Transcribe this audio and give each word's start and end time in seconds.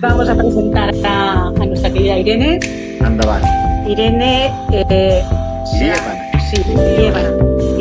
Vamos 0.00 0.28
a 0.28 0.34
presentar 0.34 0.92
a, 1.04 1.48
a 1.48 1.66
nuestra 1.66 1.92
querida 1.92 2.18
Irene. 2.18 2.58
Anda, 3.04 3.26
va. 3.26 3.88
Irene. 3.88 4.46
Eh. 4.72 5.22
Sí. 5.66 5.90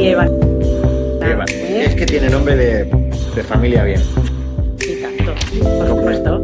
¿Eh? 0.04 1.84
Es 1.86 1.96
que 1.96 2.06
tiene 2.06 2.30
nombre 2.30 2.56
de, 2.56 2.84
de 3.36 3.44
familia 3.44 3.84
bien. 3.84 4.02
Sí, 4.78 5.02
tanto, 5.02 5.34
por 5.78 5.88
supuesto. 5.88 6.44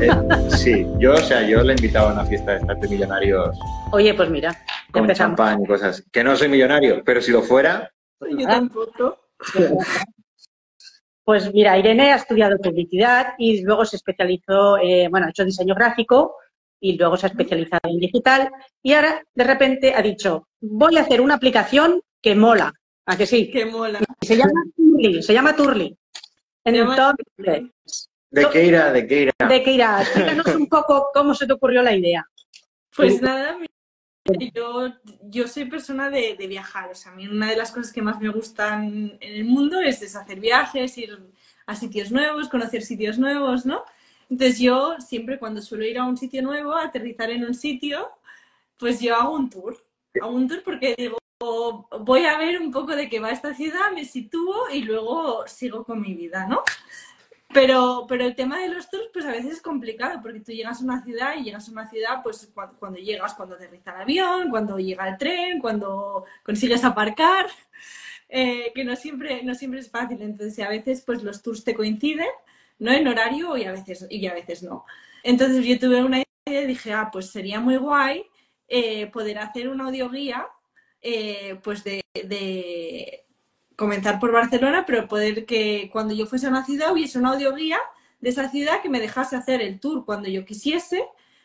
Eh, 0.00 0.10
sí, 0.56 0.86
yo, 0.98 1.14
o 1.14 1.18
sea, 1.18 1.42
yo 1.42 1.62
le 1.62 1.72
he 1.72 1.76
invitado 1.76 2.08
a 2.08 2.12
una 2.12 2.24
fiesta 2.24 2.52
de 2.52 2.58
estas 2.58 2.80
de 2.80 2.88
millonarios 2.88 3.56
Oye, 3.92 4.14
pues 4.14 4.30
mira, 4.30 4.56
con 4.92 5.02
empezamos. 5.02 5.36
champán 5.38 5.62
y 5.62 5.66
cosas. 5.66 6.04
Que 6.12 6.24
no 6.24 6.36
soy 6.36 6.48
millonario, 6.48 7.02
pero 7.04 7.20
si 7.20 7.30
lo 7.32 7.42
fuera, 7.42 7.90
Yo 8.20 8.46
tampoco. 8.46 9.18
Pues 11.24 11.52
mira, 11.54 11.78
Irene 11.78 12.12
ha 12.12 12.16
estudiado 12.16 12.58
publicidad 12.58 13.34
y 13.38 13.62
luego 13.62 13.86
se 13.86 13.96
especializó, 13.96 14.76
eh, 14.76 15.08
bueno, 15.10 15.26
ha 15.26 15.30
hecho 15.30 15.44
diseño 15.44 15.74
gráfico 15.74 16.36
y 16.78 16.98
luego 16.98 17.16
se 17.16 17.26
ha 17.26 17.30
especializado 17.30 17.80
en 17.84 17.98
digital 17.98 18.50
y 18.82 18.92
ahora 18.92 19.24
de 19.34 19.44
repente 19.44 19.94
ha 19.94 20.02
dicho, 20.02 20.48
voy 20.60 20.98
a 20.98 21.00
hacer 21.00 21.22
una 21.22 21.36
aplicación 21.36 22.02
que 22.20 22.34
mola, 22.34 22.72
¿a 23.06 23.16
que 23.16 23.24
sí? 23.24 23.50
Qué 23.50 23.64
mola. 23.64 24.00
Y 24.20 24.26
se 24.26 24.36
llama 24.36 24.52
Turli, 24.76 25.22
se 25.22 25.32
llama 25.32 25.56
Turli. 25.56 25.96
llama 26.66 26.94
Entonces, 26.94 28.08
¿de 28.30 28.46
qué 28.50 28.64
irá? 28.66 28.92
¿De 28.92 29.06
qué 29.06 29.22
irá? 29.22 29.48
¿de 29.48 29.62
qué 29.62 29.72
irá? 29.72 30.02
Explícanos 30.02 30.46
un 30.54 30.68
poco 30.68 31.08
cómo 31.14 31.34
se 31.34 31.46
te 31.46 31.54
ocurrió 31.54 31.82
la 31.82 31.96
idea. 31.96 32.26
Pues 32.94 33.22
nada, 33.22 33.56
mira, 33.56 33.73
yo, 34.54 34.92
yo 35.22 35.48
soy 35.48 35.66
persona 35.66 36.10
de, 36.10 36.36
de 36.38 36.46
viajar. 36.46 36.90
O 36.90 36.94
sea, 36.94 37.12
a 37.12 37.14
mí 37.14 37.26
una 37.28 37.50
de 37.50 37.56
las 37.56 37.72
cosas 37.72 37.92
que 37.92 38.02
más 38.02 38.20
me 38.20 38.28
gustan 38.28 39.18
en 39.20 39.34
el 39.34 39.44
mundo 39.44 39.80
es, 39.80 40.02
es 40.02 40.16
hacer 40.16 40.40
viajes, 40.40 40.96
ir 40.98 41.18
a 41.66 41.76
sitios 41.76 42.10
nuevos, 42.10 42.48
conocer 42.48 42.82
sitios 42.82 43.18
nuevos, 43.18 43.66
¿no? 43.66 43.84
Entonces 44.30 44.58
yo 44.58 44.96
siempre 45.00 45.38
cuando 45.38 45.60
suelo 45.60 45.84
ir 45.84 45.98
a 45.98 46.04
un 46.04 46.16
sitio 46.16 46.42
nuevo, 46.42 46.74
aterrizar 46.74 47.30
en 47.30 47.44
un 47.44 47.54
sitio, 47.54 48.10
pues 48.78 49.00
yo 49.00 49.14
hago 49.14 49.34
un 49.34 49.50
tour. 49.50 49.76
Hago 50.20 50.34
un 50.34 50.48
tour 50.48 50.62
porque 50.64 50.94
digo, 50.96 51.18
voy 52.00 52.24
a 52.24 52.38
ver 52.38 52.60
un 52.60 52.70
poco 52.70 52.96
de 52.96 53.08
qué 53.08 53.20
va 53.20 53.30
esta 53.30 53.54
ciudad, 53.54 53.92
me 53.94 54.04
sitúo 54.04 54.70
y 54.72 54.82
luego 54.82 55.46
sigo 55.46 55.84
con 55.84 56.00
mi 56.00 56.14
vida, 56.14 56.46
¿no? 56.46 56.62
Pero, 57.54 58.04
pero 58.08 58.24
el 58.24 58.34
tema 58.34 58.58
de 58.58 58.68
los 58.68 58.90
tours, 58.90 59.08
pues 59.12 59.24
a 59.24 59.30
veces 59.30 59.52
es 59.52 59.62
complicado, 59.62 60.20
porque 60.20 60.40
tú 60.40 60.50
llegas 60.52 60.80
a 60.80 60.84
una 60.84 61.04
ciudad 61.04 61.36
y 61.38 61.44
llegas 61.44 61.68
a 61.68 61.72
una 61.72 61.88
ciudad, 61.88 62.20
pues 62.22 62.50
cuando, 62.52 62.76
cuando 62.78 62.98
llegas, 62.98 63.34
cuando 63.34 63.54
aterriza 63.54 63.94
el 63.94 64.02
avión, 64.02 64.50
cuando 64.50 64.76
llega 64.78 65.08
el 65.08 65.16
tren, 65.16 65.60
cuando 65.60 66.24
consigues 66.42 66.82
aparcar, 66.84 67.46
eh, 68.28 68.72
que 68.74 68.84
no 68.84 68.96
siempre, 68.96 69.44
no 69.44 69.54
siempre 69.54 69.80
es 69.80 69.90
fácil. 69.90 70.20
Entonces, 70.20 70.58
a 70.64 70.68
veces, 70.68 71.02
pues 71.06 71.22
los 71.22 71.42
tours 71.42 71.62
te 71.62 71.74
coinciden, 71.74 72.26
¿no? 72.80 72.90
En 72.92 73.06
horario 73.06 73.56
y 73.56 73.64
a 73.64 73.72
veces, 73.72 74.06
y 74.10 74.26
a 74.26 74.34
veces 74.34 74.64
no. 74.64 74.84
Entonces, 75.22 75.64
yo 75.64 75.78
tuve 75.78 76.02
una 76.02 76.22
idea 76.46 76.62
y 76.62 76.66
dije, 76.66 76.92
ah, 76.92 77.08
pues 77.12 77.30
sería 77.30 77.60
muy 77.60 77.76
guay 77.76 78.26
eh, 78.68 79.06
poder 79.08 79.38
hacer 79.38 79.68
una 79.68 79.84
audioguía, 79.84 80.48
eh, 81.00 81.60
pues 81.62 81.84
de, 81.84 82.02
de 82.14 83.23
comenzar 83.76 84.20
por 84.20 84.32
Barcelona, 84.32 84.84
pero 84.86 85.08
poder 85.08 85.46
que 85.46 85.90
cuando 85.92 86.14
yo 86.14 86.26
fuese 86.26 86.46
a 86.46 86.50
una 86.50 86.64
ciudad 86.64 86.92
hubiese 86.92 87.18
una 87.18 87.30
audioguía 87.32 87.78
de 88.20 88.30
esa 88.30 88.48
ciudad 88.50 88.80
que 88.82 88.88
me 88.88 89.00
dejase 89.00 89.36
hacer 89.36 89.60
el 89.60 89.80
tour 89.80 90.04
cuando 90.04 90.28
yo 90.28 90.44
quisiese, 90.44 91.04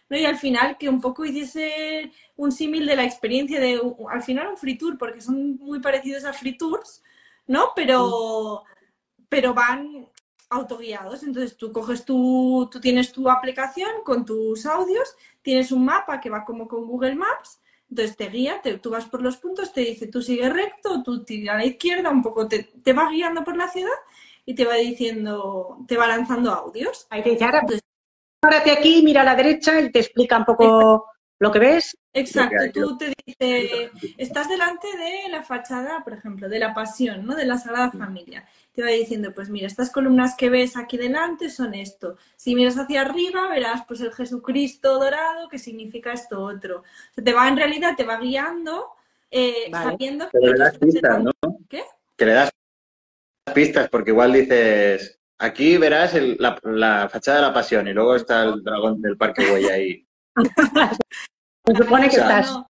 ¿no? 0.10 0.18
Y 0.18 0.26
al 0.26 0.38
final 0.38 0.78
que 0.78 0.90
un 0.90 1.02
poco 1.02 1.26
hiciese 1.26 2.12
un 2.36 2.52
símil 2.52 2.86
de 2.86 2.96
la 2.96 3.04
experiencia 3.04 3.60
de, 3.60 3.82
al 4.10 4.24
final 4.24 4.48
un 4.48 4.58
free 4.58 4.78
tour, 4.78 4.98
porque 4.98 5.22
son 5.22 5.58
muy 5.58 5.80
parecidos 5.80 6.26
a 6.26 6.34
free 6.34 6.58
tours, 6.58 7.04
¿no? 7.48 7.74
Pero, 7.76 8.64
pero 9.28 9.54
van 9.54 10.08
autoguiados. 10.50 11.24
Entonces 11.24 11.58
tú 11.58 11.72
coges 11.72 12.06
tu, 12.06 12.68
tú 12.72 12.80
tienes 12.80 13.12
tu 13.12 13.30
aplicación 13.30 13.90
con 14.04 14.26
tus 14.26 14.66
audios, 14.66 15.16
tienes 15.42 15.72
un 15.72 15.86
mapa 15.86 16.20
que 16.20 16.30
va 16.30 16.46
como 16.46 16.68
con 16.68 16.86
Google 16.86 17.16
Maps, 17.16 17.60
entonces 17.90 18.16
te 18.18 18.30
guía, 18.30 18.62
te- 18.62 18.78
tú 18.78 18.90
vas 18.92 19.06
por 19.06 19.22
los 19.22 19.38
puntos, 19.38 19.74
te 19.74 19.82
dice 19.82 20.08
tú 20.08 20.22
sigue 20.22 20.50
recto, 20.50 21.02
tú 21.04 21.24
tira 21.24 21.54
a 21.54 21.58
la 21.58 21.66
izquierda, 21.66 22.10
un 22.10 22.22
poco 22.22 22.48
te, 22.48 22.64
te 22.64 22.94
va 22.94 23.10
guiando 23.10 23.44
por 23.44 23.58
la 23.58 23.68
ciudad 23.68 23.90
y 24.46 24.56
te 24.56 24.66
va 24.66 24.76
diciendo, 24.76 25.78
te 25.88 25.98
va 25.98 26.08
lanzando 26.08 26.52
audios. 26.52 27.08
Ahí 27.10 27.24
te 27.24 27.32
dice, 27.32 27.46
ahora 27.46 27.66
párate 28.40 28.72
aquí, 28.72 29.02
mira 29.04 29.22
a 29.22 29.26
la 29.26 29.36
derecha 29.36 29.80
y 29.80 29.92
te 29.92 30.00
explica 30.00 30.38
un 30.38 30.46
poco 30.46 31.06
lo 31.40 31.52
que 31.52 31.60
ves. 31.60 31.98
Exacto, 32.14 32.56
que 32.64 32.70
tú 32.72 32.98
te 32.98 33.14
dice, 33.26 33.92
estás 34.18 34.50
delante 34.50 34.88
de 34.98 35.30
la 35.30 35.44
fachada, 35.44 36.04
por 36.04 36.14
ejemplo, 36.14 36.50
de 36.50 36.60
la 36.60 36.74
Pasión, 36.74 37.26
¿no? 37.26 37.36
De 37.36 37.46
la 37.46 37.58
Sagrada 37.58 37.92
Familia. 37.92 38.48
Te 38.80 38.86
va 38.86 38.92
diciendo, 38.92 39.34
pues 39.34 39.50
mira, 39.50 39.68
estas 39.68 39.92
columnas 39.92 40.36
que 40.38 40.50
ves 40.50 40.78
aquí 40.78 40.96
delante 40.96 41.50
son 41.50 41.74
esto. 41.74 42.16
Si 42.38 42.56
miras 42.56 42.78
hacia 42.78 43.02
arriba, 43.02 43.50
verás 43.50 43.84
pues 43.86 44.00
el 44.00 44.14
Jesucristo 44.14 44.98
dorado, 44.98 45.50
que 45.50 45.60
significa 45.60 46.14
esto 46.14 46.42
otro. 46.42 46.78
O 46.80 47.14
sea, 47.14 47.22
te 47.22 47.34
va 47.34 47.50
en 47.50 47.58
realidad, 47.58 47.96
te 47.98 48.06
va 48.06 48.18
guiando, 48.22 48.86
eh, 49.30 49.68
Vale. 49.70 49.92
sabiendo 49.92 50.30
que 50.30 50.38
Pero 50.40 50.54
le 50.54 50.60
das 50.60 50.78
pistas, 50.78 51.22
¿no? 51.22 51.32
¿Qué? 51.68 51.84
Que 52.16 52.26
le 52.26 52.32
das 52.32 52.52
pistas, 53.54 53.90
porque 53.90 54.12
igual 54.12 54.32
dices, 54.32 55.20
aquí 55.40 55.78
verás 55.78 56.14
el- 56.16 56.38
la, 56.40 56.58
la 56.64 57.10
fachada 57.10 57.40
de 57.42 57.48
la 57.48 57.54
pasión 57.54 57.86
y 57.90 57.92
luego 57.94 58.16
está 58.16 58.44
el 58.44 58.64
dragón 58.64 59.02
del 59.02 59.18
Parque 59.18 59.46
Güey 59.46 59.66
ahí. 59.66 60.08
Se 61.66 61.76
supone 61.76 62.08
que 62.10 62.16
O 62.16 62.24
sea, 62.24 62.40
estás. 62.40 62.52
No. 62.54 62.70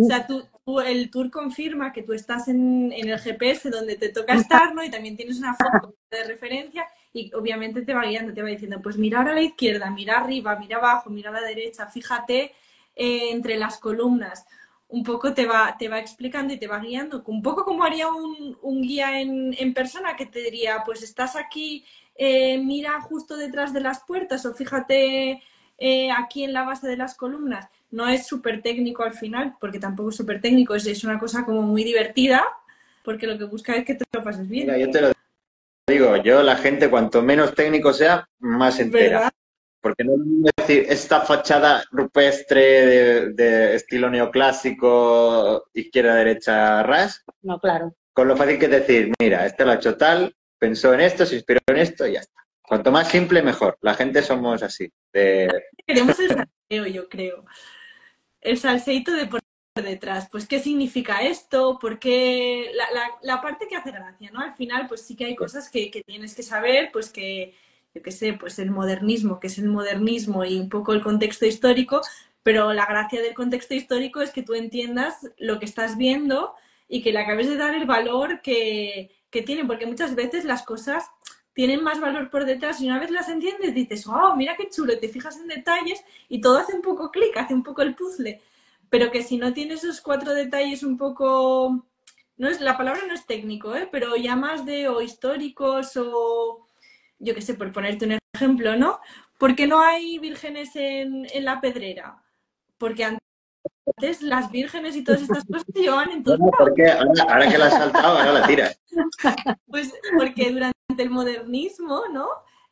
O 0.00 0.06
sea, 0.06 0.24
tú- 0.28 0.48
el 0.80 1.10
tour 1.10 1.30
confirma 1.30 1.92
que 1.92 2.02
tú 2.02 2.12
estás 2.12 2.48
en, 2.48 2.92
el 2.92 3.18
GPS 3.18 3.70
donde 3.70 3.96
te 3.96 4.10
toca 4.10 4.34
estar, 4.34 4.74
¿no? 4.74 4.84
Y 4.84 4.90
también 4.90 5.16
tienes 5.16 5.38
una 5.38 5.54
foto 5.54 5.94
de 6.10 6.24
referencia 6.24 6.86
y 7.12 7.32
obviamente 7.34 7.82
te 7.82 7.94
va 7.94 8.04
guiando, 8.04 8.32
te 8.32 8.42
va 8.42 8.48
diciendo, 8.48 8.80
pues 8.82 8.96
mira 8.96 9.18
ahora 9.18 9.32
a 9.32 9.34
la 9.34 9.42
izquierda, 9.42 9.90
mira 9.90 10.18
arriba, 10.18 10.56
mira 10.56 10.76
abajo, 10.76 11.10
mira 11.10 11.30
a 11.30 11.32
la 11.32 11.42
derecha, 11.42 11.86
fíjate 11.86 12.52
eh, 12.94 13.30
entre 13.30 13.56
las 13.56 13.78
columnas. 13.78 14.46
Un 14.88 15.02
poco 15.02 15.34
te 15.34 15.46
va, 15.46 15.76
te 15.78 15.88
va 15.88 15.98
explicando 15.98 16.52
y 16.52 16.58
te 16.58 16.66
va 16.66 16.78
guiando, 16.78 17.22
un 17.26 17.42
poco 17.42 17.64
como 17.64 17.84
haría 17.84 18.08
un, 18.08 18.82
guía 18.82 19.20
en, 19.20 19.54
en 19.58 19.72
persona 19.72 20.16
que 20.16 20.26
te 20.26 20.40
diría, 20.40 20.82
pues 20.84 21.02
estás 21.02 21.36
aquí, 21.36 21.84
eh, 22.16 22.58
mira 22.58 23.00
justo 23.00 23.36
detrás 23.36 23.72
de 23.72 23.80
las 23.80 24.00
puertas 24.00 24.44
o 24.44 24.52
fíjate 24.52 25.42
eh, 25.78 26.10
aquí 26.12 26.44
en 26.44 26.52
la 26.52 26.64
base 26.64 26.86
de 26.86 26.98
las 26.98 27.14
columnas. 27.14 27.68
No 27.90 28.08
es 28.08 28.26
súper 28.26 28.62
técnico 28.62 29.02
al 29.02 29.12
final, 29.14 29.56
porque 29.60 29.78
tampoco 29.80 30.10
es 30.10 30.16
súper 30.16 30.40
técnico, 30.40 30.74
es, 30.74 30.86
es 30.86 31.02
una 31.04 31.18
cosa 31.18 31.44
como 31.44 31.62
muy 31.62 31.82
divertida, 31.84 32.44
porque 33.04 33.26
lo 33.26 33.36
que 33.38 33.44
busca 33.44 33.74
es 33.74 33.84
que 33.84 33.94
te 33.94 34.04
lo 34.12 34.22
pases 34.22 34.48
bien. 34.48 34.66
Mira, 34.66 34.78
yo 34.78 34.90
te 34.90 35.00
lo 35.00 35.12
digo, 35.88 36.16
yo 36.18 36.42
la 36.42 36.56
gente 36.56 36.88
cuanto 36.88 37.22
menos 37.22 37.54
técnico 37.54 37.92
sea, 37.92 38.28
más 38.38 38.78
entera. 38.78 39.16
¿Verdad? 39.18 39.30
Porque 39.82 40.04
no 40.04 40.12
es 40.14 40.52
decir 40.56 40.86
esta 40.90 41.22
fachada 41.22 41.82
rupestre 41.90 42.60
de, 42.86 43.32
de 43.32 43.74
estilo 43.74 44.10
neoclásico, 44.10 45.64
izquierda-derecha, 45.72 46.82
ras, 46.82 47.24
No, 47.42 47.58
claro. 47.58 47.94
con 48.12 48.28
lo 48.28 48.36
fácil 48.36 48.58
que 48.58 48.66
es 48.66 48.70
decir, 48.70 49.12
mira, 49.18 49.46
este 49.46 49.64
lo 49.64 49.72
ha 49.72 49.76
hecho 49.76 49.96
tal, 49.96 50.34
pensó 50.58 50.92
en 50.94 51.00
esto, 51.00 51.24
se 51.24 51.36
inspiró 51.36 51.60
en 51.66 51.78
esto 51.78 52.06
y 52.06 52.12
ya 52.12 52.20
está. 52.20 52.40
Cuanto 52.62 52.92
más 52.92 53.08
simple, 53.08 53.42
mejor. 53.42 53.76
La 53.80 53.94
gente 53.94 54.22
somos 54.22 54.62
así. 54.62 54.92
de- 55.12 55.64
Queremos 55.86 56.16
el 56.20 56.46
yo 56.92 57.08
creo. 57.08 57.44
El 58.40 58.58
salseito 58.58 59.12
de 59.12 59.26
por 59.26 59.40
detrás. 59.74 60.28
Pues, 60.30 60.46
¿qué 60.46 60.60
significa 60.60 61.22
esto? 61.22 61.78
¿Por 61.80 61.98
qué? 61.98 62.70
La, 62.74 62.90
la- 62.92 63.18
la 63.22 63.40
parte 63.42 63.66
que 63.68 63.76
hace 63.76 63.92
gracia, 63.92 64.30
¿no? 64.32 64.40
Al 64.40 64.54
final, 64.54 64.86
pues 64.88 65.02
sí 65.02 65.16
que 65.16 65.24
hay 65.26 65.36
cosas 65.36 65.70
que, 65.70 65.90
que 65.90 66.02
tienes 66.02 66.34
que 66.34 66.42
saber, 66.42 66.90
pues 66.92 67.10
que, 67.10 67.54
yo 67.94 68.02
qué 68.02 68.10
sé, 68.12 68.34
pues 68.34 68.58
el 68.58 68.70
modernismo, 68.70 69.40
que 69.40 69.46
es 69.48 69.58
el 69.58 69.68
modernismo 69.68 70.44
y 70.44 70.58
un 70.58 70.68
poco 70.68 70.92
el 70.92 71.02
contexto 71.02 71.46
histórico, 71.46 72.00
pero 72.42 72.72
la 72.72 72.86
gracia 72.86 73.22
del 73.22 73.34
contexto 73.34 73.74
histórico 73.74 74.20
es 74.22 74.30
que 74.32 74.42
tú 74.42 74.54
entiendas 74.54 75.30
lo 75.38 75.58
que 75.58 75.66
estás 75.66 75.96
viendo 75.96 76.54
y 76.88 77.02
que 77.02 77.12
le 77.12 77.20
acabes 77.20 77.48
de 77.48 77.56
dar 77.56 77.74
el 77.74 77.86
valor 77.86 78.40
que, 78.42 79.10
que 79.30 79.42
tienen, 79.42 79.66
porque 79.66 79.86
muchas 79.86 80.14
veces 80.14 80.44
las 80.44 80.62
cosas 80.64 81.04
tienen 81.54 81.82
más 81.82 82.00
valor 82.00 82.30
por 82.30 82.44
detrás 82.44 82.80
y 82.80 82.86
una 82.86 83.00
vez 83.00 83.10
las 83.10 83.28
entiendes 83.28 83.74
dices, 83.74 84.06
oh, 84.06 84.34
mira 84.36 84.56
qué 84.56 84.68
chulo, 84.68 84.98
te 84.98 85.08
fijas 85.08 85.38
en 85.38 85.48
detalles 85.48 86.02
y 86.28 86.40
todo 86.40 86.58
hace 86.58 86.74
un 86.74 86.82
poco 86.82 87.10
clic, 87.10 87.36
hace 87.36 87.54
un 87.54 87.62
poco 87.62 87.82
el 87.82 87.94
puzzle, 87.94 88.40
pero 88.88 89.10
que 89.10 89.22
si 89.22 89.36
no 89.36 89.52
tienes 89.52 89.84
esos 89.84 90.00
cuatro 90.00 90.34
detalles 90.34 90.82
un 90.82 90.96
poco, 90.96 91.86
no 92.36 92.48
es, 92.48 92.60
la 92.60 92.76
palabra 92.76 93.02
no 93.06 93.14
es 93.14 93.26
técnico, 93.26 93.74
¿eh? 93.74 93.88
pero 93.90 94.16
ya 94.16 94.36
más 94.36 94.64
de 94.64 94.88
o 94.88 95.00
históricos 95.00 95.96
o, 95.96 96.66
yo 97.18 97.34
qué 97.34 97.42
sé, 97.42 97.54
por 97.54 97.72
ponerte 97.72 98.06
un 98.06 98.18
ejemplo, 98.34 98.76
¿no? 98.76 99.00
¿Por 99.38 99.56
qué 99.56 99.66
no 99.66 99.80
hay 99.80 100.18
vírgenes 100.18 100.76
en, 100.76 101.26
en 101.32 101.44
la 101.44 101.60
pedrera? 101.60 102.22
Porque 102.78 103.04
las 104.22 104.50
vírgenes 104.50 104.96
y 104.96 105.04
todas 105.04 105.22
estas 105.22 105.44
cosas 105.44 105.64
se 105.72 105.80
llevaban 105.80 106.10
en 106.10 106.22
todo 106.22 106.38
No, 106.38 106.50
¿por 106.50 106.74
qué? 106.74 106.90
Ahora, 106.90 107.24
ahora 107.28 107.48
que 107.50 107.58
la 107.58 107.66
has 107.66 107.74
saltado, 107.74 108.18
ahora 108.18 108.32
la 108.32 108.46
tiras. 108.46 108.80
Pues 109.66 109.92
porque 110.16 110.50
durante 110.50 110.74
el 111.02 111.10
modernismo, 111.10 112.02
¿no? 112.12 112.28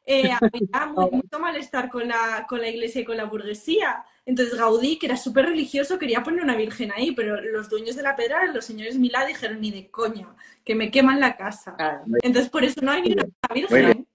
Eh, 0.07 0.31
había 0.33 0.87
muy- 0.87 1.11
mucho 1.11 1.39
malestar 1.39 1.91
con 1.91 2.09
la, 2.09 2.47
con 2.49 2.61
la 2.63 2.69
iglesia 2.69 3.03
y 3.03 3.05
con 3.05 3.19
la 3.19 3.25
burguesía. 3.25 4.05
Entonces 4.25 4.57
Gaudí, 4.59 4.99
que 4.99 5.07
era 5.07 5.17
súper 5.19 5.47
religioso, 5.47 5.99
quería 5.99 6.23
poner 6.23 6.43
una 6.43 6.57
virgen 6.57 6.93
ahí, 6.93 7.13
pero 7.13 7.41
los 7.43 7.69
dueños 7.69 7.95
de 7.95 8.03
la 8.03 8.17
pedra, 8.17 8.47
los 8.47 8.65
señores 8.65 8.97
Milá, 8.99 9.27
dijeron, 9.27 9.61
ni 9.61 9.71
de 9.71 9.91
coña, 9.91 10.29
que 10.65 10.75
me 10.75 10.91
queman 10.91 11.21
la 11.21 11.37
casa. 11.37 11.75
Claro. 11.77 12.05
Entonces 12.23 12.51
por 12.51 12.65
eso 12.65 12.81
no 12.83 12.91
hay 12.93 13.03
ni 13.03 13.13
una 13.13 13.27
virgen. 13.53 14.07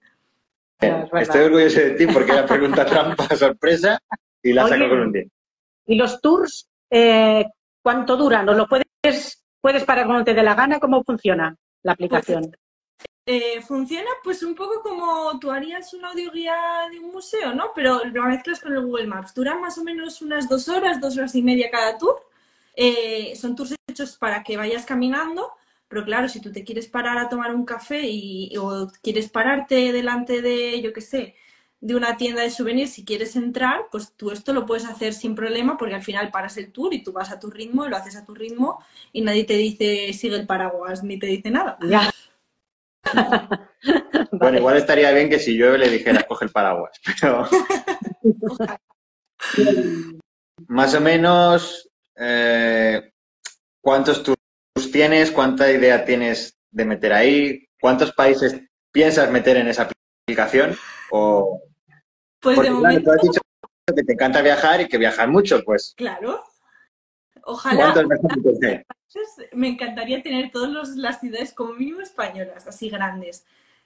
Estoy 0.80 1.40
orgulloso 1.42 1.78
de 1.80 1.90
ti 1.92 2.06
porque 2.08 2.32
era 2.32 2.44
pregunta 2.44 2.84
trampa, 2.84 3.28
sorpresa, 3.36 3.98
y 4.42 4.52
la 4.52 4.64
Oye. 4.64 4.74
saco 4.74 4.88
con 4.88 4.98
un 5.00 5.12
10. 5.12 5.28
¿Y 5.86 5.96
los 5.96 6.20
tours 6.20 6.68
eh, 6.90 7.46
cuánto 7.82 8.16
duran? 8.16 8.48
¿O 8.48 8.54
lo 8.54 8.66
puedes, 8.66 9.44
puedes 9.60 9.84
parar 9.84 10.06
cuando 10.06 10.24
te 10.24 10.34
dé 10.34 10.42
la 10.42 10.54
gana? 10.54 10.80
¿Cómo 10.80 11.02
funciona 11.04 11.56
la 11.82 11.92
aplicación? 11.92 12.54
Eh, 13.26 13.62
funciona 13.62 14.10
pues 14.22 14.42
un 14.42 14.54
poco 14.54 14.82
como 14.82 15.38
tú 15.40 15.50
harías 15.50 15.94
una 15.94 16.10
audioguía 16.10 16.54
de 16.90 17.00
un 17.00 17.10
museo, 17.10 17.54
¿no? 17.54 17.72
Pero 17.74 18.04
lo 18.04 18.24
mezclas 18.24 18.60
con 18.60 18.74
el 18.74 18.84
Google 18.84 19.06
Maps. 19.06 19.34
Duran 19.34 19.60
más 19.62 19.78
o 19.78 19.84
menos 19.84 20.20
unas 20.20 20.48
dos 20.48 20.68
horas, 20.68 21.00
dos 21.00 21.16
horas 21.16 21.34
y 21.34 21.42
media 21.42 21.70
cada 21.70 21.96
tour. 21.96 22.16
Eh, 22.76 23.34
son 23.36 23.56
tours 23.56 23.74
hechos 23.88 24.16
para 24.16 24.42
que 24.42 24.56
vayas 24.56 24.84
caminando, 24.84 25.52
pero 25.88 26.04
claro, 26.04 26.28
si 26.28 26.40
tú 26.40 26.52
te 26.52 26.64
quieres 26.64 26.88
parar 26.88 27.16
a 27.18 27.28
tomar 27.28 27.54
un 27.54 27.64
café 27.64 28.02
y, 28.02 28.54
o 28.58 28.90
quieres 29.02 29.30
pararte 29.30 29.92
delante 29.92 30.42
de, 30.42 30.82
yo 30.82 30.92
qué 30.92 31.00
sé, 31.00 31.34
de 31.84 31.94
una 31.94 32.16
tienda 32.16 32.40
de 32.40 32.48
souvenirs, 32.48 32.94
si 32.94 33.04
quieres 33.04 33.36
entrar, 33.36 33.88
pues 33.92 34.14
tú 34.16 34.30
esto 34.30 34.54
lo 34.54 34.64
puedes 34.64 34.86
hacer 34.86 35.12
sin 35.12 35.34
problema 35.34 35.76
porque 35.76 35.94
al 35.94 36.02
final 36.02 36.30
paras 36.30 36.56
el 36.56 36.72
tour 36.72 36.94
y 36.94 37.04
tú 37.04 37.12
vas 37.12 37.30
a 37.30 37.38
tu 37.38 37.50
ritmo 37.50 37.84
y 37.84 37.90
lo 37.90 37.96
haces 37.98 38.16
a 38.16 38.24
tu 38.24 38.34
ritmo 38.34 38.82
y 39.12 39.20
nadie 39.20 39.44
te 39.44 39.52
dice 39.52 40.10
sigue 40.14 40.36
el 40.36 40.46
paraguas 40.46 41.04
ni 41.04 41.18
te 41.18 41.26
dice 41.26 41.50
nada. 41.50 41.76
Ya. 41.86 42.10
Bueno, 43.84 44.46
Vale. 44.46 44.58
igual 44.58 44.76
estaría 44.78 45.12
bien 45.12 45.28
que 45.28 45.38
si 45.38 45.58
llueve 45.58 45.76
le 45.76 45.90
dijeras 45.90 46.24
coge 46.24 46.46
el 46.46 46.50
paraguas, 46.50 46.98
pero 47.20 47.46
más 50.68 50.94
o 50.94 51.00
menos, 51.02 51.90
eh, 52.16 53.12
¿cuántos 53.82 54.22
tours 54.22 54.90
tienes? 54.90 55.30
¿Cuánta 55.30 55.70
idea 55.70 56.06
tienes 56.06 56.56
de 56.70 56.84
meter 56.86 57.12
ahí? 57.12 57.66
¿Cuántos 57.78 58.12
países 58.12 58.58
piensas 58.90 59.30
meter 59.30 59.58
en 59.58 59.68
esa 59.68 59.90
aplicación? 60.26 60.74
O, 61.10 61.60
Pues 62.44 62.56
porque, 62.56 62.70
de 62.70 62.76
claro, 62.76 62.86
momento, 62.94 63.10
tú 63.10 63.16
has 63.16 63.22
dicho 63.22 63.40
que 63.96 64.02
te 64.04 64.12
encanta 64.12 64.42
viajar 64.42 64.80
y 64.82 64.88
que 64.88 64.98
viajas 64.98 65.28
mucho, 65.28 65.62
pues 65.64 65.94
claro. 65.96 66.44
Ojalá 67.46 67.92
¿cuántos 67.92 68.06
meses 68.06 68.60
de- 68.60 68.86
me 69.52 69.68
encantaría 69.68 70.22
tener 70.22 70.50
todas 70.50 70.90
las 70.96 71.20
ciudades 71.20 71.52
como 71.52 71.72
mínimo 71.74 72.00
españolas, 72.00 72.66
así 72.66 72.88
grandes, 72.88 73.44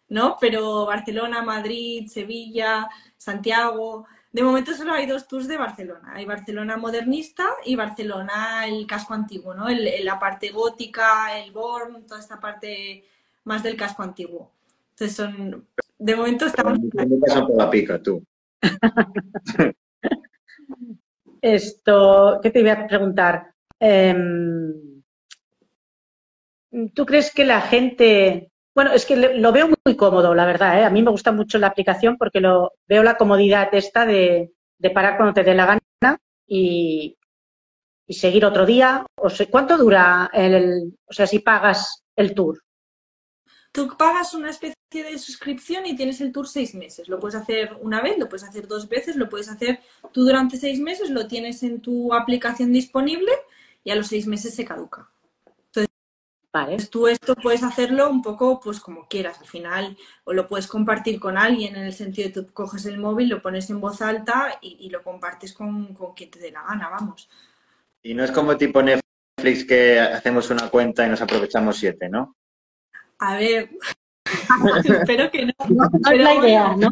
¿no? 0.08 0.36
Pero 0.40 0.86
Barcelona, 0.86 1.42
Madrid, 1.42 2.06
Sevilla, 2.08 2.88
Santiago. 3.16 4.06
De 4.32 4.42
momento 4.42 4.74
solo 4.74 4.92
hay 4.92 5.06
dos 5.06 5.26
tours 5.26 5.48
de 5.48 5.56
Barcelona. 5.56 6.12
Hay 6.14 6.24
Barcelona 6.24 6.76
modernista 6.76 7.46
y 7.64 7.76
Barcelona 7.76 8.66
el 8.66 8.86
casco 8.86 9.14
antiguo, 9.14 9.54
¿no? 9.54 9.68
El- 9.68 9.86
el- 9.88 10.04
la 10.04 10.18
parte 10.18 10.50
gótica, 10.50 11.38
el 11.38 11.50
Born, 11.52 12.06
toda 12.06 12.20
esta 12.20 12.38
parte 12.40 13.04
más 13.44 13.62
del 13.62 13.76
casco 13.76 14.02
antiguo. 14.02 14.50
Entonces 14.90 15.16
son, 15.16 15.66
de 15.98 16.16
momento 16.16 16.46
estamos... 16.46 16.78
Son 17.26 17.46
por 17.46 17.56
la 17.56 17.70
pica, 17.70 18.00
tú. 18.02 18.22
Esto, 21.40 22.40
¿qué 22.42 22.50
te 22.50 22.60
iba 22.60 22.72
a 22.72 22.86
preguntar? 22.86 23.54
Em, 23.80 25.02
¿Tú 26.94 27.06
crees 27.06 27.32
que 27.32 27.44
la 27.44 27.60
gente, 27.60 28.50
bueno, 28.74 28.92
es 28.92 29.06
que 29.06 29.16
lo 29.16 29.52
veo 29.52 29.68
muy 29.84 29.96
cómodo, 29.96 30.34
la 30.34 30.44
verdad, 30.44 30.80
¿eh? 30.80 30.84
A 30.84 30.90
mí 30.90 31.02
me 31.02 31.10
gusta 31.10 31.32
mucho 31.32 31.58
la 31.58 31.68
aplicación 31.68 32.18
porque 32.18 32.40
lo 32.40 32.72
veo 32.86 33.02
la 33.02 33.16
comodidad 33.16 33.68
esta 33.72 34.04
de, 34.04 34.52
parar 34.92 35.16
cuando 35.16 35.34
te 35.34 35.44
dé 35.44 35.54
la 35.54 35.66
gana 35.66 36.18
y, 36.46 37.16
seguir 38.08 38.44
otro 38.44 38.66
día. 38.66 39.06
O 39.16 39.28
¿cuánto 39.50 39.78
dura 39.78 40.30
el, 40.32 40.94
o 41.06 41.12
sea, 41.12 41.26
si 41.26 41.38
pagas 41.38 42.02
el 42.16 42.34
tour? 42.34 42.58
Tú 43.72 43.96
pagas 43.96 44.34
una 44.34 44.50
especie 44.50 44.74
de 44.92 45.18
suscripción 45.18 45.86
y 45.86 45.94
tienes 45.94 46.20
el 46.20 46.32
tour 46.32 46.48
seis 46.48 46.74
meses. 46.74 47.08
Lo 47.08 47.20
puedes 47.20 47.36
hacer 47.36 47.76
una 47.80 48.00
vez, 48.00 48.18
lo 48.18 48.28
puedes 48.28 48.48
hacer 48.48 48.66
dos 48.66 48.88
veces, 48.88 49.16
lo 49.16 49.28
puedes 49.28 49.48
hacer 49.48 49.80
tú 50.12 50.24
durante 50.24 50.56
seis 50.56 50.80
meses, 50.80 51.10
lo 51.10 51.26
tienes 51.26 51.62
en 51.62 51.80
tu 51.80 52.14
aplicación 52.14 52.72
disponible 52.72 53.32
y 53.84 53.90
a 53.90 53.94
los 53.94 54.06
seis 54.08 54.26
meses 54.26 54.54
se 54.54 54.64
caduca. 54.64 55.08
Vale, 56.50 56.72
Entonces 56.72 56.90
tú 56.90 57.06
esto 57.08 57.34
puedes 57.36 57.62
hacerlo 57.62 58.08
un 58.08 58.22
poco 58.22 58.58
pues 58.58 58.80
como 58.80 59.06
quieras 59.06 59.38
al 59.38 59.46
final 59.46 59.98
o 60.24 60.32
lo 60.32 60.46
puedes 60.46 60.66
compartir 60.66 61.20
con 61.20 61.36
alguien 61.36 61.76
en 61.76 61.84
el 61.84 61.92
sentido 61.92 62.28
de 62.28 62.34
tú 62.42 62.52
coges 62.54 62.86
el 62.86 62.96
móvil, 62.96 63.28
lo 63.28 63.42
pones 63.42 63.68
en 63.68 63.80
voz 63.80 64.00
alta 64.00 64.58
y, 64.62 64.78
y 64.80 64.88
lo 64.88 65.02
compartes 65.02 65.52
con, 65.52 65.92
con 65.92 66.14
quien 66.14 66.30
te 66.30 66.38
dé 66.38 66.50
la 66.50 66.62
gana, 66.62 66.88
vamos. 66.88 67.28
Y 68.02 68.14
no 68.14 68.24
es 68.24 68.30
como 68.30 68.56
tipo 68.56 68.82
Netflix 68.82 69.66
que 69.66 70.00
hacemos 70.00 70.48
una 70.48 70.70
cuenta 70.70 71.06
y 71.06 71.10
nos 71.10 71.20
aprovechamos 71.20 71.76
siete, 71.76 72.08
¿no? 72.08 72.34
A 73.18 73.36
ver, 73.36 73.70
espero 74.84 75.30
que 75.30 75.46
no. 75.46 75.52
no 75.68 75.84
es 75.84 75.90
Pero 76.08 76.24
la 76.24 76.34
idea, 76.34 76.76
¿no? 76.76 76.88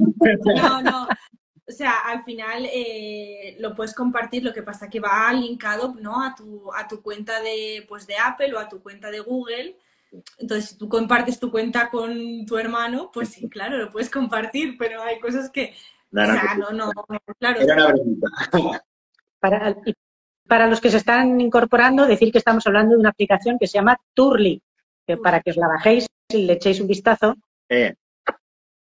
No, 0.57 0.83
no. 0.83 1.09
O 1.69 1.73
sea, 1.73 2.01
al 2.07 2.23
final 2.23 2.65
eh, 2.73 3.57
lo 3.59 3.75
puedes 3.75 3.93
compartir, 3.93 4.45
lo 4.45 4.55
que 4.55 4.63
pasa 4.63 4.89
que 4.89 5.01
va 5.01 5.33
linkado, 5.33 5.97
¿no? 6.01 6.23
A 6.23 6.35
tu, 6.35 6.73
a 6.73 6.87
tu 6.87 7.03
cuenta 7.03 7.41
de, 7.41 7.85
pues, 7.89 8.07
de 8.07 8.15
Apple 8.17 8.55
o 8.55 8.59
a 8.61 8.69
tu 8.69 8.81
cuenta 8.81 9.11
de 9.11 9.19
Google. 9.19 9.77
Entonces, 10.39 10.71
si 10.71 10.79
tú 10.79 10.89
compartes 10.89 11.41
tu 11.41 11.51
cuenta 11.51 11.91
con 11.91 12.47
tu 12.47 12.57
hermano, 12.57 13.11
pues 13.13 13.31
sí, 13.31 13.49
claro, 13.49 13.79
lo 13.79 13.91
puedes 13.91 14.11
compartir, 14.11 14.77
pero 14.79 15.03
hay 15.03 15.19
cosas 15.19 15.51
que, 15.51 15.75
No, 16.13 16.23
o 16.23 16.27
no, 16.27 16.33
sea, 16.33 16.55
no, 16.55 16.71
no, 16.71 16.93
claro. 17.39 17.61
Era 17.61 17.75
una 17.75 17.87
bromita. 17.89 18.29
Para, 19.41 19.77
para 20.47 20.67
los 20.69 20.81
que 20.81 20.91
se 20.91 20.99
están 20.99 21.41
incorporando, 21.41 22.07
decir 22.07 22.31
que 22.31 22.39
estamos 22.39 22.65
hablando 22.69 22.95
de 22.95 23.01
una 23.01 23.11
aplicación 23.11 23.59
que 23.59 23.67
se 23.67 23.79
llama 23.79 23.99
Turly, 24.15 24.63
que 25.05 25.17
para 25.17 25.41
que 25.41 25.51
os 25.51 25.57
la 25.57 25.67
bajéis 25.67 26.07
y 26.29 26.47
le 26.47 26.55
echéis 26.55 26.81
un 26.81 26.89
vistazo, 26.89 27.35
Eh, 27.69 27.95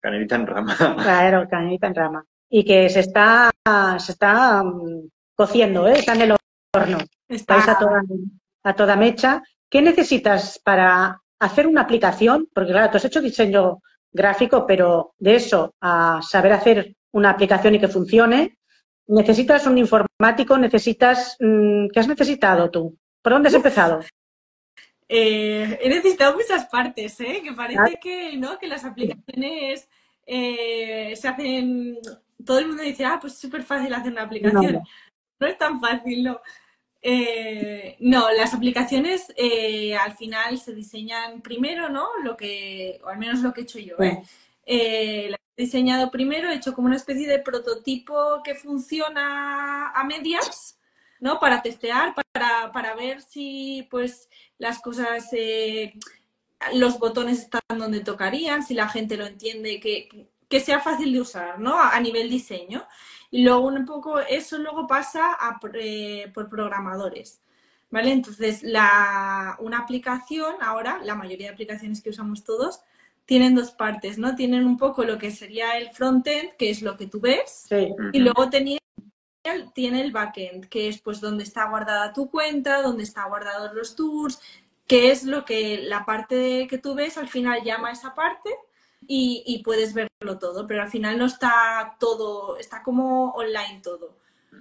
canelita 0.00 0.36
en 0.36 0.46
rama. 0.46 0.76
Claro, 1.02 1.48
cañita 1.48 1.86
en 1.86 1.94
rama. 1.94 2.24
Y 2.48 2.64
que 2.64 2.88
se 2.88 3.00
está, 3.00 3.50
se 3.98 4.12
está 4.12 4.62
mm, 4.62 5.08
cociendo, 5.34 5.86
¿eh? 5.88 5.98
está 5.98 6.14
en 6.14 6.22
el 6.22 6.36
horno. 6.74 6.98
Está, 7.28 7.56
Estáis 7.56 7.68
a 7.68 7.78
toda, 7.78 8.02
a 8.64 8.74
toda 8.74 8.96
mecha. 8.96 9.42
¿Qué 9.68 9.82
necesitas 9.82 10.60
para 10.62 11.20
hacer 11.40 11.66
una 11.66 11.82
aplicación? 11.82 12.48
Porque 12.54 12.72
claro, 12.72 12.90
tú 12.90 12.96
has 12.98 13.04
hecho 13.04 13.20
diseño 13.20 13.80
gráfico, 14.12 14.66
pero 14.66 15.14
de 15.18 15.36
eso 15.36 15.74
a 15.80 16.20
saber 16.22 16.52
hacer 16.52 16.94
una 17.12 17.30
aplicación 17.30 17.74
y 17.74 17.80
que 17.80 17.88
funcione, 17.88 18.58
necesitas 19.06 19.66
un 19.66 19.78
informático, 19.78 20.56
necesitas... 20.58 21.36
mm, 21.40 21.88
¿Qué 21.92 22.00
has 22.00 22.08
necesitado 22.08 22.70
tú? 22.70 22.96
¿Por 23.22 23.32
dónde 23.32 23.48
has 23.48 23.54
empezado? 23.54 24.00
Eh, 25.08 25.78
he 25.82 25.88
necesitado 25.88 26.36
muchas 26.36 26.66
partes, 26.66 27.20
¿eh? 27.20 27.40
Que 27.42 27.52
parece 27.52 27.98
que, 28.00 28.36
¿no? 28.36 28.58
Que 28.58 28.66
las 28.66 28.84
aplicaciones 28.84 29.88
eh, 30.26 31.14
se 31.16 31.28
hacen... 31.28 31.98
Todo 32.44 32.58
el 32.58 32.68
mundo 32.68 32.82
dice, 32.82 33.04
ah, 33.04 33.18
pues 33.20 33.34
es 33.34 33.38
súper 33.38 33.62
fácil 33.62 33.92
hacer 33.94 34.12
una 34.12 34.22
aplicación. 34.22 34.74
No. 34.74 34.82
No 35.40 35.46
es 35.46 35.58
tan 35.58 35.80
fácil, 35.80 36.24
no. 36.24 36.40
No, 38.00 38.32
las 38.32 38.54
aplicaciones 38.54 39.32
al 40.00 40.16
final 40.16 40.58
se 40.58 40.74
diseñan 40.74 41.42
primero, 41.42 41.88
¿no? 41.88 42.08
Lo 42.22 42.36
que, 42.36 43.00
o 43.04 43.08
al 43.08 43.18
menos 43.18 43.40
lo 43.40 43.52
que 43.52 43.60
he 43.60 43.64
hecho 43.64 43.78
yo, 43.78 43.96
¿eh? 44.00 44.22
Eh, 44.66 45.28
la 45.30 45.36
he 45.56 45.62
diseñado 45.62 46.10
primero, 46.10 46.50
he 46.50 46.54
hecho 46.54 46.74
como 46.74 46.86
una 46.86 46.96
especie 46.96 47.28
de 47.28 47.38
prototipo 47.38 48.42
que 48.42 48.54
funciona 48.54 49.90
a 49.90 50.04
medias, 50.04 50.78
¿no? 51.20 51.38
Para 51.38 51.62
testear, 51.62 52.14
para, 52.14 52.72
para 52.72 52.94
ver 52.94 53.20
si 53.20 53.86
pues 53.90 54.28
las 54.64 54.80
cosas, 54.80 55.28
eh, 55.32 55.92
los 56.72 56.98
botones 56.98 57.40
están 57.40 57.78
donde 57.78 58.00
tocarían, 58.00 58.62
si 58.62 58.72
la 58.72 58.88
gente 58.88 59.18
lo 59.18 59.26
entiende, 59.26 59.78
que, 59.78 60.28
que 60.48 60.60
sea 60.60 60.80
fácil 60.80 61.12
de 61.12 61.20
usar, 61.20 61.60
¿no? 61.60 61.78
A, 61.78 62.00
nivel 62.00 62.30
diseño. 62.30 62.86
Y 63.30 63.44
luego 63.44 63.66
un 63.66 63.84
poco 63.84 64.20
eso 64.20 64.56
luego 64.58 64.86
pasa 64.86 65.36
a, 65.38 65.60
eh, 65.74 66.30
por 66.32 66.48
programadores. 66.48 67.42
¿Vale? 67.90 68.10
Entonces, 68.10 68.62
la, 68.62 69.56
una 69.60 69.78
aplicación, 69.78 70.54
ahora, 70.62 70.98
la 71.04 71.14
mayoría 71.14 71.48
de 71.48 71.52
aplicaciones 71.52 72.00
que 72.02 72.10
usamos 72.10 72.42
todos, 72.42 72.80
tienen 73.26 73.54
dos 73.54 73.70
partes, 73.70 74.18
¿no? 74.18 74.34
Tienen 74.34 74.66
un 74.66 74.76
poco 74.78 75.04
lo 75.04 75.18
que 75.18 75.30
sería 75.30 75.76
el 75.76 75.90
frontend, 75.90 76.56
que 76.56 76.70
es 76.70 76.82
lo 76.82 76.96
que 76.96 77.06
tú 77.06 77.20
ves, 77.20 77.66
Sí. 77.68 77.94
y 78.12 78.18
luego 78.18 78.50
tenía, 78.50 78.80
tiene 79.74 80.00
el 80.02 80.12
backend, 80.12 80.68
que 80.68 80.88
es 80.88 81.00
pues 81.00 81.20
donde 81.20 81.44
está 81.44 81.68
guardada 81.68 82.12
tu 82.12 82.30
cuenta, 82.30 82.82
donde 82.82 83.02
está 83.02 83.26
guardados 83.26 83.74
los 83.74 83.94
tours, 83.94 84.40
que 84.86 85.10
es 85.10 85.24
lo 85.24 85.44
que 85.44 85.82
la 85.82 86.04
parte 86.04 86.66
que 86.68 86.78
tú 86.78 86.94
ves 86.94 87.18
al 87.18 87.28
final 87.28 87.62
llama 87.62 87.88
a 87.88 87.92
esa 87.92 88.14
parte 88.14 88.50
y, 89.06 89.60
puedes 89.64 89.92
verlo 89.92 90.38
todo, 90.38 90.66
pero 90.66 90.82
al 90.82 90.88
final 90.88 91.18
no 91.18 91.26
está 91.26 91.96
todo, 92.00 92.56
está 92.58 92.82
como 92.82 93.30
online 93.32 93.80
todo. 93.82 94.18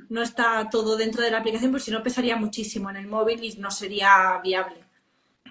No 0.10 0.22
está 0.22 0.70
todo 0.70 0.98
dentro 0.98 1.22
de 1.22 1.32
la 1.32 1.38
aplicación, 1.38 1.72
porque 1.72 1.86
si 1.86 1.92
no 1.92 2.04
pesaría 2.04 2.36
muchísimo 2.36 2.90
en 2.90 2.98
el 2.98 3.08
móvil 3.08 3.42
y 3.44 3.56
no 3.58 3.72
sería 3.72 4.40
viable. 4.44 4.84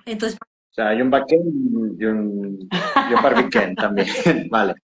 Entonces, 0.04 0.38
O 0.42 0.74
sea, 0.74 0.88
hay 0.88 1.00
un 1.00 1.10
backend 1.10 2.00
y 2.00 2.04
un, 2.04 2.68
y 3.10 3.14
un 3.14 3.22
barbicend 3.22 3.78
también. 3.78 4.08
vale. 4.50 4.74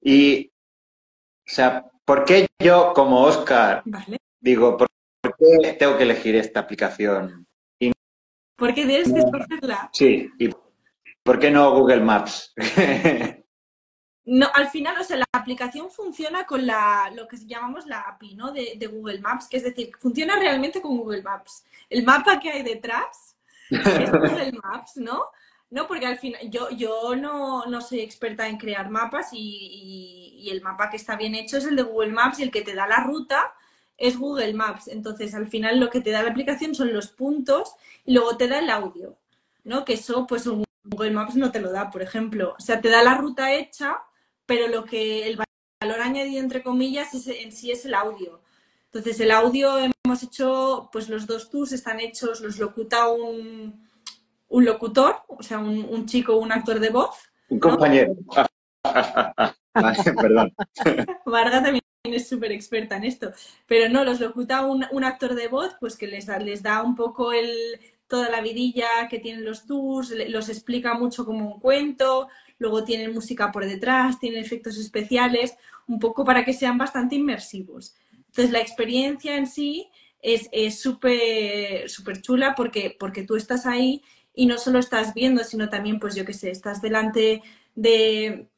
Y, 0.00 0.46
o 0.46 0.50
sea, 1.46 1.84
¿por 2.04 2.24
qué 2.24 2.46
yo, 2.62 2.92
como 2.94 3.22
Oscar, 3.22 3.82
vale. 3.84 4.18
digo, 4.40 4.76
¿por 4.76 4.88
por 5.24 5.36
qué 5.38 5.72
tengo 5.72 5.96
que 5.96 6.02
elegir 6.02 6.36
esta 6.36 6.60
aplicación? 6.60 7.46
Porque 8.56 8.86
tienes 8.86 9.12
que 9.12 9.18
escogerla. 9.18 9.90
Sí, 9.92 10.30
¿y 10.38 10.50
por 11.22 11.38
qué 11.38 11.50
no 11.50 11.72
Google 11.72 12.00
Maps? 12.00 12.54
No, 14.26 14.48
al 14.54 14.68
final, 14.68 14.98
o 14.98 15.04
sea, 15.04 15.18
la 15.18 15.26
aplicación 15.32 15.90
funciona 15.90 16.46
con 16.46 16.66
la, 16.66 17.12
lo 17.14 17.28
que 17.28 17.36
llamamos 17.36 17.84
la 17.84 18.00
API, 18.00 18.36
¿no? 18.36 18.52
De, 18.52 18.72
de 18.78 18.86
Google 18.86 19.20
Maps, 19.20 19.48
que 19.48 19.58
es 19.58 19.64
decir, 19.64 19.92
funciona 20.00 20.36
realmente 20.36 20.80
con 20.80 20.96
Google 20.96 21.20
Maps. 21.22 21.62
El 21.90 22.04
mapa 22.04 22.40
que 22.40 22.50
hay 22.50 22.62
detrás 22.62 23.36
es 23.68 23.78
Google 24.10 24.52
Maps, 24.62 24.96
¿no? 24.96 25.26
No, 25.74 25.88
porque 25.88 26.06
al 26.06 26.18
final 26.18 26.48
yo, 26.50 26.70
yo 26.70 27.16
no, 27.16 27.66
no 27.66 27.80
soy 27.80 27.98
experta 27.98 28.46
en 28.48 28.58
crear 28.58 28.90
mapas 28.90 29.30
y, 29.32 30.48
el 30.48 30.62
mapa 30.62 30.88
que 30.88 30.96
está 30.96 31.16
bien 31.16 31.34
hecho 31.34 31.56
es 31.56 31.64
el 31.64 31.74
de 31.74 31.82
Google 31.82 32.12
Maps 32.12 32.38
y 32.38 32.44
el 32.44 32.52
que 32.52 32.62
te 32.62 32.74
da 32.74 32.86
la 32.86 32.98
ruta 33.02 33.54
es 33.96 34.16
Google 34.16 34.54
Maps. 34.54 34.86
Entonces, 34.86 35.34
al 35.34 35.48
final 35.48 35.80
lo 35.80 35.90
que 35.90 36.00
te 36.00 36.10
da 36.12 36.22
la 36.22 36.30
aplicación 36.30 36.76
son 36.76 36.92
los 36.92 37.08
puntos 37.08 37.74
y 38.04 38.12
luego 38.12 38.36
te 38.36 38.46
da 38.46 38.60
el 38.60 38.70
audio, 38.70 39.18
¿no? 39.64 39.84
Que 39.84 39.94
eso, 39.94 40.28
pues 40.28 40.46
Google 40.46 41.10
Maps 41.10 41.34
no 41.34 41.50
te 41.50 41.60
lo 41.60 41.72
da, 41.72 41.90
por 41.90 42.02
ejemplo. 42.02 42.54
O 42.56 42.60
sea, 42.60 42.80
te 42.80 42.90
da 42.90 43.02
la 43.02 43.16
ruta 43.16 43.52
hecha, 43.52 43.96
pero 44.46 44.68
lo 44.68 44.84
que 44.84 45.26
el 45.26 45.40
valor 45.80 46.00
añadido, 46.00 46.40
entre 46.40 46.62
comillas, 46.62 47.14
es, 47.14 47.26
en 47.26 47.50
sí 47.50 47.72
es 47.72 47.84
el 47.84 47.94
audio. 47.94 48.40
Entonces, 48.92 49.18
el 49.18 49.32
audio 49.32 49.76
hemos 49.78 50.22
hecho, 50.22 50.88
pues 50.92 51.08
los 51.08 51.26
dos 51.26 51.50
tours 51.50 51.72
están 51.72 51.98
hechos, 51.98 52.42
los 52.42 52.58
locuta 52.58 53.08
un, 53.08 53.84
un 54.48 54.64
locutor, 54.64 55.16
o 55.28 55.42
sea, 55.42 55.58
un, 55.58 55.86
un 55.90 56.06
chico, 56.06 56.36
un 56.36 56.52
actor 56.52 56.80
de 56.80 56.90
voz. 56.90 57.16
Un 57.48 57.58
compañero. 57.58 58.14
Perdón. 59.74 60.54
Varga 61.26 61.62
también 61.62 61.82
es 62.04 62.28
súper 62.28 62.52
experta 62.52 62.96
en 62.96 63.04
esto. 63.04 63.32
Pero 63.66 63.88
no, 63.88 64.04
los 64.04 64.20
locuta 64.20 64.64
un, 64.64 64.86
un, 64.92 65.04
actor 65.04 65.34
de 65.34 65.48
voz, 65.48 65.74
pues 65.80 65.96
que 65.96 66.06
les 66.06 66.26
da, 66.26 66.38
les 66.38 66.62
da 66.62 66.82
un 66.82 66.94
poco 66.94 67.32
el, 67.32 67.80
toda 68.06 68.30
la 68.30 68.40
vidilla 68.40 69.08
que 69.08 69.18
tienen 69.18 69.44
los 69.44 69.66
tours, 69.66 70.12
los 70.28 70.48
explica 70.48 70.94
mucho 70.94 71.24
como 71.24 71.54
un 71.54 71.60
cuento, 71.60 72.28
luego 72.58 72.84
tienen 72.84 73.12
música 73.12 73.50
por 73.50 73.66
detrás, 73.66 74.20
tienen 74.20 74.40
efectos 74.44 74.76
especiales, 74.78 75.56
un 75.86 75.98
poco 75.98 76.24
para 76.24 76.44
que 76.44 76.52
sean 76.52 76.78
bastante 76.78 77.16
inmersivos. 77.16 77.96
Entonces, 78.12 78.50
la 78.50 78.60
experiencia 78.60 79.36
en 79.36 79.46
sí 79.46 79.88
es 80.20 80.80
súper 80.80 81.88
súper 81.90 82.22
chula 82.22 82.54
porque, 82.54 82.96
porque 82.98 83.24
tú 83.24 83.36
estás 83.36 83.66
ahí 83.66 84.02
y 84.34 84.46
no 84.46 84.58
solo 84.58 84.78
estás 84.78 85.14
viendo, 85.14 85.44
sino 85.44 85.68
también, 85.68 86.00
pues 86.00 86.14
yo 86.14 86.24
qué 86.24 86.32
sé, 86.32 86.50
estás 86.50 86.82
delante 86.82 87.42
de, 87.74 88.48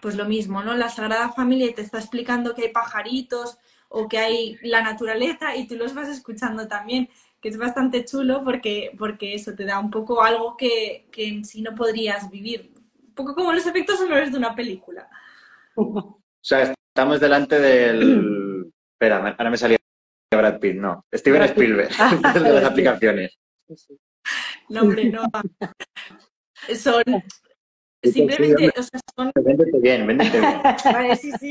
pues 0.00 0.16
lo 0.16 0.24
mismo, 0.24 0.62
¿no? 0.62 0.74
La 0.74 0.88
Sagrada 0.88 1.30
Familia 1.30 1.66
y 1.66 1.74
te 1.74 1.82
está 1.82 1.98
explicando 1.98 2.54
que 2.54 2.62
hay 2.62 2.72
pajaritos 2.72 3.58
o 3.88 4.08
que 4.08 4.18
hay 4.18 4.58
la 4.62 4.82
naturaleza 4.82 5.56
y 5.56 5.66
tú 5.66 5.76
los 5.76 5.94
vas 5.94 6.08
escuchando 6.08 6.68
también, 6.68 7.08
que 7.40 7.48
es 7.48 7.58
bastante 7.58 8.04
chulo 8.04 8.42
porque, 8.44 8.92
porque 8.98 9.34
eso 9.34 9.54
te 9.54 9.64
da 9.64 9.78
un 9.78 9.90
poco 9.90 10.22
algo 10.22 10.56
que, 10.56 11.06
que 11.10 11.28
en 11.28 11.44
sí 11.44 11.62
no 11.62 11.74
podrías 11.74 12.30
vivir. 12.30 12.72
Un 13.08 13.14
poco 13.14 13.34
como 13.34 13.52
los 13.52 13.66
efectos 13.66 13.98
sonoros 13.98 14.32
de 14.32 14.38
una 14.38 14.54
película. 14.54 15.08
O 16.40 16.44
sea, 16.48 16.72
estamos 16.94 17.20
delante 17.20 17.58
del... 17.58 18.72
Espera, 18.94 19.18
ahora 19.36 19.50
me 19.50 19.56
salía 19.56 19.78
Brad 20.30 20.58
Pitt, 20.58 20.76
no. 20.76 21.04
Steven 21.14 21.42
Spielberg, 21.42 21.90
de 22.34 22.52
las 22.52 22.64
aplicaciones. 22.70 23.38
No, 24.68 24.82
hombre, 24.82 25.10
no. 25.10 25.22
Son, 26.76 27.02
simplemente, 28.02 28.72
o 28.76 28.82
sea, 28.82 29.00
son... 29.16 29.32
Véndete 29.42 29.78
bien, 29.78 30.06
véndete 30.06 30.40
bien. 30.40 30.60
Vale, 30.84 31.16
sí, 31.16 31.32
sí. 31.38 31.50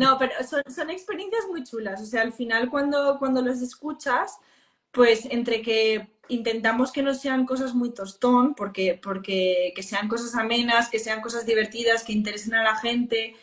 No, 0.00 0.16
pero 0.18 0.32
son, 0.48 0.62
son, 0.74 0.90
experiencias 0.90 1.46
muy 1.48 1.64
chulas. 1.64 2.00
O 2.00 2.04
sea, 2.04 2.22
al 2.22 2.32
final 2.32 2.68
cuando, 2.70 3.18
cuando 3.18 3.42
los 3.42 3.62
escuchas, 3.62 4.38
pues 4.90 5.26
entre 5.30 5.62
que 5.62 6.10
intentamos 6.28 6.92
que 6.92 7.02
no 7.02 7.14
sean 7.14 7.46
cosas 7.46 7.74
muy 7.74 7.92
tostón, 7.92 8.54
porque, 8.54 8.98
porque 9.02 9.72
que 9.74 9.82
sean 9.82 10.08
cosas 10.08 10.34
amenas, 10.34 10.88
que 10.88 10.98
sean 10.98 11.20
cosas 11.20 11.46
divertidas, 11.46 12.04
que 12.04 12.12
interesen 12.12 12.54
a 12.54 12.62
la 12.62 12.76
gente 12.76 13.34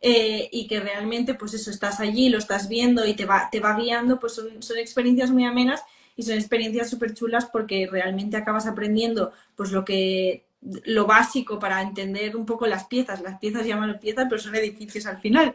eh, 0.00 0.48
y 0.52 0.66
que 0.66 0.80
realmente, 0.80 1.34
pues 1.34 1.54
eso, 1.54 1.70
estás 1.70 2.00
allí, 2.00 2.28
lo 2.28 2.38
estás 2.38 2.68
viendo 2.68 3.06
y 3.06 3.14
te 3.14 3.26
va, 3.26 3.48
te 3.50 3.60
va 3.60 3.76
guiando, 3.76 4.18
pues 4.18 4.34
son, 4.34 4.62
son 4.62 4.78
experiencias 4.78 5.30
muy 5.30 5.44
amenas 5.44 5.82
y 6.16 6.22
son 6.22 6.34
experiencias 6.34 6.90
súper 6.90 7.14
chulas 7.14 7.46
porque 7.46 7.88
realmente 7.90 8.36
acabas 8.36 8.66
aprendiendo 8.66 9.32
pues 9.56 9.72
lo 9.72 9.84
que 9.84 10.44
lo 10.62 11.06
básico 11.06 11.58
para 11.58 11.80
entender 11.82 12.36
un 12.36 12.46
poco 12.46 12.66
las 12.66 12.84
piezas. 12.84 13.20
Las 13.20 13.38
piezas 13.38 13.66
llaman 13.66 13.98
piezas, 13.98 14.26
pero 14.28 14.40
son 14.40 14.54
edificios 14.54 15.06
al 15.06 15.18
final, 15.18 15.54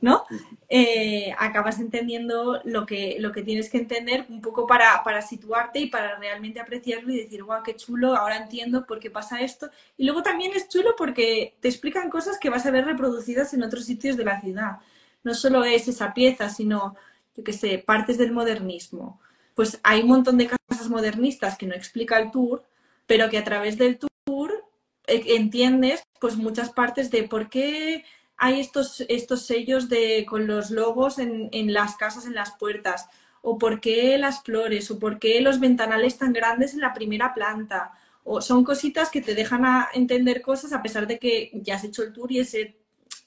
¿no? 0.00 0.24
Eh, 0.68 1.34
acabas 1.38 1.80
entendiendo 1.80 2.60
lo 2.64 2.84
que, 2.84 3.16
lo 3.20 3.32
que 3.32 3.42
tienes 3.42 3.70
que 3.70 3.78
entender 3.78 4.26
un 4.28 4.42
poco 4.42 4.66
para, 4.66 5.02
para 5.02 5.22
situarte 5.22 5.80
y 5.80 5.86
para 5.86 6.18
realmente 6.18 6.60
apreciarlo 6.60 7.12
y 7.12 7.22
decir, 7.22 7.42
guau, 7.42 7.62
qué 7.62 7.74
chulo, 7.74 8.14
ahora 8.14 8.36
entiendo 8.36 8.84
por 8.86 9.00
qué 9.00 9.10
pasa 9.10 9.40
esto. 9.40 9.70
Y 9.96 10.04
luego 10.04 10.22
también 10.22 10.52
es 10.54 10.68
chulo 10.68 10.94
porque 10.96 11.56
te 11.60 11.68
explican 11.68 12.10
cosas 12.10 12.38
que 12.38 12.50
vas 12.50 12.66
a 12.66 12.70
ver 12.70 12.84
reproducidas 12.84 13.54
en 13.54 13.62
otros 13.62 13.84
sitios 13.84 14.16
de 14.16 14.24
la 14.24 14.40
ciudad. 14.40 14.78
No 15.22 15.32
solo 15.32 15.64
es 15.64 15.88
esa 15.88 16.12
pieza, 16.12 16.50
sino, 16.50 16.96
yo 17.34 17.42
qué 17.42 17.54
sé, 17.54 17.78
partes 17.78 18.18
del 18.18 18.32
modernismo. 18.32 19.20
Pues 19.54 19.80
hay 19.82 20.02
un 20.02 20.08
montón 20.08 20.38
de 20.38 20.48
casas 20.48 20.88
modernistas 20.88 21.56
que 21.56 21.66
no 21.66 21.74
explica 21.74 22.18
el 22.18 22.30
tour, 22.30 22.64
pero 23.06 23.30
que 23.30 23.38
a 23.38 23.44
través 23.44 23.78
del 23.78 23.98
tour 23.98 24.64
entiendes 25.06 26.02
pues 26.20 26.36
muchas 26.36 26.70
partes 26.70 27.10
de 27.10 27.24
por 27.24 27.50
qué 27.50 28.04
hay 28.36 28.60
estos, 28.60 29.04
estos 29.08 29.46
sellos 29.46 29.88
de, 29.88 30.26
con 30.28 30.46
los 30.46 30.70
logos 30.70 31.18
en, 31.18 31.48
en, 31.52 31.72
las 31.72 31.96
casas, 31.96 32.26
en 32.26 32.34
las 32.34 32.56
puertas, 32.56 33.06
o 33.42 33.58
por 33.58 33.80
qué 33.80 34.18
las 34.18 34.42
flores, 34.42 34.90
o 34.90 34.98
por 34.98 35.18
qué 35.18 35.40
los 35.40 35.60
ventanales 35.60 36.18
tan 36.18 36.32
grandes 36.32 36.74
en 36.74 36.80
la 36.80 36.94
primera 36.94 37.34
planta. 37.34 37.92
O 38.24 38.40
son 38.40 38.64
cositas 38.64 39.10
que 39.10 39.20
te 39.20 39.34
dejan 39.34 39.66
a 39.66 39.88
entender 39.92 40.40
cosas 40.40 40.72
a 40.72 40.82
pesar 40.82 41.06
de 41.06 41.18
que 41.18 41.50
ya 41.54 41.76
has 41.76 41.84
hecho 41.84 42.02
el 42.02 42.12
tour 42.12 42.32
y 42.32 42.40
ese, 42.40 42.78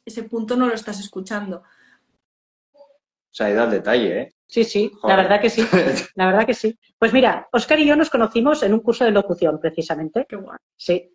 ese 0.05 0.24
punto 0.24 0.55
no 0.55 0.67
lo 0.67 0.74
estás 0.74 1.00
escuchando. 1.00 1.63
O 3.31 3.36
sea, 3.38 3.48
ha 3.48 3.51
ido 3.51 3.63
al 3.63 3.72
detalle, 3.72 4.22
¿eh? 4.22 4.34
Sí, 4.48 4.63
sí, 4.63 4.89
Joder. 5.01 5.17
la 5.17 5.24
verdad 5.24 5.41
que 5.41 5.50
sí, 5.50 5.62
la 6.15 6.25
verdad 6.27 6.46
que 6.46 6.53
sí. 6.53 6.77
Pues 6.98 7.12
mira, 7.12 7.48
Oscar 7.51 7.79
y 7.79 7.86
yo 7.86 7.96
nos 7.96 8.10
conocimos 8.10 8.63
en 8.63 8.74
un 8.74 8.79
curso 8.79 9.03
de 9.03 9.12
locución, 9.12 9.60
precisamente. 9.60 10.25
Qué 10.27 10.38
guay. 10.38 10.57
Sí, 10.77 11.12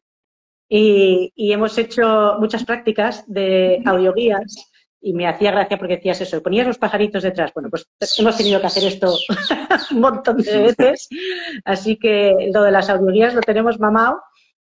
y, 0.68 1.32
y, 1.34 1.52
hemos 1.52 1.76
hecho 1.76 2.36
muchas 2.38 2.64
prácticas 2.64 3.24
de 3.26 3.82
audioguías 3.84 4.72
y 5.02 5.12
me 5.12 5.26
hacía 5.26 5.50
gracia 5.50 5.76
porque 5.76 5.96
decías 5.96 6.20
eso, 6.20 6.42
ponías 6.42 6.66
los 6.66 6.78
pajaritos 6.78 7.22
detrás. 7.22 7.52
Bueno, 7.54 7.68
pues 7.68 7.86
hemos 8.18 8.36
tenido 8.36 8.60
que 8.60 8.68
hacer 8.68 8.84
esto 8.84 9.14
un 9.90 10.00
montón 10.00 10.38
de 10.38 10.62
veces, 10.62 11.08
así 11.64 11.98
que 11.98 12.50
lo 12.54 12.62
de 12.62 12.70
las 12.70 12.88
audioguías 12.88 13.34
lo 13.34 13.40
tenemos 13.40 13.80
mamado 13.80 14.22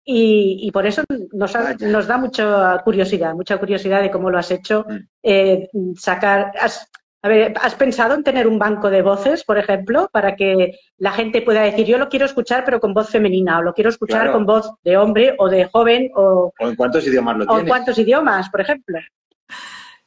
y, 0.05 0.59
y 0.61 0.71
por 0.73 0.87
eso 0.87 1.05
nos, 1.33 1.57
ha, 1.57 1.75
nos, 1.75 2.07
da 2.07 2.19
mucha 2.19 2.79
curiosidad, 2.85 3.33
mucha 3.35 3.57
curiosidad 3.59 4.03
de 4.03 4.11
cómo 4.11 4.31
lo 4.31 4.39
has 4.39 4.51
hecho, 4.51 4.85
eh, 5.23 5.69
sacar... 5.97 6.53
Has, 6.61 6.91
a 7.25 7.29
ver, 7.29 7.55
¿has 7.63 7.75
pensado 7.75 8.13
en 8.15 8.23
tener 8.23 8.47
un 8.47 8.59
banco 8.59 8.91
de 8.91 9.01
voces, 9.01 9.45
por 9.45 9.57
ejemplo, 9.57 10.11
para 10.13 10.37
que 10.37 10.79
la 10.99 11.11
gente 11.11 11.41
pueda 11.41 11.63
decir, 11.63 11.87
yo 11.87 11.97
lo 11.97 12.11
quiero 12.11 12.27
escuchar 12.27 12.67
pero 12.67 12.81
con 12.81 12.93
voz 12.93 13.09
femenina, 13.09 13.59
o 13.59 13.63
lo 13.63 13.73
quiero 13.73 13.89
escuchar 13.89 14.25
claro. 14.25 14.35
con 14.35 14.45
voz 14.45 14.71
de 14.85 14.99
hombre 14.99 15.35
o 15.39 15.49
de 15.49 15.65
joven, 15.65 16.11
o, 16.15 16.53
¿O 16.61 16.69
en 16.69 16.77
cuántos 16.77 17.07
idiomas 17.07 17.39
lo 17.39 17.45
o 17.45 17.47
tienes? 17.47 17.63
en 17.63 17.69
cuántos 17.69 17.99
idiomas, 17.99 18.51
por 18.51 18.61
ejemplo? 18.61 18.99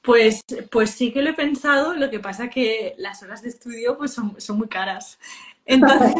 Pues, 0.03 0.43
pues 0.71 0.91
sí 0.91 1.11
que 1.11 1.23
lo 1.23 1.31
he 1.31 1.33
pensado, 1.33 1.95
lo 1.95 2.11
que 2.11 2.19
pasa 2.19 2.51
que 2.51 2.93
las 2.99 3.23
horas 3.23 3.41
de 3.41 3.49
estudio 3.49 3.97
pues 3.97 4.13
son, 4.13 4.39
son 4.39 4.59
muy 4.59 4.67
caras. 4.67 5.17
Entonces, 5.65 6.13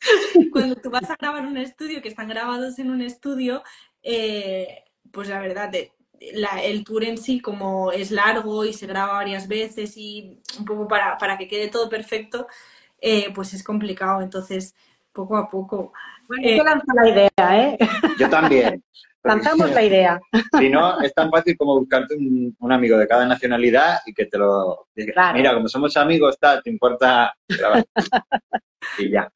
cuando 0.52 0.76
tú 0.76 0.90
vas 0.90 1.10
a 1.10 1.16
grabar 1.16 1.44
un 1.44 1.56
estudio, 1.56 2.02
que 2.02 2.08
están 2.08 2.28
grabados 2.28 2.78
en 2.78 2.92
un 2.92 3.02
estudio, 3.02 3.64
eh, 4.04 4.84
pues 5.10 5.28
la 5.28 5.40
verdad, 5.40 5.72
te, 5.72 5.90
la, 6.34 6.62
el 6.62 6.84
tour 6.84 7.04
en 7.04 7.18
sí, 7.18 7.40
como 7.40 7.92
es 7.92 8.10
largo 8.10 8.64
y 8.64 8.72
se 8.72 8.86
graba 8.86 9.14
varias 9.14 9.48
veces 9.48 9.96
y 9.96 10.40
un 10.58 10.64
poco 10.64 10.88
para, 10.88 11.16
para 11.18 11.38
que 11.38 11.48
quede 11.48 11.68
todo 11.68 11.88
perfecto, 11.88 12.46
eh, 13.00 13.32
pues 13.34 13.54
es 13.54 13.62
complicado. 13.62 14.22
Entonces, 14.22 14.74
poco 15.12 15.36
a 15.36 15.48
poco. 15.48 15.92
Bueno, 16.26 16.46
eh, 16.46 16.56
yo 16.56 16.64
lanzo 16.64 16.86
la 16.94 17.08
idea, 17.08 17.30
¿eh? 17.38 17.78
Yo 18.18 18.28
también. 18.28 18.82
Lanzamos 19.24 19.70
la 19.72 19.82
idea. 19.82 20.20
Si 20.58 20.70
no, 20.70 21.00
es 21.00 21.12
tan 21.12 21.28
fácil 21.30 21.56
como 21.58 21.78
buscarte 21.78 22.14
un, 22.14 22.56
un 22.58 22.72
amigo 22.72 22.96
de 22.96 23.06
cada 23.06 23.26
nacionalidad 23.26 23.98
y 24.06 24.14
que 24.14 24.26
te 24.26 24.38
lo 24.38 24.86
diga. 24.94 25.12
Claro. 25.12 25.36
Mira, 25.36 25.54
como 25.54 25.68
somos 25.68 25.96
amigos, 25.96 26.38
tal, 26.38 26.62
te 26.62 26.70
importa 26.70 27.34
grabar. 27.48 27.84
y 28.98 29.10
ya. 29.10 29.30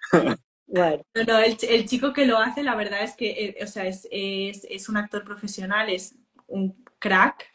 Bueno. 0.66 1.02
No, 1.14 1.24
no, 1.24 1.38
el, 1.40 1.58
el, 1.68 1.84
chico 1.86 2.12
que 2.14 2.24
lo 2.24 2.38
hace, 2.38 2.62
la 2.62 2.74
verdad 2.74 3.02
es 3.02 3.14
que, 3.14 3.30
eh, 3.30 3.56
o 3.62 3.66
sea, 3.66 3.84
es, 3.86 4.08
es, 4.10 4.66
es 4.70 4.88
un 4.88 4.96
actor 4.96 5.24
profesional, 5.24 5.90
es 5.90 6.14
un 6.52 6.84
crack, 6.98 7.52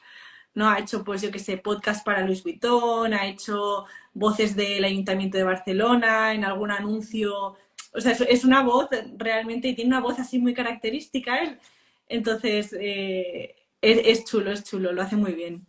¿no? 0.53 0.69
Ha 0.69 0.79
hecho, 0.79 1.03
pues 1.03 1.21
yo 1.21 1.31
que 1.31 1.39
sé, 1.39 1.57
podcast 1.57 2.05
para 2.05 2.21
Luis 2.21 2.43
Vuitton, 2.43 3.13
ha 3.13 3.27
hecho 3.27 3.85
voces 4.13 4.55
del 4.55 4.83
Ayuntamiento 4.83 5.37
de 5.37 5.43
Barcelona, 5.43 6.33
en 6.33 6.43
algún 6.43 6.71
anuncio. 6.71 7.55
O 7.93 8.01
sea, 8.01 8.11
es, 8.11 8.43
una 8.43 8.63
voz 8.63 8.89
realmente, 9.17 9.69
y 9.69 9.75
tiene 9.75 9.89
una 9.89 10.01
voz 10.01 10.19
así 10.19 10.39
muy 10.39 10.53
característica 10.53 11.37
él. 11.37 11.59
Entonces, 12.09 12.75
eh, 12.79 13.55
es, 13.81 13.99
es, 14.03 14.25
chulo, 14.25 14.51
es 14.51 14.63
chulo, 14.63 14.91
lo 14.91 15.01
hace 15.01 15.15
muy 15.15 15.33
bien. 15.33 15.65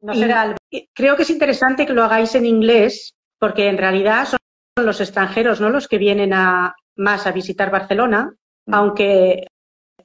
No 0.00 0.14
será, 0.14 0.56
creo 0.94 1.16
que 1.16 1.22
es 1.22 1.30
interesante 1.30 1.86
que 1.86 1.92
lo 1.92 2.02
hagáis 2.02 2.34
en 2.34 2.46
inglés, 2.46 3.14
porque 3.38 3.68
en 3.68 3.78
realidad 3.78 4.26
son 4.26 4.38
los 4.86 5.00
extranjeros, 5.00 5.60
¿no? 5.60 5.70
Los 5.70 5.86
que 5.88 5.98
vienen 5.98 6.32
a, 6.32 6.74
más 6.96 7.26
a 7.26 7.32
visitar 7.32 7.70
Barcelona, 7.70 8.34
mm. 8.66 8.74
aunque 8.74 9.46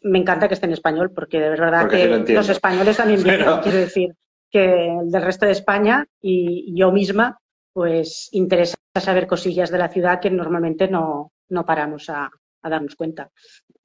me 0.03 0.19
encanta 0.19 0.47
que 0.47 0.53
esté 0.53 0.65
en 0.65 0.73
español, 0.73 1.11
porque 1.13 1.39
de 1.39 1.49
verdad 1.49 1.81
Porque 1.81 2.03
sí 2.03 2.07
lo 2.09 2.25
que 2.25 2.33
los 2.33 2.49
españoles 2.49 2.97
también 2.97 3.23
vienen, 3.23 3.45
Pero- 3.45 3.61
quiero 3.61 3.77
decir, 3.77 4.13
que 4.49 4.97
el 4.99 5.11
del 5.11 5.21
resto 5.23 5.45
de 5.45 5.51
España 5.51 6.05
y 6.21 6.73
yo 6.77 6.91
misma, 6.91 7.37
pues 7.73 8.29
interesa 8.31 8.75
saber 8.99 9.27
cosillas 9.27 9.69
de 9.71 9.77
la 9.77 9.89
ciudad 9.89 10.19
que 10.19 10.31
normalmente 10.31 10.87
no, 10.87 11.31
no 11.49 11.65
paramos 11.65 12.09
a, 12.09 12.29
a 12.63 12.69
darnos 12.69 12.95
cuenta. 12.95 13.29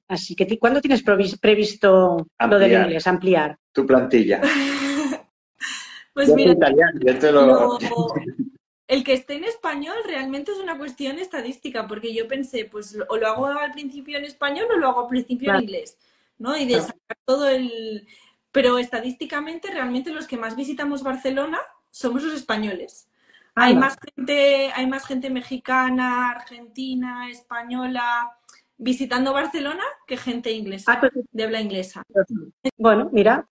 Así 0.07 0.35
que, 0.35 0.57
¿cuándo 0.59 0.79
tienes 0.81 1.03
previsto 1.03 2.17
lo 2.17 2.25
del 2.59 2.63
Ampliar. 2.63 2.83
inglés, 2.85 3.07
ampliar? 3.07 3.57
Tu 3.73 3.85
plantilla. 3.85 4.41
Pues 6.13 6.27
Yo 6.27 6.33
soy 6.35 6.43
mira, 6.43 6.53
italiano, 6.53 6.99
yo 7.03 7.17
te 7.17 7.31
lo... 7.31 7.45
lo- 7.47 7.79
el 8.93 9.03
que 9.03 9.13
esté 9.13 9.33
en 9.35 9.43
español 9.45 9.95
realmente 10.05 10.51
es 10.51 10.59
una 10.59 10.77
cuestión 10.77 11.17
estadística, 11.19 11.87
porque 11.87 12.13
yo 12.13 12.27
pensé, 12.27 12.65
pues 12.65 12.97
o 13.09 13.17
lo 13.17 13.27
hago 13.27 13.47
al 13.47 13.71
principio 13.71 14.17
en 14.17 14.25
español 14.25 14.67
o 14.73 14.77
lo 14.77 14.87
hago 14.89 15.01
al 15.01 15.07
principio 15.07 15.45
Claro. 15.47 15.59
en 15.59 15.63
inglés, 15.65 15.97
¿no? 16.37 16.55
Y 16.55 16.65
de 16.65 16.73
Claro. 16.75 16.83
sacar 16.87 17.17
todo 17.25 17.49
el... 17.49 18.07
Pero 18.51 18.77
estadísticamente 18.77 19.71
realmente 19.71 20.11
los 20.11 20.27
que 20.27 20.37
más 20.37 20.55
visitamos 20.55 21.01
Barcelona 21.01 21.59
somos 21.89 22.21
los 22.23 22.33
españoles. 22.35 23.07
Hay 23.55 23.75
más 23.75 23.95
gente, 24.03 24.71
hay 24.75 24.87
más 24.87 25.05
gente 25.05 25.29
mexicana, 25.29 26.31
argentina, 26.31 27.29
española 27.29 28.37
visitando 28.77 29.31
Barcelona 29.33 29.83
que 30.07 30.17
gente 30.17 30.51
inglesa, 30.51 30.93
Ah, 30.93 30.99
pues, 30.99 31.11
de 31.31 31.43
habla 31.43 31.61
inglesa. 31.61 32.03
bueno, 32.77 33.09
mira, 33.11 33.47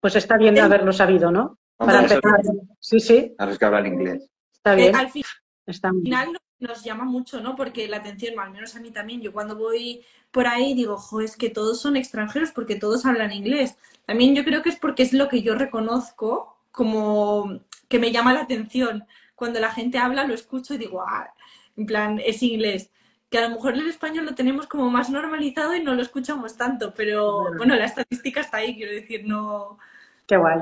pues 0.00 0.16
está 0.16 0.36
bien 0.36 0.58
haberlo 0.58 0.92
sabido, 0.92 1.30
¿no? 1.30 1.58
Para 1.76 2.00
empezar. 2.02 2.40
Sí, 2.80 3.00
sí, 3.00 3.34
a 3.38 3.46
los 3.46 3.58
que 3.58 3.64
hablan 3.64 3.86
inglés. 3.86 4.30
Está 4.64 4.76
Eh, 4.76 4.92
al 4.94 5.10
fin- 5.10 5.22
Está 5.66 5.90
bien. 5.90 6.04
final 6.04 6.32
no- 6.32 6.38
nos 6.68 6.82
llama 6.84 7.04
mucho, 7.04 7.40
¿no? 7.40 7.56
Porque 7.56 7.88
la 7.88 7.98
atención, 7.98 8.38
al 8.38 8.50
menos 8.50 8.74
a 8.76 8.80
mí 8.80 8.90
también, 8.90 9.20
yo 9.20 9.32
cuando 9.32 9.56
voy 9.56 10.02
por 10.30 10.46
ahí 10.46 10.74
digo, 10.74 10.96
jo, 10.96 11.20
es 11.20 11.36
que 11.36 11.50
todos 11.50 11.80
son 11.80 11.96
extranjeros 11.96 12.52
porque 12.52 12.76
todos 12.76 13.04
hablan 13.06 13.32
inglés. 13.32 13.76
También 14.06 14.34
yo 14.34 14.44
creo 14.44 14.62
que 14.62 14.70
es 14.70 14.76
porque 14.76 15.02
es 15.02 15.12
lo 15.12 15.28
que 15.28 15.42
yo 15.42 15.54
reconozco 15.54 16.56
como 16.72 17.60
que 17.88 17.98
me 17.98 18.10
llama 18.12 18.32
la 18.32 18.40
atención. 18.42 19.06
Cuando 19.34 19.60
la 19.60 19.70
gente 19.70 19.98
habla, 19.98 20.24
lo 20.26 20.34
escucho 20.34 20.74
y 20.74 20.78
digo, 20.78 21.02
ah, 21.06 21.32
en 21.76 21.86
plan, 21.86 22.20
es 22.24 22.42
inglés. 22.42 22.90
Que 23.30 23.38
a 23.38 23.48
lo 23.48 23.56
mejor 23.56 23.74
el 23.74 23.88
español 23.88 24.24
lo 24.26 24.34
tenemos 24.34 24.66
como 24.66 24.90
más 24.90 25.10
normalizado 25.10 25.74
y 25.74 25.82
no 25.82 25.94
lo 25.94 26.02
escuchamos 26.02 26.56
tanto, 26.56 26.94
pero 26.94 27.40
Bueno. 27.42 27.56
bueno, 27.58 27.74
la 27.76 27.84
estadística 27.86 28.40
está 28.40 28.58
ahí, 28.58 28.74
quiero 28.76 28.92
decir, 28.92 29.22
no. 29.26 29.78
Qué 30.26 30.36
guay. 30.36 30.60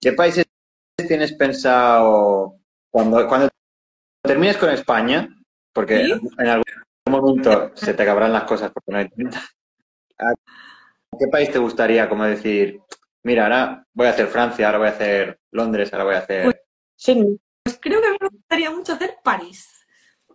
¿Qué 0.00 0.12
países 0.12 0.44
tienes 1.06 1.32
pensado 1.34 2.56
cuando, 2.90 3.26
cuando 3.28 3.48
termines 4.22 4.56
con 4.56 4.70
España? 4.70 5.28
Porque 5.72 6.04
¿Sí? 6.04 6.12
en 6.38 6.46
algún 6.48 6.64
momento 7.08 7.70
se 7.74 7.94
te 7.94 8.02
acabarán 8.02 8.32
las 8.32 8.44
cosas 8.44 8.70
porque 8.72 8.92
no 8.92 8.98
hay 8.98 9.08
tinta. 9.08 9.40
¿A 10.18 10.32
qué 11.18 11.26
país 11.30 11.50
te 11.50 11.58
gustaría 11.58 12.08
como 12.08 12.24
decir, 12.24 12.80
mira, 13.22 13.44
ahora 13.44 13.86
voy 13.92 14.06
a 14.08 14.10
hacer 14.10 14.26
Francia, 14.26 14.66
ahora 14.66 14.78
voy 14.78 14.88
a 14.88 14.92
hacer 14.92 15.38
Londres, 15.52 15.92
ahora 15.92 16.04
voy 16.04 16.14
a 16.14 16.18
hacer... 16.18 16.44
Pues- 16.44 16.56
Sí, 17.00 17.38
Pues 17.62 17.78
creo 17.80 18.00
que 18.00 18.08
a 18.08 18.10
mí 18.10 18.16
me 18.20 18.28
gustaría 18.28 18.70
mucho 18.72 18.92
hacer 18.94 19.18
París. 19.22 19.72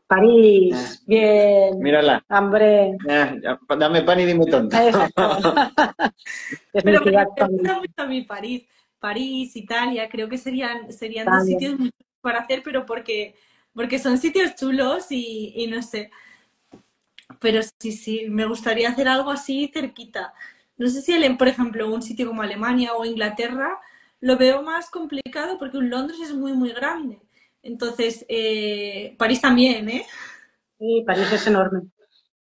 París, 0.07 1.03
bien, 1.05 1.77
Mírala, 1.79 2.23
hambre. 2.29 2.95
eh, 3.09 3.41
dame 3.77 4.01
pan 4.03 4.19
y 4.21 4.25
dime 4.25 4.45
tonto. 4.45 4.77
Pero 6.71 7.01
me 7.03 7.25
gusta 7.25 7.47
mucho 7.49 7.91
a 7.97 8.05
mí 8.05 8.21
París. 8.21 8.65
París, 9.03 9.55
Italia, 9.57 10.09
creo 10.09 10.29
que 10.29 10.39
serían, 10.39 10.91
serían 10.93 11.31
dos 11.31 11.45
sitios 11.45 11.77
muy 11.79 11.91
para 12.21 12.39
hacer, 12.41 12.63
pero 12.63 12.85
porque, 12.87 13.35
porque 13.75 13.99
son 13.99 14.17
sitios 14.17 14.55
chulos 14.55 15.07
y, 15.11 15.53
y 15.57 15.67
no 15.67 15.83
sé. 15.83 16.11
Pero 17.39 17.61
sí, 17.79 17.91
sí, 17.91 18.25
me 18.29 18.45
gustaría 18.45 18.89
hacer 18.89 19.07
algo 19.07 19.31
así 19.31 19.69
cerquita. 19.73 20.33
No 20.77 20.87
sé 20.89 21.01
si, 21.01 21.13
el- 21.13 21.37
por 21.37 21.47
ejemplo, 21.47 21.93
un 21.93 22.01
sitio 22.01 22.27
como 22.27 22.41
Alemania 22.41 22.93
o 22.95 23.05
Inglaterra 23.05 23.79
lo 24.21 24.37
veo 24.37 24.61
más 24.63 24.89
complicado 24.89 25.57
porque 25.59 25.77
un 25.77 25.89
Londres 25.89 26.19
es 26.21 26.33
muy, 26.33 26.53
muy 26.53 26.71
grande. 26.71 27.19
Entonces, 27.61 28.25
eh, 28.29 29.15
París 29.17 29.41
también, 29.41 29.89
¿eh? 29.89 30.05
Sí, 30.77 31.03
París 31.07 31.31
es 31.31 31.47
enorme. 31.47 31.81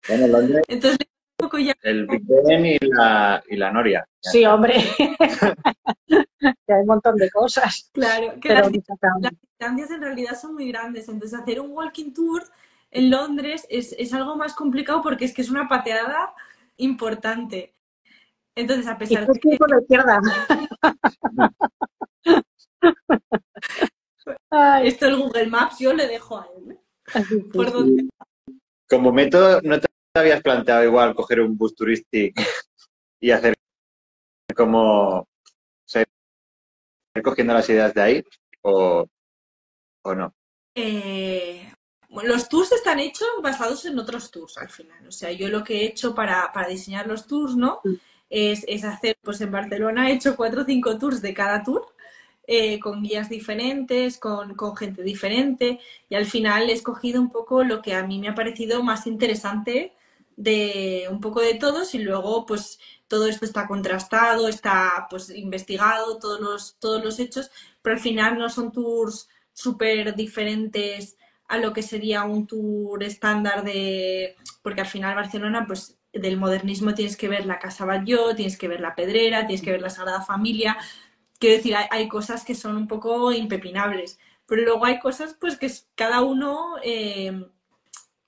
Bueno, 0.08 0.28
Londres, 0.28 0.66
Entonces, 0.68 1.00
poco 1.42 1.58
ya 1.60 1.74
el 1.84 2.06
Big 2.08 2.22
Ben 2.26 2.66
y 2.66 2.78
la, 2.82 3.44
y 3.50 3.56
la 3.58 3.72
Noria. 3.72 4.06
Sí, 4.22 4.46
hombre. 4.46 4.76
que 6.08 6.74
hay 6.74 6.82
un 6.82 6.88
montón 6.88 7.16
de 7.16 7.30
cosas. 7.30 7.90
claro, 7.94 8.40
que 8.40 8.50
las 8.50 8.72
distancias 8.72 9.92
en 9.92 10.02
realidad 10.02 10.40
son 10.40 10.54
muy 10.56 10.72
grandes. 10.72 11.10
Entonces, 11.10 11.40
hacer 11.40 11.60
un 11.60 11.72
walking 11.72 12.14
tour 12.14 12.44
en 12.92 13.10
Londres 13.10 13.66
es, 13.70 13.94
es 13.98 14.14
algo 14.14 14.36
más 14.36 14.54
complicado 14.54 15.02
porque 15.02 15.26
es 15.26 15.34
que 15.34 15.42
es 15.42 15.50
una 15.50 15.68
pateada 15.68 16.34
importante. 16.78 17.74
Entonces, 18.56 18.88
a 18.88 18.98
pesar 18.98 19.26
de 19.26 19.40
que 19.40 19.58
por 19.58 19.70
la 19.70 19.82
izquierda. 19.82 20.20
Ay, 24.50 24.88
esto 24.88 25.08
el 25.08 25.18
Google 25.18 25.48
Maps 25.48 25.80
yo 25.80 25.94
le 25.94 26.08
dejo 26.08 26.38
a 26.40 26.48
él. 26.58 26.72
¿eh? 26.72 26.80
Por 27.54 27.68
sí. 27.68 27.74
donde- 27.74 28.10
Como 28.90 29.12
método, 29.12 29.62
¿no 29.64 29.80
te 29.80 29.88
habías 30.14 30.42
planteado 30.42 30.84
igual 30.84 31.16
coger 31.16 31.42
un 31.42 31.58
bus 31.58 31.76
turístico 31.76 32.42
y 33.20 33.32
hacer 33.32 33.54
como 34.56 35.20
o 35.20 35.28
sea, 35.86 36.04
ir 37.16 37.24
cogiendo 37.24 37.54
las 37.54 37.70
ideas 37.70 37.94
de 37.94 38.02
ahí 38.02 38.24
o, 38.62 39.08
o 40.04 40.16
no? 40.16 40.34
Eh, 40.76 41.72
los 42.24 42.50
tours 42.50 42.72
están 42.74 43.00
hechos 43.00 43.28
basados 43.42 43.86
en 43.86 43.98
otros 43.98 44.32
tours 44.32 44.58
al 44.58 44.70
final. 44.70 45.08
O 45.08 45.12
sea, 45.12 45.32
yo 45.32 45.48
lo 45.48 45.64
que 45.64 45.82
he 45.82 45.86
hecho 45.86 46.14
para, 46.14 46.52
para 46.52 46.68
diseñar 46.68 47.08
los 47.08 47.28
tours, 47.28 47.56
¿no? 47.56 47.82
Es, 48.30 48.64
es 48.68 48.84
hacer, 48.84 49.18
pues 49.22 49.40
en 49.42 49.52
Barcelona 49.52 50.10
he 50.10 50.14
hecho 50.14 50.36
cuatro 50.36 50.62
o 50.62 50.66
cinco 50.66 50.98
tours 50.98 51.22
de 51.22 51.34
cada 51.34 51.64
tour, 51.64 51.86
eh, 52.48 52.80
con 52.80 53.02
guías 53.02 53.30
diferentes, 53.30 54.18
con, 54.18 54.56
con 54.56 54.76
gente 54.76 55.04
diferente, 55.04 55.80
y 56.10 56.16
al 56.16 56.26
final 56.26 56.70
he 56.70 56.74
escogido 56.74 57.22
un 57.22 57.30
poco 57.30 57.64
lo 57.64 57.82
que 57.82 57.94
a 57.94 58.04
mí 58.04 58.20
me 58.20 58.30
ha 58.30 58.36
parecido 58.36 58.84
más 58.84 59.08
interesante 59.08 59.94
de 60.38 61.08
un 61.10 61.20
poco 61.22 61.42
de 61.42 61.56
todos, 61.56 61.94
y 61.96 62.00
luego, 62.00 62.46
pues, 62.46 62.80
todo 63.08 63.28
esto 63.28 63.44
está 63.44 63.68
contrastado, 63.68 64.48
está 64.48 65.08
pues 65.10 65.30
investigado, 65.32 66.18
todos 66.18 66.40
los, 66.40 66.78
todos 66.80 67.04
los 67.04 67.20
hechos, 67.20 67.52
pero 67.82 67.96
al 67.96 68.02
final 68.02 68.38
no 68.38 68.50
son 68.50 68.72
tours 68.72 69.28
súper 69.52 70.16
diferentes 70.16 71.18
a 71.50 71.58
lo 71.58 71.74
que 71.74 71.84
sería 71.84 72.24
un 72.24 72.48
tour 72.48 73.04
estándar 73.04 73.66
de... 73.66 74.38
Porque 74.62 74.80
al 74.80 74.88
final 74.88 75.16
Barcelona, 75.16 75.66
pues 75.68 76.00
del 76.14 76.38
modernismo 76.38 76.94
tienes 76.94 77.18
que 77.18 77.28
ver 77.28 77.46
la 77.46 77.60
Casa 77.60 77.84
Batlló, 77.84 78.34
tienes 78.34 78.58
que 78.58 78.70
ver 78.70 78.80
la 78.80 78.96
Pedrera, 78.96 79.46
tienes 79.46 79.62
que 79.62 79.72
ver 79.72 79.82
la 79.82 79.90
Sagrada 79.90 80.22
Familia. 80.22 80.78
Quiero 81.40 81.58
decir, 81.58 81.76
hay, 81.76 82.08
cosas 82.08 82.46
que 82.46 82.56
son 82.56 82.78
un 82.78 82.88
poco 82.88 83.34
impepinables, 83.34 84.20
pero 84.46 84.62
luego 84.62 84.86
hay 84.86 85.00
cosas 85.00 85.36
pues 85.40 85.58
que 85.58 85.70
cada 85.96 86.22
uno 86.22 86.76
eh, 86.84 87.46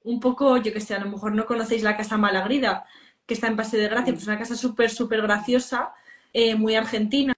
un 0.04 0.20
poco, 0.20 0.58
yo 0.58 0.74
que 0.74 0.82
sé, 0.82 0.96
a 0.96 1.00
lo 1.00 1.10
mejor 1.10 1.34
no 1.34 1.46
conocéis 1.46 1.84
la 1.84 1.98
Casa 1.98 2.18
Malagrida, 2.18 2.86
que 3.26 3.34
está 3.34 3.48
en 3.48 3.56
Paseo 3.56 3.80
de 3.80 3.88
Gracia, 3.88 4.14
pues 4.14 4.28
una 4.28 4.38
casa 4.38 4.56
súper, 4.56 4.90
súper 4.90 5.22
graciosa, 5.22 5.94
eh, 6.34 6.56
muy 6.56 6.76
argentina, 6.76 7.34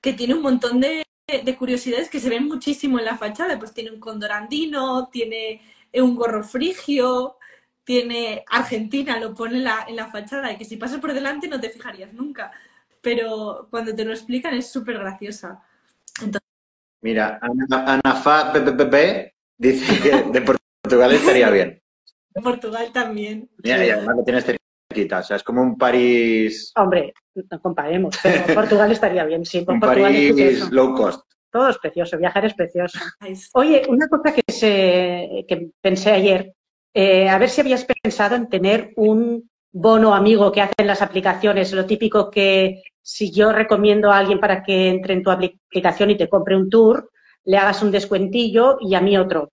que 0.00 0.12
tiene 0.12 0.34
un 0.34 0.42
montón 0.42 0.80
de, 0.80 1.04
de 1.26 1.56
curiosidades 1.56 2.08
que 2.08 2.20
se 2.20 2.30
ven 2.30 2.46
muchísimo 2.46 2.98
en 2.98 3.04
la 3.04 3.16
fachada. 3.16 3.58
Pues 3.58 3.74
tiene 3.74 3.90
un 3.90 4.00
cóndor 4.00 4.32
andino, 4.32 5.08
tiene 5.08 5.60
un 5.92 6.16
gorro 6.16 6.42
frigio, 6.42 7.36
tiene 7.84 8.44
Argentina, 8.48 9.18
lo 9.18 9.34
pone 9.34 9.56
en 9.56 9.64
la, 9.64 9.84
en 9.88 9.96
la 9.96 10.10
fachada, 10.10 10.52
y 10.52 10.56
que 10.56 10.64
si 10.64 10.76
pasas 10.76 11.00
por 11.00 11.12
delante 11.12 11.48
no 11.48 11.60
te 11.60 11.70
fijarías 11.70 12.12
nunca. 12.12 12.50
Pero 13.00 13.68
cuando 13.70 13.94
te 13.94 14.04
lo 14.04 14.12
explican 14.12 14.54
es 14.54 14.70
súper 14.70 14.98
graciosa. 14.98 15.62
Entonces, 16.20 16.42
Mira, 17.02 17.40
Ana, 17.42 18.00
Ana 18.04 18.52
PPP 18.52 19.34
dice 19.58 20.00
que 20.00 20.22
de 20.30 20.40
Portugal 20.40 21.12
estaría 21.12 21.50
bien. 21.50 21.81
Portugal 22.40 22.90
también. 22.92 23.48
Mira, 23.62 23.84
y 23.84 23.90
además 23.90 24.16
lo 24.16 24.24
tienes 24.24 24.44
cerquita, 24.44 25.18
o 25.18 25.22
sea, 25.22 25.36
es 25.36 25.42
como 25.42 25.62
un 25.62 25.76
París, 25.76 26.72
Hombre, 26.76 27.12
no 27.34 27.60
comparemos, 27.60 28.18
pero 28.22 28.44
Portugal 28.54 28.92
estaría 28.92 29.24
bien, 29.24 29.44
sí. 29.44 29.64
un 29.66 29.80
Portugal 29.80 30.14
es 30.14 30.32
París 30.32 30.32
precioso. 30.34 30.74
low 30.74 30.94
cost. 30.94 31.20
Todo 31.50 31.68
es 31.68 31.78
precioso, 31.78 32.18
viajar 32.18 32.44
es 32.46 32.54
precioso. 32.54 32.98
Oye, 33.54 33.82
una 33.88 34.08
cosa 34.08 34.34
que, 34.34 34.42
se, 34.50 35.44
que 35.46 35.70
pensé 35.80 36.12
ayer, 36.12 36.54
eh, 36.94 37.28
a 37.28 37.38
ver 37.38 37.50
si 37.50 37.60
habías 37.60 37.84
pensado 37.84 38.36
en 38.36 38.48
tener 38.48 38.92
un 38.96 39.50
bono 39.72 40.14
amigo 40.14 40.52
que 40.52 40.60
hacen 40.60 40.86
las 40.86 41.02
aplicaciones, 41.02 41.72
lo 41.72 41.86
típico 41.86 42.30
que 42.30 42.82
si 43.02 43.32
yo 43.32 43.52
recomiendo 43.52 44.10
a 44.10 44.18
alguien 44.18 44.38
para 44.38 44.62
que 44.62 44.88
entre 44.88 45.14
en 45.14 45.22
tu 45.22 45.30
aplicación 45.30 46.10
y 46.10 46.16
te 46.16 46.28
compre 46.28 46.56
un 46.56 46.70
tour, 46.70 47.10
le 47.44 47.56
hagas 47.56 47.82
un 47.82 47.90
descuentillo 47.90 48.76
y 48.80 48.94
a 48.94 49.00
mí 49.00 49.16
otro. 49.16 49.50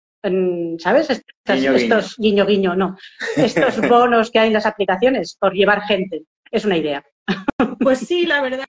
¿Sabes? 0.79 1.23
Guiño, 1.45 1.73
estos 1.73 2.15
guiño 2.17 2.45
guiño, 2.45 2.75
no. 2.75 2.97
Estos 3.37 3.87
bonos 3.87 4.31
que 4.31 4.39
hay 4.39 4.47
en 4.47 4.53
las 4.53 4.65
aplicaciones 4.65 5.35
por 5.39 5.53
llevar 5.53 5.81
gente. 5.83 6.23
Es 6.51 6.65
una 6.65 6.77
idea. 6.77 7.03
Pues 7.79 7.99
sí, 7.99 8.25
la 8.25 8.41
verdad 8.41 8.65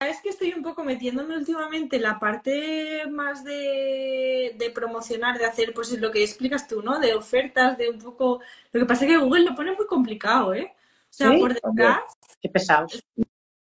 es 0.00 0.20
que 0.20 0.28
estoy 0.30 0.52
un 0.52 0.62
poco 0.62 0.84
metiéndome 0.84 1.36
últimamente 1.36 1.96
en 1.96 2.02
la 2.02 2.18
parte 2.18 3.06
más 3.10 3.44
de, 3.44 4.54
de 4.56 4.70
promocionar, 4.70 5.38
de 5.38 5.44
hacer 5.44 5.72
pues 5.74 5.92
lo 6.00 6.10
que 6.10 6.22
explicas 6.22 6.66
tú, 6.66 6.82
¿no? 6.82 6.98
De 6.98 7.14
ofertas, 7.14 7.76
de 7.78 7.88
un 7.88 7.98
poco... 7.98 8.40
Lo 8.72 8.80
que 8.80 8.86
pasa 8.86 9.04
es 9.04 9.10
que 9.10 9.18
Google 9.18 9.44
lo 9.44 9.54
pone 9.54 9.72
muy 9.72 9.86
complicado, 9.86 10.54
¿eh? 10.54 10.72
O 10.74 11.16
sea, 11.16 11.30
¿Sí? 11.30 11.38
por 11.38 11.54
detrás, 11.54 12.00
Qué 12.40 12.48
pesados. 12.48 13.02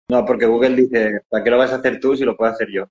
No, 0.10 0.26
porque 0.26 0.46
Google 0.46 0.76
dice, 0.76 1.22
¿para 1.30 1.44
qué 1.44 1.50
lo 1.50 1.58
vas 1.58 1.72
a 1.72 1.76
hacer 1.76 2.00
tú 2.00 2.16
si 2.16 2.24
lo 2.24 2.36
puedo 2.36 2.52
hacer 2.52 2.70
yo? 2.72 2.90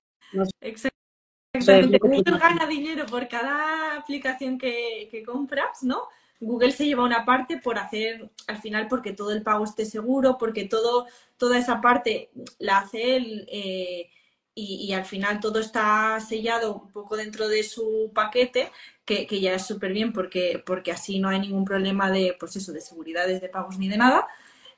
exactamente. 1.53 1.99
Google 1.99 2.39
gana 2.39 2.67
dinero 2.67 3.07
por 3.07 3.29
cada 3.29 3.97
aplicación 3.97 4.59
que, 4.59 5.09
que 5.11 5.23
compras, 5.23 5.83
¿no? 5.83 6.09
Google 6.41 6.71
se 6.71 6.87
lleva 6.87 7.05
una 7.05 7.25
parte 7.25 7.59
por 7.59 7.79
hacer, 7.79 8.31
al 8.47 8.59
final, 8.59 8.87
porque 8.89 9.13
todo 9.13 9.33
el 9.33 9.43
pago 9.43 9.65
esté 9.65 9.85
seguro, 9.85 10.39
porque 10.39 10.67
todo, 10.67 11.07
toda 11.37 11.59
esa 11.59 11.81
parte 11.81 12.31
la 12.59 12.79
hace 12.79 13.17
él 13.17 13.47
eh, 13.51 14.09
y, 14.55 14.87
y 14.87 14.93
al 14.93 15.05
final 15.05 15.41
todo 15.41 15.59
está 15.59 16.21
sellado 16.21 16.75
un 16.75 16.93
poco 16.93 17.17
dentro 17.17 17.49
de 17.49 17.65
su 17.65 18.13
paquete, 18.15 18.71
que, 19.05 19.27
que 19.27 19.41
ya 19.41 19.55
es 19.55 19.67
súper 19.67 19.93
bien 19.93 20.13
porque, 20.13 20.63
porque 20.65 20.93
así 20.93 21.19
no 21.19 21.29
hay 21.29 21.41
ningún 21.41 21.65
problema 21.65 22.11
de, 22.11 22.37
pues 22.39 22.55
eso, 22.57 22.73
de 22.73 22.81
seguridades, 22.81 23.41
de 23.41 23.49
pagos 23.49 23.79
ni 23.79 23.89
de 23.89 23.97
nada. 23.97 24.29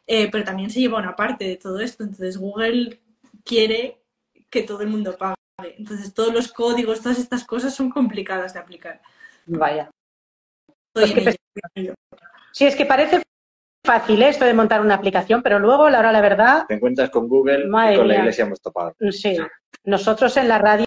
Eh, 0.07 0.29
pero 0.31 0.45
también 0.45 0.71
se 0.71 0.81
lleva 0.81 0.99
una 0.99 1.17
parte 1.17 1.45
de 1.45 1.57
todo 1.57 1.81
esto. 1.81 2.05
Entonces 2.05 2.37
Google 2.37 3.01
quiere 3.45 4.03
que 4.51 4.63
todo 4.63 4.83
el 4.83 4.89
mundo 4.89 5.17
pague. 5.17 5.40
Entonces 5.79 6.13
todos 6.15 6.33
los 6.33 6.53
códigos, 6.53 7.01
todas 7.01 7.19
estas 7.19 7.45
cosas 7.45 7.75
son 7.75 7.91
complicadas 7.91 8.55
de 8.55 8.61
aplicar. 8.61 9.01
Vaya. 9.47 9.91
Pues 10.93 11.15
ello. 11.75 11.95
Sí, 12.53 12.67
es 12.67 12.77
que 12.77 12.85
parece 12.87 13.23
fácil 13.85 14.23
esto 14.23 14.45
de 14.45 14.55
montar 14.55 14.81
una 14.81 14.95
aplicación, 14.95 15.43
pero 15.43 15.59
luego, 15.59 15.89
la 15.89 16.01
hora 16.01 16.13
la 16.13 16.21
verdad, 16.21 16.65
Te 16.69 16.75
encuentras 16.75 17.11
con 17.11 17.29
Google 17.29 17.67
Madre 17.67 17.95
y 17.95 17.99
con 17.99 18.09
la 18.09 18.17
iglesia 18.19 18.45
hemos 18.45 18.61
topado. 18.61 18.95
sí. 19.11 19.37
Nosotros 19.85 20.37
en 20.37 20.49
la 20.49 20.59
radio 20.59 20.87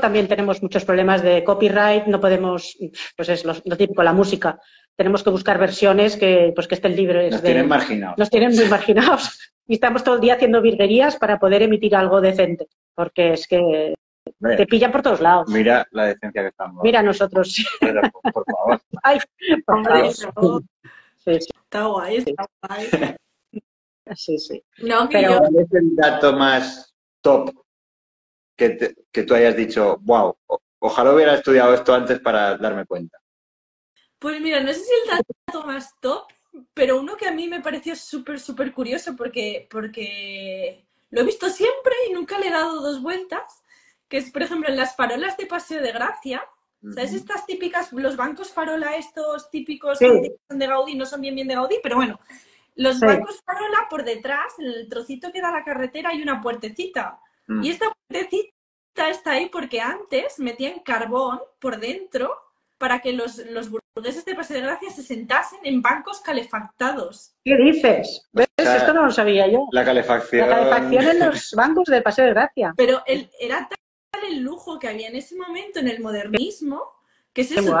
también 0.00 0.28
tenemos 0.28 0.62
muchos 0.62 0.84
problemas 0.84 1.22
de 1.22 1.44
copyright, 1.44 2.06
no 2.06 2.20
podemos, 2.20 2.76
pues 3.16 3.28
es 3.28 3.44
lo, 3.44 3.54
lo 3.64 3.76
típico, 3.76 4.02
la 4.02 4.12
música. 4.12 4.58
Tenemos 4.96 5.22
que 5.22 5.30
buscar 5.30 5.58
versiones 5.58 6.16
que, 6.16 6.52
pues 6.54 6.66
que 6.66 6.74
estén 6.74 6.96
libres 6.96 7.32
Nos 7.32 7.42
de... 7.42 7.48
tienen 7.48 7.68
marginados. 7.68 8.18
nos 8.18 8.30
tienen 8.30 8.54
muy 8.54 8.66
marginados 8.66 9.52
y 9.66 9.74
estamos 9.74 10.04
todo 10.04 10.16
el 10.16 10.20
día 10.20 10.34
haciendo 10.34 10.60
virguerías 10.62 11.16
para 11.16 11.38
poder 11.38 11.62
emitir 11.62 11.96
algo 11.96 12.20
decente, 12.20 12.66
porque 12.94 13.32
es 13.34 13.46
que 13.46 13.94
Te 14.40 14.66
pillan 14.66 14.90
por 14.90 15.02
todos 15.02 15.20
lados. 15.20 15.48
Mira 15.48 15.86
la 15.90 16.06
decencia 16.06 16.42
que 16.42 16.48
estamos. 16.48 16.82
Mira 16.82 17.02
nosotros. 17.02 17.54
Pero, 17.78 18.00
por, 18.10 18.22
por 18.32 18.44
favor. 18.46 18.80
Ay, 19.02 19.18
por 19.66 19.74
Hombre, 19.76 20.12
favor. 20.14 20.62
no, 20.62 20.90
Sí, 21.18 21.38
sí, 21.40 21.50
está 21.62 21.84
guay, 21.84 22.16
está 22.16 22.46
guay. 22.62 22.88
sí, 24.16 24.38
sí. 24.38 24.64
No, 24.78 25.06
que 25.08 25.18
Pero- 25.18 25.32
yo, 25.34 25.38
¿Cuál 25.40 25.56
es 25.58 25.72
el 25.74 25.94
dato 25.96 26.32
más 26.32 26.94
top 27.20 27.50
que, 28.56 28.70
te- 28.70 28.94
que 29.12 29.22
tú 29.24 29.34
hayas 29.34 29.54
dicho, 29.54 29.98
wow, 30.00 30.34
ojalá 30.78 31.12
hubiera 31.14 31.34
estudiado 31.34 31.74
esto 31.74 31.92
antes 31.94 32.18
para 32.20 32.56
darme 32.56 32.86
cuenta? 32.86 33.18
pues 34.18 34.38
mira, 34.40 34.60
no 34.60 34.68
sé 34.70 34.80
si 34.80 34.90
el 35.04 35.16
dato 35.16 35.66
más 35.66 35.94
top, 36.00 36.24
pero 36.74 37.00
uno 37.00 37.16
que 37.16 37.26
a 37.26 37.32
mí 37.32 37.48
me 37.48 37.60
pareció 37.62 37.96
súper, 37.96 38.38
súper 38.38 38.70
curioso 38.72 39.16
porque, 39.16 39.66
porque 39.70 40.86
lo 41.10 41.22
he 41.22 41.24
visto 41.24 41.48
siempre 41.48 41.92
y 42.08 42.12
nunca 42.12 42.38
le 42.38 42.48
he 42.48 42.50
dado 42.50 42.82
dos 42.82 43.00
vueltas, 43.00 43.62
que 44.10 44.18
es, 44.18 44.30
por 44.30 44.42
ejemplo, 44.42 44.68
en 44.68 44.76
las 44.76 44.94
farolas 44.96 45.36
de 45.38 45.46
Paseo 45.46 45.80
de 45.80 45.92
Gracia, 45.92 46.42
¿sabes? 46.94 47.14
Estas 47.14 47.46
típicas, 47.46 47.92
los 47.92 48.16
bancos 48.16 48.52
farola 48.52 48.96
estos 48.96 49.50
típicos 49.50 49.98
Sí. 49.98 50.06
que 50.06 50.30
son 50.48 50.58
de 50.58 50.66
Gaudí, 50.66 50.94
no 50.96 51.06
son 51.06 51.20
bien 51.22 51.34
bien 51.34 51.46
de 51.48 51.54
Gaudí, 51.54 51.76
pero 51.82 51.96
bueno, 51.96 52.18
los 52.74 52.98
Sí. 52.98 53.06
bancos 53.06 53.40
farola 53.46 53.86
por 53.88 54.04
detrás, 54.04 54.58
en 54.58 54.66
el 54.66 54.88
trocito 54.88 55.30
que 55.32 55.40
da 55.40 55.50
la 55.52 55.64
carretera 55.64 56.10
hay 56.10 56.20
una 56.22 56.40
puertecita. 56.40 57.20
Mm. 57.46 57.62
Y 57.64 57.70
esta 57.70 57.86
puertecita 58.08 58.52
está 59.08 59.32
ahí 59.32 59.48
porque 59.48 59.80
antes 59.80 60.38
metían 60.38 60.80
carbón 60.80 61.40
por 61.60 61.78
dentro 61.78 62.36
para 62.78 63.00
que 63.00 63.12
los, 63.12 63.36
los 63.38 63.68
burgueses 63.70 64.24
de 64.24 64.34
Paseo 64.34 64.56
de 64.56 64.62
Gracia 64.62 64.90
se 64.90 65.02
sentasen 65.02 65.60
en 65.64 65.82
bancos 65.82 66.20
calefactados. 66.20 67.34
¿Qué 67.44 67.56
dices? 67.56 68.26
¿Ves? 68.32 68.48
sea, 68.58 68.76
Esto 68.76 68.94
no 68.94 69.04
lo 69.04 69.10
sabía 69.10 69.46
yo. 69.48 69.66
La 69.72 69.84
calefacción. 69.84 70.48
La 70.48 70.56
calefacción 70.56 71.04
en 71.04 71.18
los 71.20 71.50
bancos 71.56 71.84
del 71.88 72.02
Paseo 72.02 72.24
de 72.24 72.30
Gracia. 72.30 72.72
Pero 72.76 73.02
el, 73.06 73.30
era 73.38 73.68
el 74.24 74.40
lujo 74.40 74.78
que 74.78 74.88
había 74.88 75.08
en 75.08 75.16
ese 75.16 75.36
momento 75.36 75.78
en 75.80 75.88
el 75.88 76.00
modernismo, 76.00 76.82
que 77.32 77.42
es 77.42 77.52
eso, 77.52 77.72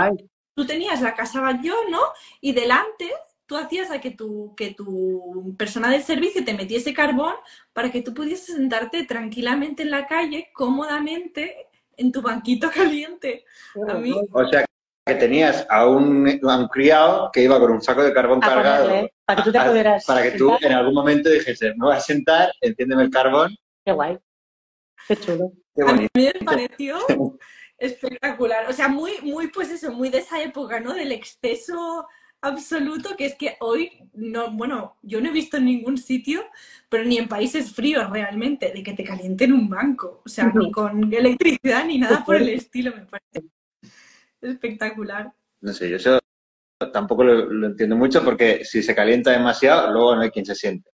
tú 0.54 0.66
tenías 0.66 1.00
la 1.00 1.14
casa 1.14 1.40
Batlló, 1.40 1.74
¿no? 1.90 2.00
Y 2.40 2.52
delante 2.52 3.10
tú 3.46 3.56
hacías 3.56 3.90
a 3.90 4.00
que 4.00 4.12
tu, 4.12 4.54
que 4.56 4.74
tu 4.74 5.54
persona 5.58 5.90
del 5.90 6.02
servicio 6.04 6.44
te 6.44 6.54
metiese 6.54 6.94
carbón 6.94 7.34
para 7.72 7.90
que 7.90 8.00
tú 8.02 8.14
pudieses 8.14 8.54
sentarte 8.54 9.04
tranquilamente 9.04 9.82
en 9.82 9.90
la 9.90 10.06
calle, 10.06 10.50
cómodamente, 10.54 11.66
en 11.96 12.12
tu 12.12 12.22
banquito 12.22 12.70
caliente. 12.74 13.44
A 13.88 13.94
mí, 13.94 14.14
O 14.32 14.46
sea, 14.46 14.64
que 15.06 15.14
tenías 15.16 15.66
a 15.68 15.88
un, 15.88 16.28
a 16.44 16.56
un 16.58 16.68
criado 16.68 17.30
que 17.32 17.42
iba 17.42 17.58
con 17.58 17.72
un 17.72 17.82
saco 17.82 18.04
de 18.04 18.12
carbón 18.12 18.38
A 18.42 18.46
cargado. 18.48 18.84
ponerle, 18.88 19.12
para 19.24 19.36
que 19.38 19.44
tú 19.44 19.52
te 19.52 19.58
a- 19.58 19.66
pudieras 19.68 20.04
Para 20.04 20.22
que 20.22 20.30
tú 20.32 20.56
en 20.60 20.72
algún 20.72 20.94
momento 20.94 21.28
dijese, 21.28 21.70
me 21.70 21.86
voy 21.86 21.96
a 21.96 22.00
sentar, 22.00 22.52
enciéndeme 22.60 23.02
el 23.04 23.10
carbón. 23.10 23.56
Qué 23.84 23.90
guay. 23.92 24.18
Qué 25.08 25.16
chulo. 25.16 25.50
Qué 25.74 25.82
a 25.82 25.92
mí 25.92 26.06
me 26.14 26.32
pareció 26.44 26.98
espectacular. 27.78 28.68
O 28.68 28.72
sea, 28.72 28.88
muy, 28.88 29.12
muy, 29.22 29.48
pues 29.48 29.70
eso, 29.70 29.90
muy 29.92 30.10
de 30.10 30.18
esa 30.18 30.42
época, 30.42 30.80
¿no? 30.80 30.92
Del 30.92 31.12
exceso 31.12 32.06
absoluto, 32.42 33.16
que 33.16 33.26
es 33.26 33.34
que 33.34 33.56
hoy, 33.60 33.90
no, 34.14 34.50
bueno, 34.52 34.96
yo 35.02 35.20
no 35.20 35.28
he 35.28 35.32
visto 35.32 35.56
en 35.56 35.66
ningún 35.66 35.98
sitio, 35.98 36.42
pero 36.88 37.04
ni 37.04 37.18
en 37.18 37.28
países 37.28 37.72
fríos 37.72 38.08
realmente, 38.10 38.72
de 38.72 38.82
que 38.82 38.92
te 38.92 39.04
calienten 39.04 39.52
un 39.52 39.68
banco. 39.68 40.22
O 40.24 40.28
sea, 40.28 40.52
ni 40.54 40.70
con 40.70 41.12
electricidad 41.12 41.84
ni 41.84 41.98
nada 41.98 42.24
por 42.24 42.36
el 42.36 42.48
estilo, 42.50 42.92
me 42.94 43.06
parece 43.06 43.50
espectacular. 44.40 45.32
No 45.60 45.72
sé, 45.72 45.90
yo 45.90 45.96
eso 45.96 46.18
tampoco 46.92 47.24
lo, 47.24 47.46
lo 47.46 47.66
entiendo 47.66 47.96
mucho 47.96 48.24
porque 48.24 48.64
si 48.64 48.82
se 48.82 48.94
calienta 48.94 49.32
demasiado, 49.32 49.92
luego 49.92 50.16
no 50.16 50.22
hay 50.22 50.30
quien 50.30 50.46
se 50.46 50.54
siente. 50.54 50.90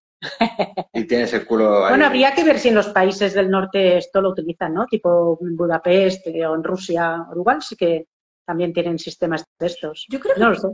Y 0.93 1.05
tienes 1.05 1.33
el 1.33 1.45
culo 1.45 1.85
ahí. 1.85 1.91
Bueno, 1.91 2.05
habría 2.05 2.33
que 2.33 2.43
ver 2.43 2.59
si 2.59 2.69
en 2.69 2.75
los 2.75 2.89
países 2.89 3.33
del 3.33 3.49
norte 3.49 3.97
esto 3.97 4.21
lo 4.21 4.29
utilizan, 4.29 4.73
¿no? 4.73 4.85
Tipo 4.87 5.37
en 5.41 5.55
Budapest 5.55 6.27
eh, 6.27 6.45
o 6.45 6.55
en 6.55 6.63
Rusia 6.63 7.25
igual 7.35 7.61
sí 7.61 7.75
que 7.75 8.07
también 8.45 8.73
tienen 8.73 8.97
sistemas 8.97 9.43
de 9.59 9.67
estos. 9.67 10.05
Yo 10.09 10.19
creo 10.19 10.35
que 10.35 10.41
No 10.41 10.49
lo 10.49 10.55
sé. 10.55 10.67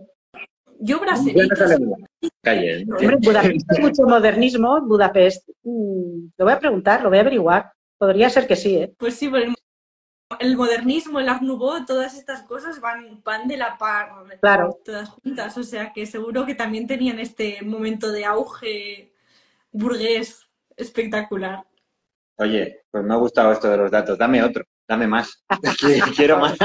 yo 0.79 1.01
no. 1.01 1.97
Calle, 2.41 2.81
¿eh? 2.81 2.85
Hombre, 2.89 3.17
Budapest 3.21 3.65
es 3.71 3.79
mucho 3.79 4.03
modernismo. 4.03 4.81
Budapest, 4.81 5.49
mm, 5.63 6.27
lo 6.37 6.45
voy 6.45 6.53
a 6.53 6.59
preguntar, 6.59 7.01
lo 7.01 7.09
voy 7.09 7.17
a 7.17 7.21
averiguar. 7.21 7.71
Podría 7.97 8.29
ser 8.29 8.47
que 8.47 8.55
sí, 8.55 8.75
¿eh? 8.75 8.93
pues 8.97 9.15
sí, 9.15 9.29
por 9.29 9.39
el, 9.39 9.55
el 10.39 10.57
modernismo, 10.57 11.19
el 11.19 11.29
Art 11.29 11.41
Nouveau, 11.41 11.85
todas 11.85 12.15
estas 12.15 12.43
cosas 12.43 12.79
van, 12.81 13.21
van 13.23 13.47
de 13.47 13.57
la 13.57 13.77
par. 13.77 14.09
Claro. 14.41 14.77
todas 14.83 15.09
juntas, 15.09 15.57
o 15.57 15.63
sea 15.63 15.93
que 15.93 16.05
seguro 16.05 16.45
que 16.45 16.55
también 16.55 16.85
tenían 16.85 17.19
este 17.19 17.61
momento 17.61 18.11
de 18.11 18.25
auge 18.25 19.12
burgués 19.73 20.47
espectacular. 20.77 21.65
Oye, 22.37 22.83
pues 22.89 23.03
me 23.03 23.13
ha 23.13 23.17
gustado 23.17 23.51
esto 23.51 23.69
de 23.69 23.77
los 23.77 23.91
datos. 23.91 24.17
Dame 24.17 24.41
otro, 24.41 24.63
dame 24.87 25.07
más. 25.07 25.43
Quiero 26.15 26.39
más. 26.39 26.57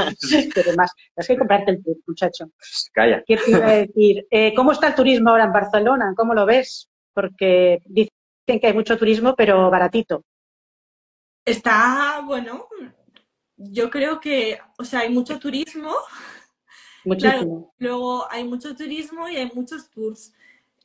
Pero 0.53 0.73
más, 0.75 0.91
es 1.15 1.27
que 1.27 1.37
comprarte 1.37 1.71
el 1.71 1.83
tour, 1.83 1.97
muchacho. 2.07 2.45
Calla. 2.93 3.23
¿Qué 3.25 3.37
te 3.37 3.51
iba 3.51 3.67
a 3.67 3.71
decir? 3.73 4.25
Eh, 4.31 4.53
¿Cómo 4.55 4.71
está 4.71 4.87
el 4.87 4.95
turismo 4.95 5.29
ahora 5.29 5.45
en 5.45 5.53
Barcelona? 5.53 6.13
¿Cómo 6.15 6.33
lo 6.33 6.45
ves? 6.45 6.89
Porque 7.13 7.81
dicen 7.85 8.11
que 8.47 8.67
hay 8.67 8.73
mucho 8.73 8.97
turismo, 8.97 9.35
pero 9.35 9.69
baratito. 9.69 10.23
Está, 11.45 12.21
bueno, 12.25 12.67
yo 13.57 13.89
creo 13.89 14.19
que, 14.19 14.59
o 14.77 14.83
sea, 14.83 15.01
hay 15.01 15.09
mucho 15.09 15.39
turismo, 15.39 15.93
Muchísimo. 17.05 17.73
luego 17.77 18.31
hay 18.31 18.43
mucho 18.43 18.75
turismo 18.75 19.27
y 19.27 19.37
hay 19.37 19.51
muchos 19.53 19.89
tours. 19.89 20.33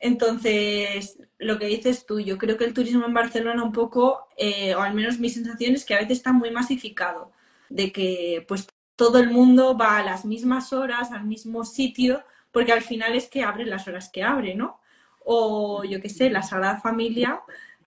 Entonces, 0.05 1.17
lo 1.39 1.57
que 1.57 1.65
dices 1.65 2.05
tú, 2.05 2.19
yo 2.19 2.37
creo 2.37 2.59
que 2.59 2.65
el 2.65 2.75
turismo 2.75 3.07
en 3.07 3.13
Barcelona 3.15 3.63
un 3.63 3.71
poco, 3.71 4.27
eh, 4.37 4.75
o 4.75 4.81
al 4.81 4.93
menos 4.93 5.17
mi 5.17 5.31
sensación 5.31 5.73
es 5.73 5.83
que 5.83 5.95
a 5.95 5.97
veces 5.97 6.17
está 6.17 6.31
muy 6.31 6.51
masificado, 6.51 7.31
de 7.69 7.91
que 7.91 8.45
pues 8.47 8.67
todo 8.95 9.17
el 9.17 9.31
mundo 9.31 9.75
va 9.75 9.97
a 9.97 10.03
las 10.03 10.23
mismas 10.23 10.73
horas, 10.73 11.11
al 11.11 11.25
mismo 11.25 11.65
sitio, 11.65 12.23
porque 12.51 12.71
al 12.71 12.83
final 12.83 13.15
es 13.15 13.27
que 13.27 13.41
abre 13.41 13.65
las 13.65 13.87
horas 13.87 14.09
que 14.13 14.21
abre, 14.21 14.53
¿no? 14.53 14.79
O 15.23 15.83
yo 15.83 15.99
qué 15.99 16.09
sé, 16.09 16.29
la 16.29 16.43
Sagrada 16.43 16.79
Familia, 16.79 17.41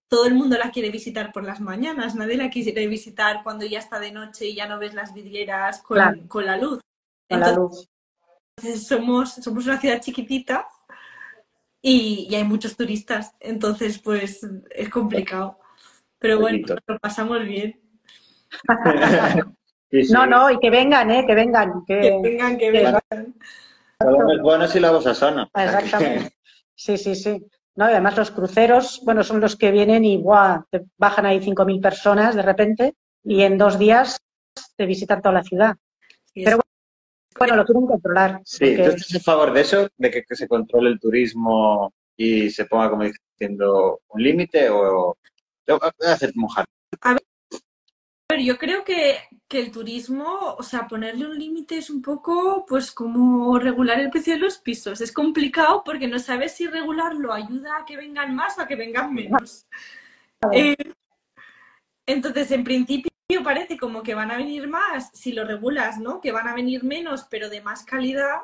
todo 0.08 0.26
el 0.26 0.34
mundo 0.34 0.58
la 0.58 0.72
quiere 0.72 0.90
visitar 0.90 1.32
por 1.32 1.44
las 1.44 1.60
mañanas, 1.60 2.16
nadie 2.16 2.36
la 2.36 2.50
quiere 2.50 2.84
visitar 2.88 3.44
cuando 3.44 3.64
ya 3.64 3.78
está 3.78 4.00
de 4.00 4.10
noche 4.10 4.48
y 4.48 4.56
ya 4.56 4.66
no 4.66 4.80
ves 4.80 4.92
las 4.92 5.14
vidrieras 5.14 5.82
con, 5.82 5.94
Claro. 5.94 6.20
con 6.26 6.46
la 6.46 6.56
luz. 6.56 6.80
Con 7.28 7.38
la 7.38 7.50
Entonces, 7.50 7.86
luz. 8.56 8.86
somos, 8.88 9.34
somos 9.34 9.66
una 9.66 9.80
ciudad 9.80 10.00
chiquitita 10.00 10.66
y, 11.82 12.26
y 12.30 12.34
hay 12.34 12.44
muchos 12.44 12.76
turistas, 12.76 13.34
entonces 13.40 13.98
pues 13.98 14.40
es 14.70 14.88
complicado. 14.88 15.58
Pero 16.18 16.40
bueno, 16.40 16.66
lo 16.86 16.98
pasamos 16.98 17.44
bien. 17.44 17.80
Sí, 19.90 20.04
sí. 20.04 20.12
No, 20.12 20.26
no, 20.26 20.50
y 20.50 20.58
que 20.58 20.68
vengan, 20.68 21.10
¿eh? 21.10 21.24
Que 21.26 21.34
vengan. 21.34 21.82
Que 21.86 21.98
Que... 22.00 22.20
vengan, 22.22 22.58
que 22.58 22.70
que- 22.70 22.78
vengan. 22.82 23.00
Los 24.00 24.42
buenos 24.42 24.76
y 24.76 24.80
la 24.80 24.90
voz 24.90 25.04
sana. 25.16 25.48
Exactamente. 25.54 26.30
Sí, 26.74 26.98
sí, 26.98 27.14
sí. 27.14 27.42
No, 27.74 27.86
y 27.88 27.92
además 27.92 28.16
los 28.18 28.30
cruceros, 28.30 29.00
bueno, 29.06 29.24
son 29.24 29.40
los 29.40 29.56
que 29.56 29.70
vienen 29.70 30.04
y 30.04 30.18
¡buah! 30.18 30.62
te 30.70 30.84
bajan 30.98 31.24
ahí 31.24 31.40
5.000 31.40 31.80
personas 31.80 32.34
de 32.34 32.42
repente 32.42 32.94
y 33.24 33.40
en 33.40 33.56
dos 33.56 33.78
días 33.78 34.18
te 34.76 34.84
visitan 34.84 35.22
toda 35.22 35.36
la 35.36 35.42
ciudad. 35.42 35.74
Sí, 36.34 36.42
Pero 36.44 36.58
Bueno, 37.38 37.56
lo 37.56 37.64
quieren 37.64 37.86
controlar. 37.86 38.40
Sí, 38.44 38.76
¿tú 38.76 38.82
porque- 38.82 38.96
estás 38.96 39.14
a 39.16 39.20
favor 39.20 39.52
de 39.52 39.60
eso? 39.60 39.88
¿De 39.96 40.10
que, 40.10 40.22
que 40.24 40.36
se 40.36 40.48
controle 40.48 40.90
el 40.90 41.00
turismo 41.00 41.92
y 42.16 42.50
se 42.50 42.64
ponga, 42.66 42.90
como 42.90 43.04
dices 43.04 43.20
haciendo 43.34 44.00
un 44.08 44.22
límite 44.22 44.68
o 44.70 45.16
voy 45.66 45.78
a 46.06 46.12
hacer 46.12 46.32
mojar? 46.34 46.64
A 47.02 47.12
ver, 47.14 48.40
yo 48.40 48.58
creo 48.58 48.84
que, 48.84 49.18
que 49.46 49.60
el 49.60 49.70
turismo, 49.70 50.54
o 50.58 50.62
sea, 50.62 50.86
ponerle 50.86 51.26
un 51.26 51.38
límite 51.38 51.78
es 51.78 51.88
un 51.90 52.02
poco, 52.02 52.66
pues, 52.68 52.90
como 52.90 53.58
regular 53.58 54.00
el 54.00 54.10
precio 54.10 54.34
de 54.34 54.40
los 54.40 54.58
pisos. 54.58 55.00
Es 55.00 55.12
complicado 55.12 55.82
porque 55.84 56.08
no 56.08 56.18
sabes 56.18 56.52
si 56.52 56.66
regularlo 56.66 57.32
ayuda 57.32 57.78
a 57.78 57.84
que 57.84 57.96
vengan 57.96 58.34
más 58.34 58.58
o 58.58 58.62
a 58.62 58.66
que 58.66 58.76
vengan 58.76 59.14
menos. 59.14 59.66
Eh, 60.52 60.76
entonces, 62.06 62.50
en 62.50 62.64
principio 62.64 63.10
parece 63.44 63.76
como 63.76 64.02
que 64.02 64.14
van 64.14 64.30
a 64.30 64.38
venir 64.38 64.68
más 64.68 65.10
si 65.12 65.32
lo 65.32 65.44
regulas, 65.44 65.98
¿no? 65.98 66.20
Que 66.20 66.32
van 66.32 66.48
a 66.48 66.54
venir 66.54 66.82
menos, 66.82 67.26
pero 67.30 67.50
de 67.50 67.60
más 67.60 67.84
calidad, 67.84 68.38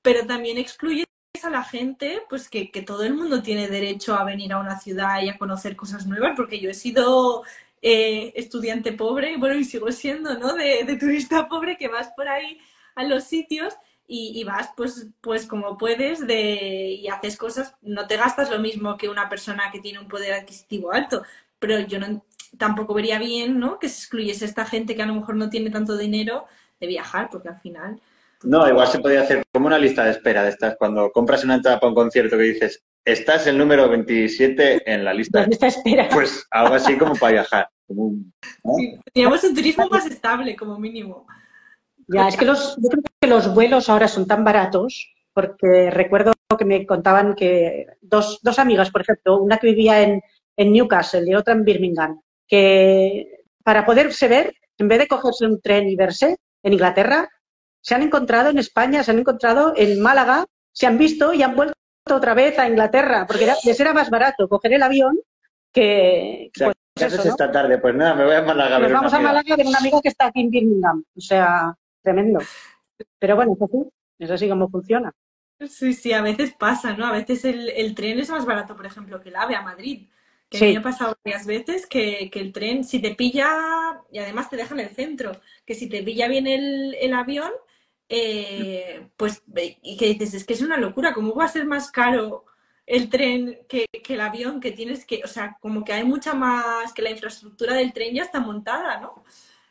pero 0.00 0.26
también 0.26 0.56
excluyes 0.56 1.04
a 1.42 1.50
la 1.50 1.62
gente, 1.62 2.22
pues 2.28 2.48
que, 2.48 2.70
que 2.70 2.82
todo 2.82 3.04
el 3.04 3.14
mundo 3.14 3.42
tiene 3.42 3.68
derecho 3.68 4.14
a 4.14 4.24
venir 4.24 4.52
a 4.52 4.60
una 4.60 4.80
ciudad 4.80 5.20
y 5.22 5.28
a 5.28 5.36
conocer 5.36 5.76
cosas 5.76 6.06
nuevas, 6.06 6.32
porque 6.36 6.58
yo 6.58 6.70
he 6.70 6.74
sido 6.74 7.44
eh, 7.82 8.32
estudiante 8.34 8.92
pobre, 8.92 9.36
bueno, 9.36 9.56
y 9.56 9.64
sigo 9.64 9.92
siendo, 9.92 10.38
¿no? 10.38 10.54
De, 10.54 10.84
de, 10.84 10.96
turista 10.96 11.48
pobre 11.48 11.76
que 11.76 11.88
vas 11.88 12.08
por 12.16 12.28
ahí 12.28 12.58
a 12.94 13.04
los 13.04 13.24
sitios 13.24 13.74
y, 14.06 14.32
y, 14.40 14.44
vas 14.44 14.70
pues, 14.74 15.08
pues 15.20 15.46
como 15.46 15.76
puedes 15.76 16.26
de, 16.26 16.92
y 17.00 17.08
haces 17.08 17.36
cosas, 17.36 17.76
no 17.82 18.06
te 18.06 18.16
gastas 18.16 18.50
lo 18.50 18.58
mismo 18.58 18.96
que 18.96 19.10
una 19.10 19.28
persona 19.28 19.70
que 19.70 19.80
tiene 19.80 19.98
un 20.00 20.08
poder 20.08 20.32
adquisitivo 20.32 20.92
alto, 20.92 21.22
pero 21.58 21.80
yo 21.80 21.98
no, 22.00 22.24
tampoco 22.56 22.94
vería 22.94 23.18
bien, 23.18 23.58
¿no? 23.58 23.78
Que 23.78 23.88
se 23.88 23.98
excluyese 23.98 24.44
esta 24.44 24.64
gente 24.64 24.94
que 24.94 25.02
a 25.02 25.06
lo 25.06 25.14
mejor 25.14 25.36
no 25.36 25.50
tiene 25.50 25.70
tanto 25.70 25.96
dinero 25.96 26.46
de 26.80 26.86
viajar, 26.86 27.28
porque 27.30 27.48
al 27.48 27.60
final... 27.60 28.00
No, 28.44 28.68
igual 28.68 28.86
se 28.86 29.00
podría 29.00 29.22
hacer 29.22 29.42
como 29.52 29.66
una 29.66 29.78
lista 29.78 30.04
de 30.04 30.12
espera 30.12 30.44
de 30.44 30.50
estas, 30.50 30.76
cuando 30.76 31.10
compras 31.10 31.42
una 31.42 31.56
entrada 31.56 31.80
para 31.80 31.88
un 31.88 31.96
concierto 31.96 32.36
que 32.36 32.44
dices, 32.44 32.84
estás 33.04 33.46
el 33.48 33.58
número 33.58 33.88
27 33.88 34.92
en 34.92 35.04
la 35.04 35.12
lista. 35.12 35.40
La 35.42 35.46
lista 35.46 35.66
de 35.66 35.70
espera. 35.70 36.08
Pues 36.08 36.46
algo 36.50 36.74
así 36.74 36.96
como 36.96 37.14
para 37.16 37.32
viajar. 37.32 37.68
Como 37.86 38.04
un, 38.04 38.32
¿no? 38.64 38.74
sí, 38.76 38.98
teníamos 39.12 39.42
un 39.42 39.54
turismo 39.54 39.88
más 39.88 40.06
estable, 40.06 40.54
como 40.54 40.78
mínimo. 40.78 41.26
Ya, 42.06 42.28
es 42.28 42.36
que 42.36 42.44
los, 42.44 42.76
yo 42.76 42.88
creo 42.88 43.02
que 43.20 43.28
los 43.28 43.52
vuelos 43.54 43.88
ahora 43.88 44.08
son 44.08 44.26
tan 44.26 44.44
baratos, 44.44 45.14
porque 45.34 45.90
recuerdo 45.90 46.32
que 46.56 46.64
me 46.64 46.86
contaban 46.86 47.34
que 47.34 47.86
dos, 48.00 48.40
dos 48.42 48.58
amigas, 48.58 48.90
por 48.90 49.02
ejemplo, 49.02 49.38
una 49.42 49.58
que 49.58 49.66
vivía 49.66 50.02
en, 50.02 50.22
en 50.56 50.72
Newcastle 50.72 51.24
y 51.26 51.34
otra 51.34 51.54
en 51.54 51.64
Birmingham, 51.64 52.20
que 52.48 53.42
para 53.62 53.84
poderse 53.84 54.28
ver, 54.28 54.54
en 54.78 54.88
vez 54.88 54.98
de 54.98 55.08
cogerse 55.08 55.46
un 55.46 55.60
tren 55.60 55.88
y 55.88 55.96
verse 55.96 56.38
en 56.62 56.72
Inglaterra, 56.72 57.28
se 57.80 57.94
han 57.94 58.02
encontrado 58.02 58.50
en 58.50 58.58
España, 58.58 59.02
se 59.04 59.10
han 59.10 59.18
encontrado 59.18 59.74
en 59.76 60.00
Málaga, 60.00 60.46
se 60.72 60.86
han 60.86 60.98
visto 60.98 61.32
y 61.32 61.42
han 61.42 61.54
vuelto 61.54 61.74
otra 62.10 62.34
vez 62.34 62.58
a 62.58 62.68
Inglaterra, 62.68 63.26
porque 63.26 63.44
era, 63.44 63.54
les 63.64 63.78
era 63.78 63.92
más 63.92 64.10
barato 64.10 64.48
coger 64.48 64.72
el 64.72 64.82
avión 64.82 65.18
que... 65.72 66.50
O 66.54 66.58
sea, 66.58 66.66
pues, 66.68 66.76
¿Qué 66.98 67.04
haces 67.04 67.18
eso, 67.20 67.28
¿no? 67.28 67.34
esta 67.34 67.52
tarde? 67.52 67.78
Pues 67.78 67.94
nada, 67.94 68.14
me 68.14 68.24
voy 68.24 68.34
a 68.34 68.42
Málaga 68.42 68.76
a 68.76 68.78
Nos 68.80 68.92
vamos 68.92 69.12
a. 69.12 69.20
Málaga 69.20 69.54
a 69.54 69.56
ver 69.56 69.66
una 69.66 69.78
amiga 69.78 70.00
que 70.02 70.08
está 70.08 70.26
aquí 70.26 70.40
en 70.40 70.50
Birmingham. 70.50 71.04
O 71.16 71.20
sea, 71.20 71.72
tremendo. 72.02 72.40
Pero 73.18 73.36
bueno, 73.36 73.52
es 73.54 73.62
así, 73.62 73.88
es 74.18 74.30
así 74.30 74.48
como 74.48 74.68
funciona. 74.68 75.12
Sí, 75.60 75.92
sí, 75.92 76.12
a 76.12 76.22
veces 76.22 76.54
pasa, 76.58 76.96
¿no? 76.96 77.06
A 77.06 77.12
veces 77.12 77.44
el, 77.44 77.68
el 77.70 77.94
tren 77.94 78.18
es 78.18 78.30
más 78.30 78.44
barato, 78.44 78.76
por 78.76 78.86
ejemplo, 78.86 79.20
que 79.20 79.28
el 79.28 79.36
AVE 79.36 79.56
a 79.56 79.62
Madrid. 79.62 80.08
Que 80.50 80.56
a 80.58 80.60
mí 80.60 80.66
Sí. 80.68 80.72
me 80.74 80.78
ha 80.80 80.82
pasado 80.82 81.16
varias 81.24 81.46
veces 81.46 81.86
que, 81.86 82.30
que 82.30 82.40
el 82.40 82.52
tren, 82.52 82.82
si 82.84 83.00
te 83.00 83.14
pilla, 83.14 84.00
y 84.10 84.18
además 84.18 84.48
te 84.48 84.56
deja 84.56 84.74
en 84.74 84.80
el 84.80 84.90
centro, 84.90 85.32
que 85.66 85.74
si 85.74 85.88
te 85.88 86.02
pilla 86.02 86.26
bien 86.28 86.46
el, 86.46 86.94
el 87.00 87.12
avión, 87.14 87.52
eh, 88.08 89.08
pues, 89.16 89.42
y 89.82 89.96
que 89.98 90.06
dices, 90.06 90.32
es 90.34 90.44
que 90.46 90.54
es 90.54 90.62
una 90.62 90.78
locura, 90.78 91.12
¿cómo 91.12 91.34
va 91.34 91.44
a 91.44 91.48
ser 91.48 91.66
más 91.66 91.90
caro 91.90 92.46
el 92.86 93.10
tren 93.10 93.58
que, 93.68 93.84
que 94.02 94.14
el 94.14 94.20
avión? 94.22 94.60
Que 94.60 94.72
tienes 94.72 95.04
que, 95.04 95.20
o 95.22 95.26
sea, 95.28 95.58
como 95.60 95.84
que 95.84 95.92
hay 95.92 96.04
mucha 96.04 96.32
más, 96.32 96.94
que 96.94 97.02
la 97.02 97.10
infraestructura 97.10 97.74
del 97.74 97.92
tren 97.92 98.14
ya 98.14 98.22
está 98.22 98.40
montada, 98.40 98.98
¿no? 99.00 99.22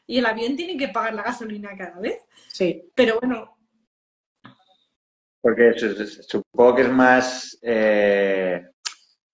Y 0.06 0.20
el 0.20 0.26
avión 0.28 0.56
tiene 0.56 0.78
que 0.78 0.90
pagar 0.90 1.16
la 1.16 1.24
gasolina 1.24 1.76
cada 1.76 2.00
vez. 2.00 2.22
Sí. 2.50 2.84
Pero 2.94 3.18
bueno, 3.20 3.58
Porque 5.42 5.74
su- 5.78 5.96
su- 6.06 6.24
supongo 6.24 6.76
que 6.76 6.82
es 6.84 6.90
más... 6.90 7.58
eh, 7.62 8.68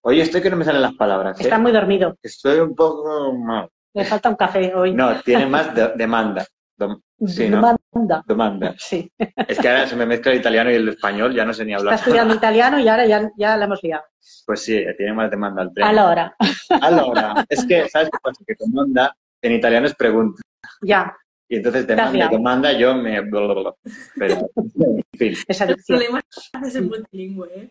Oye, 0.06 0.22
estoy 0.22 0.42
que 0.42 0.50
no 0.50 0.58
me 0.58 0.66
salen 0.66 0.82
las 0.82 0.94
palabras. 0.96 1.40
¿eh? 1.40 1.44
Está 1.44 1.58
muy 1.58 1.72
dormido. 1.72 2.18
Estoy 2.22 2.60
un 2.60 2.76
poco... 2.76 3.34
mal. 3.34 3.70
Le 3.94 4.04
falta 4.06 4.30
un 4.30 4.36
café 4.36 4.74
hoy. 4.76 4.94
No, 4.94 5.22
tiene 5.22 5.46
más 5.46 5.74
de- 5.74 5.94
demanda. 5.96 6.46
Dom- 6.78 7.02
Sí, 7.26 7.48
¿no? 7.48 7.58
Demanda. 7.94 8.24
Demanda. 8.28 8.76
Sí. 8.78 9.10
Es 9.48 9.58
que 9.60 9.70
ahora 9.70 9.88
se 9.88 9.96
me 9.96 10.06
mezcla 10.06 10.34
el 10.34 10.40
italiano 10.40 10.72
y 10.72 10.76
el 10.76 10.90
español, 10.90 11.34
ya 11.34 11.46
no 11.46 11.54
sé 11.54 11.64
ni 11.64 11.72
Está 11.72 11.80
hablar. 11.82 11.96
estudiando 12.00 12.34
italiano 12.36 12.80
y 12.80 12.88
ahora 12.90 13.06
ya, 13.06 13.30
ya 13.38 13.56
la 13.56 13.64
hemos 13.66 13.82
liado. 13.82 14.04
Pues 14.46 14.62
sí, 14.62 14.84
tiene 14.98 15.14
más 15.14 15.32
demanda 15.32 15.62
el 15.64 15.74
tren. 15.74 15.88
Allora, 15.88 16.36
Allora, 16.82 17.46
es 17.48 17.64
que, 17.66 17.88
¿sabes 17.88 18.10
qué 18.12 18.18
pasa? 18.22 18.44
Que 18.46 18.56
demanda 18.60 19.16
en 19.42 19.52
italiano 19.54 19.86
es 19.88 19.96
pregunta. 19.96 20.42
ya, 20.82 21.16
Y 21.48 21.58
entonces 21.58 21.88
demanda 21.88 22.12
liado. 22.12 22.32
demanda, 22.32 22.74
yo 22.74 22.96
me... 22.96 23.22
Pero, 23.24 24.50
en 24.58 25.04
fin. 25.18 25.34
adicción. 25.48 25.76
problemas 25.88 26.24
de 26.62 26.72
ser 26.72 26.82
multilingüe, 26.82 27.48
¿eh? 27.56 27.70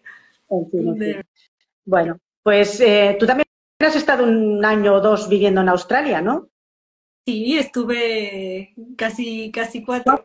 En 0.48 0.70
fin, 0.70 0.88
en 0.88 0.98
fin. 0.98 1.22
Bueno, 1.84 2.18
pues 2.42 2.80
eh, 2.80 3.16
tú 3.18 3.26
también 3.26 3.46
has 3.80 3.96
estado 3.96 4.24
un 4.24 4.64
año 4.64 4.94
o 4.94 5.00
dos 5.00 5.28
viviendo 5.28 5.60
en 5.60 5.68
Australia, 5.68 6.20
¿no? 6.20 6.48
Sí, 7.26 7.56
estuve 7.56 8.74
casi, 8.96 9.50
casi 9.52 9.84
cuatro. 9.84 10.22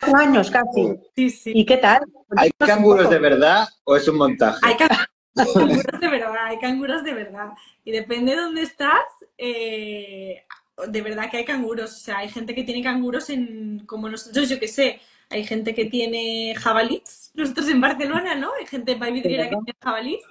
Cuatro 0.00 0.18
años 0.18 0.50
casi. 0.50 0.96
Sí, 1.14 1.30
sí. 1.30 1.52
¿Y 1.54 1.64
qué 1.64 1.76
tal? 1.76 2.02
¿Hay 2.36 2.50
canguros 2.58 3.10
de 3.10 3.18
verdad 3.18 3.68
o 3.84 3.96
es 3.96 4.06
un 4.08 4.16
montaje? 4.16 4.58
Hay 4.62 4.76
canguros 4.76 6.00
de 6.00 6.08
verdad, 6.08 6.46
hay 6.46 6.58
canguros 6.58 7.02
de 7.02 7.12
verdad. 7.12 7.48
Y 7.84 7.90
depende 7.90 8.36
de 8.36 8.40
dónde 8.40 8.62
estás, 8.62 9.02
eh, 9.36 10.44
de 10.86 11.02
verdad 11.02 11.28
que 11.28 11.38
hay 11.38 11.44
canguros. 11.44 11.90
O 11.90 11.96
sea, 11.96 12.18
hay 12.18 12.28
gente 12.28 12.54
que 12.54 12.62
tiene 12.62 12.84
canguros 12.84 13.28
en, 13.30 13.84
como 13.84 14.08
nosotros, 14.08 14.48
yo 14.48 14.60
qué 14.60 14.68
sé, 14.68 15.00
hay 15.34 15.44
gente 15.44 15.74
que 15.74 15.86
tiene 15.86 16.54
jabalíes. 16.56 17.32
Nosotros 17.34 17.68
en 17.68 17.80
Barcelona, 17.80 18.36
¿no? 18.36 18.52
Hay 18.58 18.66
gente 18.66 18.92
en 18.92 19.00
Vallvidriera 19.00 19.44
que 19.50 19.56
tiene 19.56 19.78
jabalíes. 19.82 20.22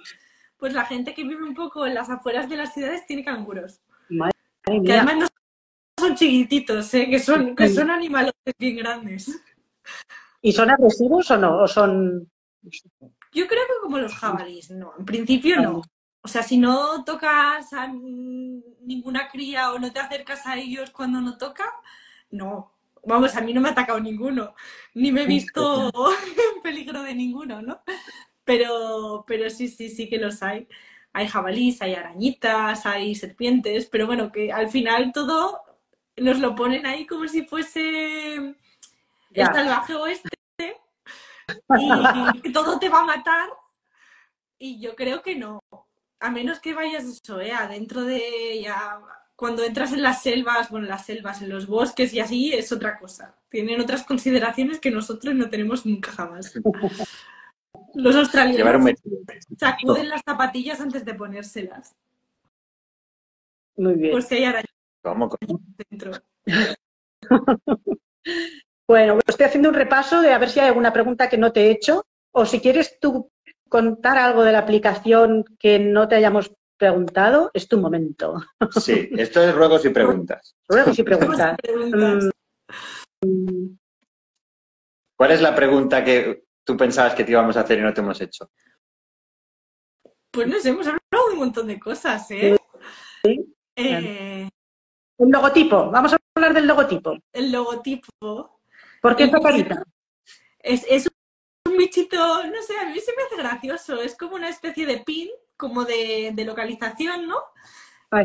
Pues 0.56 0.72
la 0.72 0.86
gente 0.86 1.12
que 1.12 1.24
vive 1.24 1.42
un 1.44 1.54
poco 1.54 1.86
en 1.86 1.94
las 1.94 2.08
afueras 2.08 2.48
de 2.48 2.56
las 2.56 2.72
ciudades 2.72 3.06
tiene 3.06 3.22
canguros. 3.22 3.82
Madre 4.08 4.32
Que 4.64 4.72
mía. 4.80 5.02
además 5.02 5.16
no 5.18 6.06
son 6.06 6.14
chiquititos, 6.16 6.94
¿eh? 6.94 7.08
Que 7.10 7.18
son, 7.18 7.54
que 7.54 7.68
son 7.68 7.90
animales 7.90 8.32
bien 8.58 8.76
grandes. 8.76 9.42
¿Y 10.40 10.52
son 10.52 10.70
agresivos 10.70 11.30
o 11.30 11.36
no? 11.36 11.58
¿O 11.58 11.68
son...? 11.68 12.30
Yo 13.32 13.46
creo 13.46 13.62
que 13.66 13.82
como 13.82 13.98
los 13.98 14.14
jabalíes, 14.14 14.70
no. 14.70 14.94
En 14.98 15.04
principio 15.04 15.60
no. 15.60 15.82
O 16.22 16.28
sea, 16.28 16.42
si 16.42 16.56
no 16.56 17.04
tocas 17.04 17.70
a 17.74 17.88
ninguna 17.88 19.28
cría 19.28 19.72
o 19.72 19.78
no 19.78 19.92
te 19.92 20.00
acercas 20.00 20.46
a 20.46 20.56
ellos 20.56 20.90
cuando 20.90 21.20
no 21.20 21.36
toca, 21.36 21.64
no. 22.30 22.73
Vamos, 23.06 23.36
a 23.36 23.40
mí 23.40 23.52
no 23.52 23.60
me 23.60 23.68
ha 23.68 23.72
atacado 23.72 24.00
ninguno. 24.00 24.54
Ni 24.94 25.12
me 25.12 25.22
he 25.22 25.26
visto 25.26 25.90
en 26.56 26.62
peligro 26.62 27.02
de 27.02 27.14
ninguno, 27.14 27.62
¿no? 27.62 27.82
Pero, 28.44 29.24
pero 29.26 29.50
sí, 29.50 29.68
sí, 29.68 29.88
sí 29.88 30.08
que 30.08 30.18
los 30.18 30.42
hay. 30.42 30.68
Hay 31.12 31.28
jabalíes, 31.28 31.80
hay 31.80 31.94
arañitas, 31.94 32.86
hay 32.86 33.14
serpientes, 33.14 33.86
pero 33.86 34.06
bueno, 34.06 34.32
que 34.32 34.52
al 34.52 34.68
final 34.68 35.12
todo 35.12 35.62
nos 36.16 36.38
lo 36.40 36.54
ponen 36.54 36.86
ahí 36.86 37.06
como 37.06 37.26
si 37.28 37.42
fuese 37.46 38.34
el 38.36 38.56
salvaje 39.46 39.94
oeste 39.94 40.28
y 41.78 42.40
que 42.40 42.50
todo 42.50 42.78
te 42.78 42.88
va 42.88 43.00
a 43.00 43.04
matar. 43.04 43.48
Y 44.58 44.80
yo 44.80 44.94
creo 44.94 45.22
que 45.22 45.36
no. 45.36 45.60
A 46.20 46.30
menos 46.30 46.60
que 46.60 46.74
vayas 46.74 47.04
eso, 47.04 47.40
¿eh? 47.40 47.52
Adentro 47.52 48.02
de 48.02 48.62
ya. 48.62 49.00
Cuando 49.36 49.64
entras 49.64 49.92
en 49.92 50.02
las 50.02 50.22
selvas, 50.22 50.70
bueno, 50.70 50.86
las 50.86 51.06
selvas, 51.06 51.42
en 51.42 51.48
los 51.48 51.66
bosques 51.66 52.14
y 52.14 52.20
así, 52.20 52.52
es 52.52 52.70
otra 52.70 52.98
cosa. 52.98 53.36
Tienen 53.48 53.80
otras 53.80 54.04
consideraciones 54.04 54.78
que 54.78 54.90
nosotros 54.90 55.34
no 55.34 55.50
tenemos 55.50 55.84
nunca 55.84 56.12
jamás. 56.12 56.54
Los 57.94 58.14
australianos 58.14 58.92
sacuden 59.58 60.08
las 60.08 60.22
zapatillas 60.24 60.80
antes 60.80 61.04
de 61.04 61.14
ponérselas. 61.14 61.96
Muy 63.76 63.94
bien. 63.94 64.12
Por 64.12 64.22
si 64.22 64.36
hay 64.36 64.44
arañas 64.44 64.74
¿Cómo? 65.02 65.28
dentro. 65.90 66.12
Bueno, 68.86 69.18
estoy 69.26 69.46
haciendo 69.46 69.70
un 69.70 69.74
repaso 69.74 70.20
de 70.20 70.32
a 70.32 70.38
ver 70.38 70.50
si 70.50 70.60
hay 70.60 70.68
alguna 70.68 70.92
pregunta 70.92 71.30
que 71.30 71.38
no 71.38 71.52
te 71.52 71.66
he 71.66 71.70
hecho. 71.70 72.04
O 72.32 72.44
si 72.44 72.60
quieres 72.60 72.98
tú 73.00 73.30
contar 73.68 74.18
algo 74.18 74.44
de 74.44 74.52
la 74.52 74.58
aplicación 74.58 75.44
que 75.58 75.78
no 75.78 76.06
te 76.06 76.16
hayamos 76.16 76.52
preguntado, 76.88 77.50
es 77.54 77.66
tu 77.66 77.78
momento. 77.78 78.34
Sí, 78.80 79.08
esto 79.12 79.40
es 79.42 79.54
ruegos 79.54 79.84
y 79.86 79.88
preguntas. 79.90 80.54
Ruegos 80.68 80.98
y 80.98 81.02
preguntas. 81.02 81.56
preguntas. 81.56 82.30
¿Cuál 85.16 85.30
es 85.30 85.40
la 85.40 85.54
pregunta 85.54 86.04
que 86.04 86.44
tú 86.64 86.76
pensabas 86.76 87.14
que 87.14 87.24
te 87.24 87.30
íbamos 87.32 87.56
a 87.56 87.60
hacer 87.60 87.78
y 87.78 87.82
no 87.82 87.94
te 87.94 88.00
hemos 88.00 88.20
hecho? 88.20 88.50
Pues 90.30 90.48
no 90.48 90.58
sé, 90.58 90.70
hemos 90.70 90.86
hablado 90.86 91.28
de 91.28 91.32
un 91.32 91.38
montón 91.38 91.66
de 91.68 91.78
cosas, 91.78 92.30
¿eh? 92.30 92.56
Sí, 93.24 93.54
Eh, 93.76 94.48
Un 95.16 95.30
logotipo. 95.32 95.90
Vamos 95.90 96.12
a 96.12 96.16
hablar 96.36 96.52
del 96.52 96.66
logotipo. 96.66 97.16
el 97.32 97.50
logotipo 97.52 98.60
¿Por 99.00 99.16
qué 99.16 99.24
esa 99.24 99.40
carita? 99.40 99.82
es, 100.58 100.84
es 100.88 101.08
un 101.66 101.76
bichito, 101.76 102.16
no 102.18 102.62
sé, 102.62 102.76
a 102.78 102.86
mí 102.90 102.98
se 103.00 103.12
me 103.16 103.22
hace 103.22 103.36
gracioso. 103.36 104.02
Es 104.02 104.16
como 104.16 104.34
una 104.34 104.48
especie 104.48 104.84
de 104.86 104.98
pin 104.98 105.30
como 105.64 105.84
de, 105.84 106.30
de 106.34 106.44
localización, 106.44 107.26
¿no? 107.26 107.38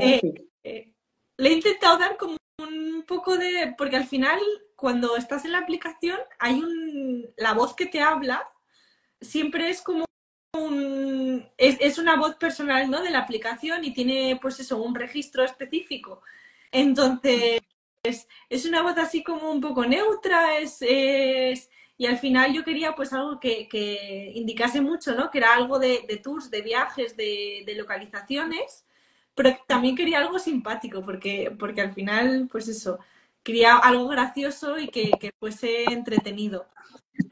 Eh, 0.06 0.20
eh, 0.64 0.94
le 1.38 1.50
he 1.50 1.54
intentado 1.54 1.98
dar 1.98 2.18
como 2.18 2.38
un 2.62 3.04
poco 3.08 3.38
de, 3.38 3.74
porque 3.78 3.96
al 3.96 4.06
final 4.08 4.40
cuando 4.76 5.16
estás 5.18 5.46
en 5.46 5.54
la 5.54 5.60
aplicación 5.60 6.20
hay 6.40 6.56
un, 6.62 7.26
la 7.38 7.54
voz 7.54 7.74
que 7.76 7.86
te 7.88 8.02
habla 8.02 8.48
siempre 9.22 9.70
es 9.70 9.82
como 9.82 10.06
un, 10.58 11.48
es, 11.58 11.78
es 11.80 11.98
una 11.98 12.16
voz 12.18 12.36
personal, 12.36 12.90
¿no? 12.90 13.02
De 13.02 13.10
la 13.10 13.20
aplicación 13.20 13.84
y 13.86 13.94
tiene 13.94 14.38
pues 14.42 14.60
eso, 14.60 14.82
un 14.82 14.96
registro 14.96 15.44
específico. 15.44 16.22
Entonces, 16.72 17.62
es 18.50 18.66
una 18.66 18.82
voz 18.82 18.98
así 18.98 19.24
como 19.24 19.52
un 19.52 19.62
poco 19.62 19.86
neutra, 19.86 20.58
es, 20.60 20.78
es- 20.82 21.70
y 22.00 22.06
al 22.06 22.18
final 22.18 22.54
yo 22.54 22.64
quería 22.64 22.96
pues 22.96 23.12
algo 23.12 23.42
que, 23.42 23.68
que 23.68 24.32
indicase 24.34 24.80
mucho, 24.80 25.14
¿no? 25.16 25.30
Que 25.30 25.40
era 25.40 25.54
algo 25.54 25.80
de, 25.80 26.06
de 26.08 26.16
tours, 26.16 26.50
de 26.50 26.62
viajes, 26.62 27.18
de, 27.18 27.64
de 27.66 27.76
localizaciones, 27.76 28.86
pero 29.36 29.58
también 29.68 29.98
quería 29.98 30.20
algo 30.20 30.40
simpático, 30.40 31.02
porque, 31.02 31.54
porque 31.60 31.82
al 31.82 31.94
final, 31.94 32.48
pues 32.50 32.70
eso, 32.70 33.00
quería 33.44 33.76
algo 33.76 34.08
gracioso 34.08 34.80
y 34.80 34.88
que, 34.88 35.12
que 35.20 35.34
fuese 35.38 35.84
entretenido. 35.92 36.68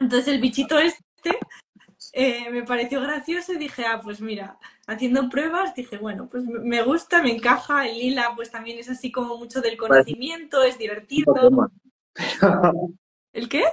Entonces 0.01 0.27
el 0.27 0.41
bichito 0.41 0.77
este 0.79 1.39
eh, 2.11 2.49
me 2.51 2.63
pareció 2.63 2.99
gracioso 2.99 3.53
y 3.53 3.57
dije, 3.57 3.85
ah, 3.85 4.01
pues 4.03 4.19
mira, 4.19 4.57
haciendo 4.85 5.29
pruebas, 5.29 5.75
dije, 5.75 5.97
bueno, 5.97 6.27
pues 6.29 6.43
me 6.43 6.83
gusta, 6.83 7.23
me 7.23 7.31
encaja, 7.31 7.87
el 7.87 7.99
lila 7.99 8.33
pues 8.35 8.51
también 8.51 8.79
es 8.79 8.89
así 8.89 9.13
como 9.13 9.37
mucho 9.37 9.61
del 9.61 9.77
conocimiento, 9.77 10.61
es 10.61 10.77
divertido. 10.77 11.33
¿El 13.31 13.47
qué? 13.47 13.63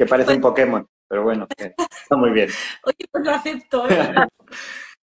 Que 0.00 0.06
parece 0.06 0.32
un 0.32 0.40
Pokémon, 0.40 0.88
pero 1.06 1.24
bueno, 1.24 1.46
está 1.50 2.16
muy 2.16 2.30
bien. 2.30 2.48
Oye, 2.84 3.06
pues 3.12 3.22
lo 3.22 3.32
acepto, 3.32 3.86
¿eh? 3.86 4.14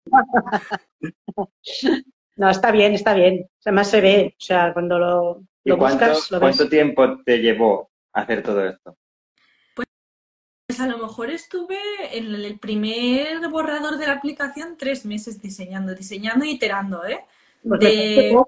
No, 2.37 2.49
está 2.49 2.71
bien, 2.71 2.95
está 2.95 3.13
bien. 3.15 3.51
Además 3.65 3.91
se 3.91 4.01
ve, 4.01 4.37
o 4.39 4.41
sea, 4.41 4.73
cuando 4.73 5.01
lo, 5.01 5.43
¿Y 5.65 5.71
lo 5.71 5.79
cuánto, 5.79 6.07
buscas, 6.07 6.31
lo 6.31 6.39
ves. 6.39 6.57
cuánto 6.57 6.71
tiempo 6.71 7.25
te 7.25 7.39
llevó 7.39 7.91
hacer 8.13 8.45
todo 8.45 8.65
esto? 8.65 8.97
Pues 9.75 10.79
a 10.79 10.87
lo 10.87 10.99
mejor 10.99 11.31
estuve 11.31 11.81
en 12.13 12.33
el 12.33 12.61
primer 12.61 13.49
borrador 13.49 13.97
de 13.97 14.07
la 14.07 14.13
aplicación 14.13 14.77
tres 14.77 15.05
meses 15.05 15.43
diseñando, 15.43 15.93
diseñando 15.93 16.45
y 16.45 16.53
iterando, 16.53 17.05
¿eh? 17.05 17.25
Pues 17.67 17.81
parece 17.81 17.81
De-. 17.81 18.45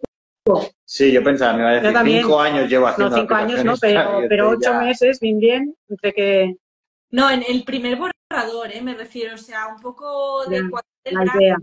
Sí, 0.85 1.13
yo 1.13 1.23
pensaba, 1.23 1.55
me 1.55 1.61
iba 1.61 1.71
a 1.71 1.75
Yo 1.75 1.81
decir, 1.81 1.93
también. 1.93 2.21
cinco 2.23 2.41
años 2.41 2.71
llevo 2.71 2.87
No, 2.87 2.91
haciendo 2.93 3.17
cinco 3.17 3.35
años 3.35 3.65
no, 3.65 3.75
pero, 3.81 4.25
y 4.25 4.29
pero 4.29 4.49
ocho 4.51 4.71
ya- 4.73 4.81
meses, 4.81 5.21
bien, 5.21 5.39
bien, 5.39 5.77
entre 5.89 6.13
que 6.13 6.57
No, 7.11 7.31
en 7.31 7.43
el 7.47 7.65
primer 7.65 7.97
borrador, 7.99 8.73
¿eh? 8.73 8.81
Me 8.81 8.95
refiero, 8.95 9.35
o 9.35 9.39
sea, 9.39 9.67
un 9.69 9.81
poco 9.81 10.45
de 10.49 10.63
idea. 11.11 11.57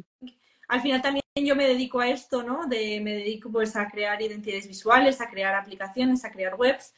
Al 0.68 0.82
final 0.82 1.02
también 1.02 1.24
yo 1.36 1.56
me 1.56 1.68
dedico 1.68 2.00
a 2.00 2.10
esto, 2.10 2.44
¿no? 2.44 2.66
De, 2.68 3.00
me 3.02 3.14
dedico 3.14 3.52
pues 3.52 3.76
a 3.76 3.88
crear 3.88 4.22
identidades 4.22 4.68
visuales, 4.68 5.22
a 5.22 5.30
crear 5.30 5.54
aplicaciones, 5.56 6.26
a 6.26 6.32
crear 6.32 6.56
webs 6.56 6.94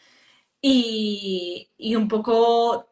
y, 0.62 1.70
y 1.78 1.96
un 1.96 2.08
poco 2.08 2.88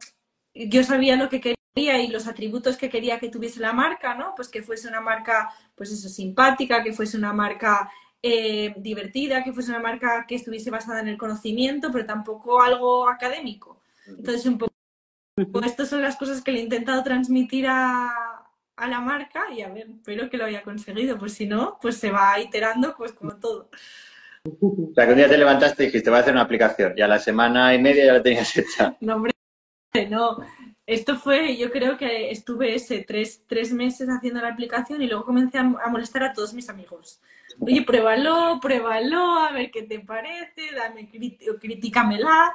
yo 0.54 0.84
sabía 0.84 1.16
lo 1.16 1.30
que 1.30 1.42
quería 1.42 2.00
y 2.02 2.08
los 2.08 2.28
atributos 2.28 2.78
que 2.78 2.90
quería 2.90 3.20
que 3.20 3.30
tuviese 3.30 3.60
la 3.60 3.74
marca, 3.74 4.14
¿no? 4.16 4.34
Pues 4.36 4.50
que 4.50 4.62
fuese 4.64 4.88
una 4.88 5.02
marca, 5.02 5.52
pues 5.76 5.92
eso, 5.92 6.10
simpática, 6.10 6.84
que 6.84 6.94
fuese 6.94 7.18
una 7.18 7.34
marca 7.34 7.90
eh, 8.24 8.74
divertida, 8.78 9.44
que 9.44 9.52
fuese 9.52 9.72
una 9.72 9.82
marca 9.82 10.26
que 10.26 10.36
estuviese 10.36 10.72
basada 10.72 11.02
en 11.02 11.10
el 11.10 11.18
conocimiento, 11.18 11.92
pero 11.92 12.06
tampoco 12.06 12.62
algo 12.62 13.10
académico. 13.10 13.82
Entonces, 14.08 14.46
un 14.46 14.58
poco, 14.58 14.74
estas 15.66 15.90
son 15.90 16.02
las 16.02 16.16
cosas 16.16 16.42
que 16.42 16.54
le 16.54 16.60
he 16.60 16.64
intentado 16.64 17.04
transmitir 17.04 17.68
a, 17.68 18.10
a 18.78 18.88
la 18.88 19.02
marca 19.02 19.52
y 19.52 19.62
a 19.62 19.70
ver, 19.70 19.88
espero 19.90 20.30
que 20.30 20.38
lo 20.38 20.46
haya 20.46 20.64
conseguido, 20.64 21.18
pues 21.18 21.34
si 21.34 21.46
no, 21.46 21.78
pues 21.82 21.98
se 21.98 22.12
va 22.12 22.40
iterando, 22.40 22.96
pues 22.96 23.12
como 23.12 23.36
todo. 23.36 23.70
O 24.46 24.94
sea, 24.94 25.06
que 25.06 25.12
un 25.12 25.18
día 25.18 25.30
te 25.30 25.38
levantaste 25.38 25.84
y 25.84 25.86
dijiste, 25.88 26.10
voy 26.10 26.20
a 26.20 26.22
hacer 26.22 26.34
una 26.34 26.44
aplicación, 26.44 26.94
y 26.98 27.02
a 27.02 27.08
la 27.08 27.20
semana 27.20 27.74
y 27.74 27.82
media 27.82 28.06
ya 28.06 28.14
la 28.14 28.24
tenías 28.24 28.56
hecha. 28.58 28.96
No, 29.02 29.16
hombre, 29.16 29.34
no. 30.10 30.38
Esto 30.86 31.16
fue, 31.16 31.56
yo 31.56 31.72
creo 31.72 31.98
que 31.98 32.30
estuve 32.32 32.76
ese 32.76 33.04
tres, 33.08 33.44
tres 33.48 33.72
meses 33.72 34.10
haciendo 34.10 34.42
la 34.42 34.50
aplicación 34.50 35.02
y 35.02 35.08
luego 35.08 35.24
comencé 35.26 35.58
a, 35.58 35.62
a 35.62 35.88
molestar 35.90 36.24
a 36.24 36.34
todos 36.34 36.54
mis 36.54 36.68
amigos. 36.70 37.22
Oye, 37.60 37.84
pruébalo, 37.84 38.60
pruébalo, 38.62 39.40
a 39.40 39.52
ver 39.54 39.72
qué 39.72 39.84
te 39.84 40.00
parece, 40.00 40.74
dame 40.76 41.10
crit- 41.10 41.58
critícamela. 41.60 42.54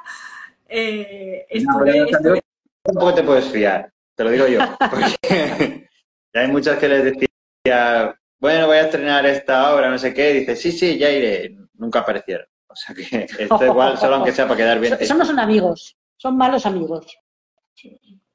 Eh, 0.67 1.47
No, 1.63 1.83
estuve, 1.83 1.99
los 2.01 2.11
estuve- 2.11 2.41
Tampoco 2.83 3.13
te 3.15 3.23
puedes 3.23 3.45
fiar, 3.45 3.91
te 4.15 4.23
lo 4.23 4.29
digo 4.31 4.47
yo. 4.47 4.59
Porque 4.91 5.17
ya 6.33 6.41
hay 6.41 6.47
muchas 6.49 6.77
que 6.77 6.87
les 6.87 7.03
decía, 7.05 8.15
bueno, 8.39 8.67
voy 8.67 8.77
a 8.77 8.81
estrenar 8.81 9.25
esta 9.25 9.73
obra, 9.73 9.89
no 9.89 9.97
sé 9.97 10.13
qué, 10.13 10.31
y 10.31 10.39
dice, 10.41 10.55
sí, 10.55 10.71
sí, 10.71 10.97
ya 10.99 11.09
iré. 11.09 11.55
Nunca 11.73 11.99
aparecieron. 11.99 12.45
O 12.67 12.75
sea 12.75 12.93
que 12.93 13.01
esto 13.39 13.65
igual, 13.65 13.97
solo 13.97 14.15
aunque 14.17 14.31
sea 14.31 14.45
para 14.45 14.57
quedar 14.57 14.79
bien. 14.79 14.95
Eso 14.99 15.15
no 15.15 15.25
son 15.25 15.39
amigos, 15.39 15.97
son 16.17 16.37
malos 16.37 16.65
amigos. 16.67 17.17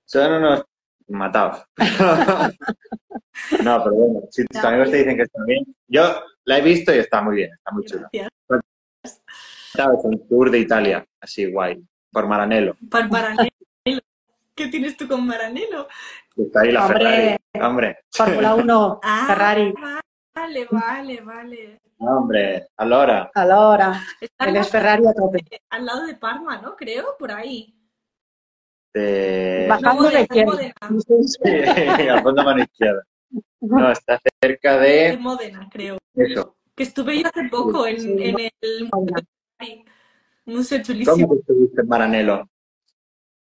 Son 0.04 0.32
unos 0.32 0.64
matados. 1.08 1.64
no, 3.62 3.82
pero 3.84 3.94
bueno, 3.94 4.20
si 4.30 4.44
tus 4.46 4.62
No. 4.62 4.68
amigos 4.68 4.90
te 4.90 4.96
dicen 4.98 5.16
que 5.16 5.22
está 5.22 5.42
bien. 5.44 5.64
Yo 5.88 6.02
la 6.44 6.58
he 6.58 6.62
visto 6.62 6.94
y 6.94 6.98
está 6.98 7.22
muy 7.22 7.36
bien, 7.36 7.50
está 7.52 7.70
muy 7.72 7.84
chulo. 7.84 8.08
Gracias. 8.12 9.22
¿Sabes? 9.74 10.00
Un 10.04 10.28
tour 10.28 10.50
de 10.50 10.58
Italia, 10.60 11.04
así 11.20 11.50
guay, 11.50 11.82
por 12.12 12.26
Maranello. 12.28 12.76
Para 12.90 13.08
Maranello. 13.08 13.50
¿Qué 14.54 14.68
tienes 14.68 14.96
tú 14.96 15.08
con 15.08 15.26
Maranello? 15.26 15.88
Está 16.36 16.60
ahí 16.60 16.70
la 16.72 16.86
Hombre. 16.86 16.98
Ferrari. 17.04 17.36
Hombre, 17.60 17.98
Fórmula 18.12 18.54
1, 18.56 19.00
Ah, 19.02 19.24
Ferrari, 19.26 19.74
Vale, 20.36 20.66
vale, 20.70 21.20
vale. 21.20 21.80
hombre, 21.98 22.66
allora. 22.76 23.30
ahora, 23.34 24.00
Está 24.20 24.46
él 24.46 24.56
es 24.56 24.68
Ferrari 24.68 25.06
a 25.06 25.12
tope. 25.14 25.44
al 25.70 25.86
lado 25.86 26.06
de 26.06 26.14
Parma, 26.16 26.58
¿no? 26.60 26.74
Creo, 26.76 27.16
por 27.18 27.30
ahí. 27.32 27.72
De... 28.94 29.66
Bajando 29.68 30.02
No, 30.04 30.08
de 30.10 30.26
Módena, 30.46 30.68
izquierda. 30.70 30.74
Sí, 31.06 31.42
fondo 32.22 32.44
mano 32.44 32.62
izquierda. 32.62 33.02
No, 33.60 33.90
está 33.90 34.20
cerca 34.40 34.78
de 34.78 35.10
de 35.10 35.16
Módena, 35.16 35.68
creo. 35.70 35.98
eso. 36.14 36.56
Que 36.76 36.84
estuve 36.84 37.20
yo 37.20 37.26
hace 37.28 37.48
poco 37.50 37.86
en, 37.86 38.00
Sí. 38.00 38.14
en 38.18 38.36
el 38.70 38.90
museo 40.46 40.82
chulísimo. 40.82 41.26
¿Cómo 41.28 41.40
estuviste 41.40 41.80
en 41.80 41.88
Maranello? 41.88 42.48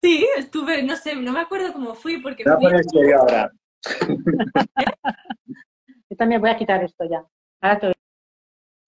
Sí, 0.03 0.27
estuve, 0.37 0.83
no 0.83 0.97
sé, 0.97 1.15
no 1.17 1.33
me 1.33 1.41
acuerdo 1.41 1.73
cómo 1.73 1.95
fui, 1.95 2.19
porque 2.19 2.43
a 2.49 2.57
fui, 2.57 2.71
serio 2.91 3.21
ahora. 3.21 3.53
Yo 6.11 6.17
también 6.17 6.41
voy 6.41 6.51
a 6.51 6.57
quitar 6.57 6.83
esto 6.83 7.05
ya. 7.09 7.25
Ahora 7.61 7.79
te 7.79 7.93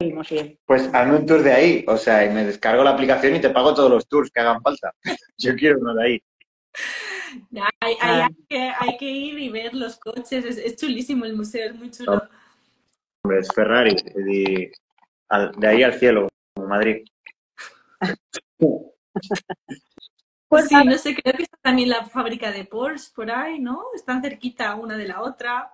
oímos 0.02 0.28
bien. 0.28 0.58
Pues 0.66 0.92
hazme 0.92 1.16
un 1.16 1.26
tour 1.26 1.42
de 1.42 1.52
ahí, 1.52 1.84
o 1.88 1.96
sea, 1.96 2.24
y 2.24 2.30
me 2.30 2.44
descargo 2.44 2.82
la 2.84 2.90
aplicación 2.90 3.36
y 3.36 3.40
te 3.40 3.50
pago 3.50 3.74
todos 3.74 3.90
los 3.90 4.08
tours 4.08 4.30
que 4.30 4.40
hagan 4.40 4.60
falta. 4.62 4.92
Yo 5.38 5.54
quiero 5.54 5.78
uno 5.80 5.94
de 5.94 6.04
ahí. 6.04 6.22
hay, 7.80 7.96
hay- 8.00 8.20
hay 8.22 8.34
que, 8.48 8.58
hay 8.78 8.96
que 8.96 9.10
ir 9.10 9.38
y 9.38 9.48
ver 9.48 9.74
los 9.74 9.96
coches, 9.98 10.44
es, 10.44 10.58
es 10.58 10.76
chulísimo 10.76 11.24
el 11.24 11.34
museo, 11.36 11.70
es 11.70 11.76
muy 11.76 11.90
chulo. 11.90 12.22
Hombre, 13.24 13.40
es 13.40 13.48
Ferrari, 13.54 13.94
de 13.94 14.72
ahí 15.66 15.82
al 15.82 15.94
cielo, 15.94 16.28
como 16.54 16.68
Madrid. 16.68 17.04
Pues 20.48 20.68
Sí, 20.68 20.74
no 20.84 20.96
sé, 20.98 21.16
creo 21.16 21.34
que 21.34 21.42
está 21.42 21.56
también 21.60 21.88
la 21.88 22.04
fábrica 22.06 22.52
de 22.52 22.64
Porsche 22.64 23.10
por 23.12 23.28
ahí, 23.28 23.58
¿no? 23.58 23.86
Están 23.94 24.22
cerquita 24.22 24.76
una 24.76 24.96
de 24.96 25.08
la 25.08 25.20
otra, 25.22 25.72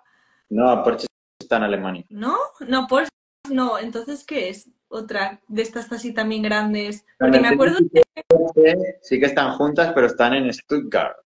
No, 0.48 0.82
Porsche 0.82 1.06
está 1.38 1.58
en 1.58 1.64
Alemania. 1.64 2.04
¿no? 2.08 2.36
No, 2.60 2.86
Porsche, 2.86 3.10
no, 3.50 3.78
entonces, 3.78 4.24
¿qué 4.24 4.48
es? 4.48 4.70
Otra 4.92 5.40
de 5.46 5.62
estas 5.62 5.90
así 5.92 6.12
también 6.12 6.42
grandes. 6.42 7.07
Porque 7.16 7.38
me 7.38 7.46
acuerdo. 7.46 7.79
Porsche 8.26 8.98
Sí 9.00 9.20
que 9.20 9.26
están 9.26 9.53
juntas, 9.53 9.92
pero 9.94 10.09
están 10.09 10.35
en 10.35 10.53
Stuttgart. 10.53 11.16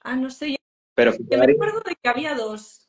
Ah, 0.00 0.16
no 0.16 0.30
sé, 0.30 0.56
Pero 0.94 1.12
Yo 1.12 1.38
me 1.38 1.52
acuerdo 1.52 1.80
de 1.80 1.94
que 2.02 2.08
había 2.08 2.34
dos. 2.34 2.88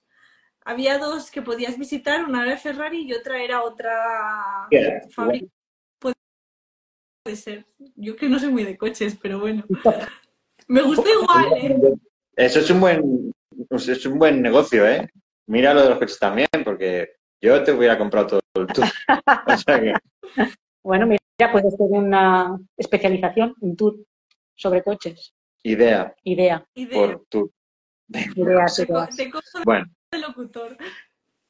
Había 0.64 0.98
dos 0.98 1.30
que 1.30 1.42
podías 1.42 1.78
visitar, 1.78 2.24
una 2.24 2.46
era 2.46 2.58
Ferrari 2.58 3.02
y 3.02 3.14
otra 3.14 3.44
era 3.44 3.62
otra 3.62 4.70
fábrica. 5.10 5.48
Puede 6.00 7.36
ser. 7.36 7.66
Yo 7.96 8.16
que 8.16 8.30
no 8.30 8.40
soy 8.40 8.54
muy 8.54 8.64
de 8.64 8.78
coches, 8.78 9.18
pero 9.22 9.42
bueno. 9.42 9.66
Me 10.68 10.82
gusta 10.82 11.10
igual, 11.22 11.46
¿eh? 11.58 11.96
Eso 12.38 12.60
es 12.60 12.70
un 12.70 12.80
buen, 12.80 13.34
es 13.70 14.06
un 14.06 14.18
buen 14.18 14.42
negocio, 14.42 14.88
¿eh? 14.88 15.10
Mira 15.48 15.74
lo 15.74 15.84
de 15.84 15.90
los 15.90 16.00
coches 16.00 16.20
también, 16.20 16.48
porque 16.64 17.18
yo 17.44 17.62
te 17.64 17.74
hubiera 17.74 17.98
comprado 17.98 18.40
todo 18.40 18.42
el 18.56 18.68
tour. 18.68 18.86
O 19.48 19.58
sea 19.58 19.82
que, 19.82 19.94
Bueno, 20.82 21.06
mira, 21.06 21.20
puedes 21.52 21.74
hacer 21.74 21.88
una 21.90 22.58
especialización, 22.78 23.54
un 23.60 23.76
tour 23.76 23.98
sobre 24.56 24.82
coches. 24.82 25.34
idea 25.64 26.16
Idea, 26.24 26.66
Y 26.74 26.86
de, 26.86 26.96
por 26.96 27.26
tour. 27.30 27.52
de 28.08 29.30
cojo 29.30 29.42
Bueno, 29.66 29.86
de 30.12 30.20
locutor. 30.20 30.78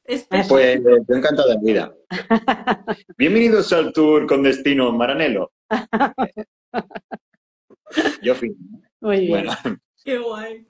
Espera, 0.04 0.44
pues 0.48 0.82
yo 0.82 1.14
encantado 1.16 1.48
de 1.48 1.58
vida. 1.62 1.94
Bienvenidos 3.16 3.72
al 3.72 3.92
tour 3.92 4.26
con 4.26 4.42
destino 4.42 4.92
Maranello. 4.92 5.52
Yo 8.22 8.34
fin. 8.34 8.56
Muy 9.00 9.20
bien. 9.20 9.30
Bueno, 9.30 9.52
Bueno, 9.62 9.78
qué 10.04 10.18
guay. 10.18 10.66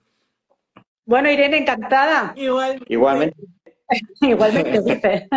Irene, 1.07 1.57
encantada. 1.59 2.35
Igual. 2.37 2.85
igualmente. 2.87 3.37
Igualmente, 4.21 4.81
dice. 4.83 5.29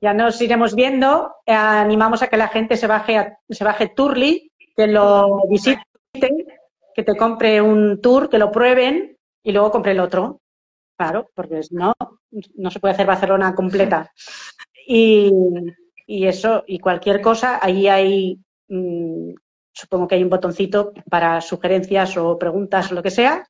ya 0.00 0.14
nos 0.14 0.40
iremos 0.40 0.74
viendo. 0.74 1.34
Eh, 1.46 1.52
animamos 1.52 2.22
a 2.22 2.28
que 2.28 2.36
la 2.36 2.48
gente 2.48 2.76
se 2.76 2.86
baje, 2.86 3.18
a- 3.18 3.38
se 3.48 3.64
baje 3.64 3.88
Turly, 3.88 4.50
que 4.76 4.86
lo 4.86 5.42
visite, 5.48 5.82
que 6.94 7.02
te 7.02 7.16
compre 7.16 7.60
un 7.60 8.00
tour, 8.00 8.28
que 8.28 8.38
lo 8.38 8.50
prueben 8.50 9.16
y 9.42 9.52
luego 9.52 9.70
compre 9.70 9.92
el 9.92 10.00
otro. 10.00 10.40
Claro, 10.96 11.30
porque 11.34 11.62
si 11.62 11.74
no, 11.74 11.92
no 12.56 12.70
se 12.70 12.78
puede 12.80 12.94
hacer 12.94 13.06
Barcelona 13.06 13.54
completa. 13.54 14.12
Y, 14.86 15.32
y 16.06 16.26
eso, 16.26 16.64
y 16.66 16.78
cualquier 16.78 17.20
cosa, 17.20 17.58
ahí 17.62 17.88
hay, 17.88 18.38
mm, 18.68 19.30
supongo 19.72 20.06
que 20.06 20.16
hay 20.16 20.22
un 20.22 20.28
botoncito 20.30 20.92
para 21.08 21.40
sugerencias 21.40 22.16
o 22.18 22.38
preguntas 22.38 22.92
o 22.92 22.94
lo 22.94 23.02
que 23.02 23.10
sea. 23.10 23.44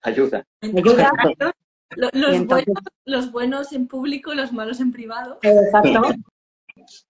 Ayuda. 0.63 1.11
ayuda. 1.17 1.53
Los, 1.97 2.11
entonces- 2.15 2.47
buenos, 2.67 2.85
los 3.05 3.33
buenos 3.33 3.73
en 3.73 3.87
público, 3.89 4.35
los 4.35 4.53
malos 4.53 4.81
en 4.81 4.93
privado. 4.93 5.39
Exacto. 5.43 6.03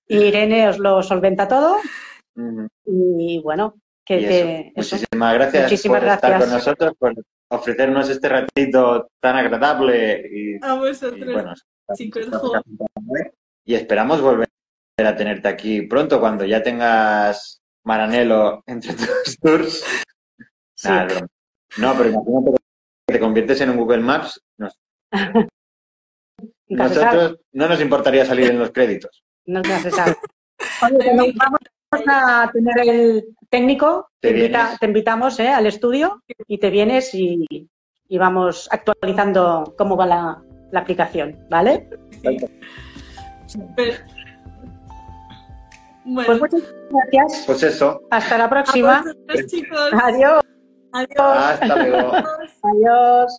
Y 0.09 0.17
Irene 0.19 0.69
os 0.69 0.79
lo 0.79 1.03
solventa 1.03 1.47
todo. 1.49 1.77
Y 2.87 3.41
bueno, 3.43 3.75
que, 4.05 4.21
Y 4.21 4.25
que 4.25 4.73
eso. 4.77 4.97
eso. 4.97 4.97
Muchísimas 4.97 5.35
gracias 5.35 5.63
Muchísimas 5.65 6.01
por 6.03 6.09
estar 6.13 6.41
con 6.41 6.51
nosotros, 6.51 6.93
por 6.99 7.15
ofrecernos 7.51 8.09
este 8.09 8.29
ratito 8.29 9.09
tan 9.21 9.37
agradable 9.37 10.27
y, 10.33 10.55
A 10.65 10.75
y 10.75 10.79
vosotros. 10.79 11.33
bueno, 11.33 11.55
chicos, 11.95 12.27
jo. 12.33 12.53
y 13.65 13.75
esperamos 13.75 14.21
volver 14.21 14.49
a 14.99 15.17
tenerte 15.17 15.49
aquí 15.49 15.83
pronto 15.83 16.19
cuando 16.21 16.45
ya 16.45 16.63
tengas 16.63 17.61
Maranelo 17.85 18.63
entre 18.67 18.95
tus 19.25 19.39
tours. 19.39 19.85
Sí. 20.75 20.89
Nada. 20.89 21.27
No, 21.79 21.95
pero 21.97 22.09
imagínate 22.11 22.51
que 22.53 22.62
te 23.13 23.21
conviertes 23.21 23.61
en 23.61 23.71
un 23.71 23.77
Google 23.77 24.01
Maps. 24.01 24.41
Sabe, 25.19 25.49
nosotros 26.69 27.39
no 27.53 27.69
nos 27.69 27.81
importaría 27.83 28.25
salir 28.25 28.51
en 28.51 28.59
los 28.59 28.71
créditos. 28.71 29.23
nunca 29.47 29.79
se 29.81 29.91
sabe. 29.91 30.17
Oye, 30.83 31.35
vamos 31.37 31.61
a 32.09 32.51
tener 32.53 32.79
el 32.89 33.25
técnico, 33.51 34.09
te, 34.21 34.29
Te 34.31 34.35
invita- 34.39 34.77
te 34.81 34.87
invitamos 34.87 35.39
¿eh? 35.41 35.49
al 35.49 35.67
estudio 35.67 36.23
y 36.47 36.59
te 36.59 36.71
vienes 36.71 37.15
y, 37.15 37.45
y 38.09 38.19
vamos 38.19 38.69
actualizando 38.73 39.75
cómo 39.77 39.97
va 39.97 40.07
la, 40.07 40.43
la 40.71 40.81
aplicación, 40.81 41.47
¿vale? 41.51 41.91
Pues 42.23 44.03
Bueno, 46.05 46.39
muchas 46.39 46.75
gracias. 46.91 47.45
Pues 47.47 47.63
eso. 47.65 48.01
Hasta 48.11 48.39
la 48.39 48.49
próxima. 48.49 49.03
vosotros, 49.03 49.47
chicos. 49.47 49.91
Adiós. 50.03 50.43
Adiós. 50.93 51.19
Hasta 51.19 51.77
luego. 51.77 52.13
Adiós. 52.63 53.39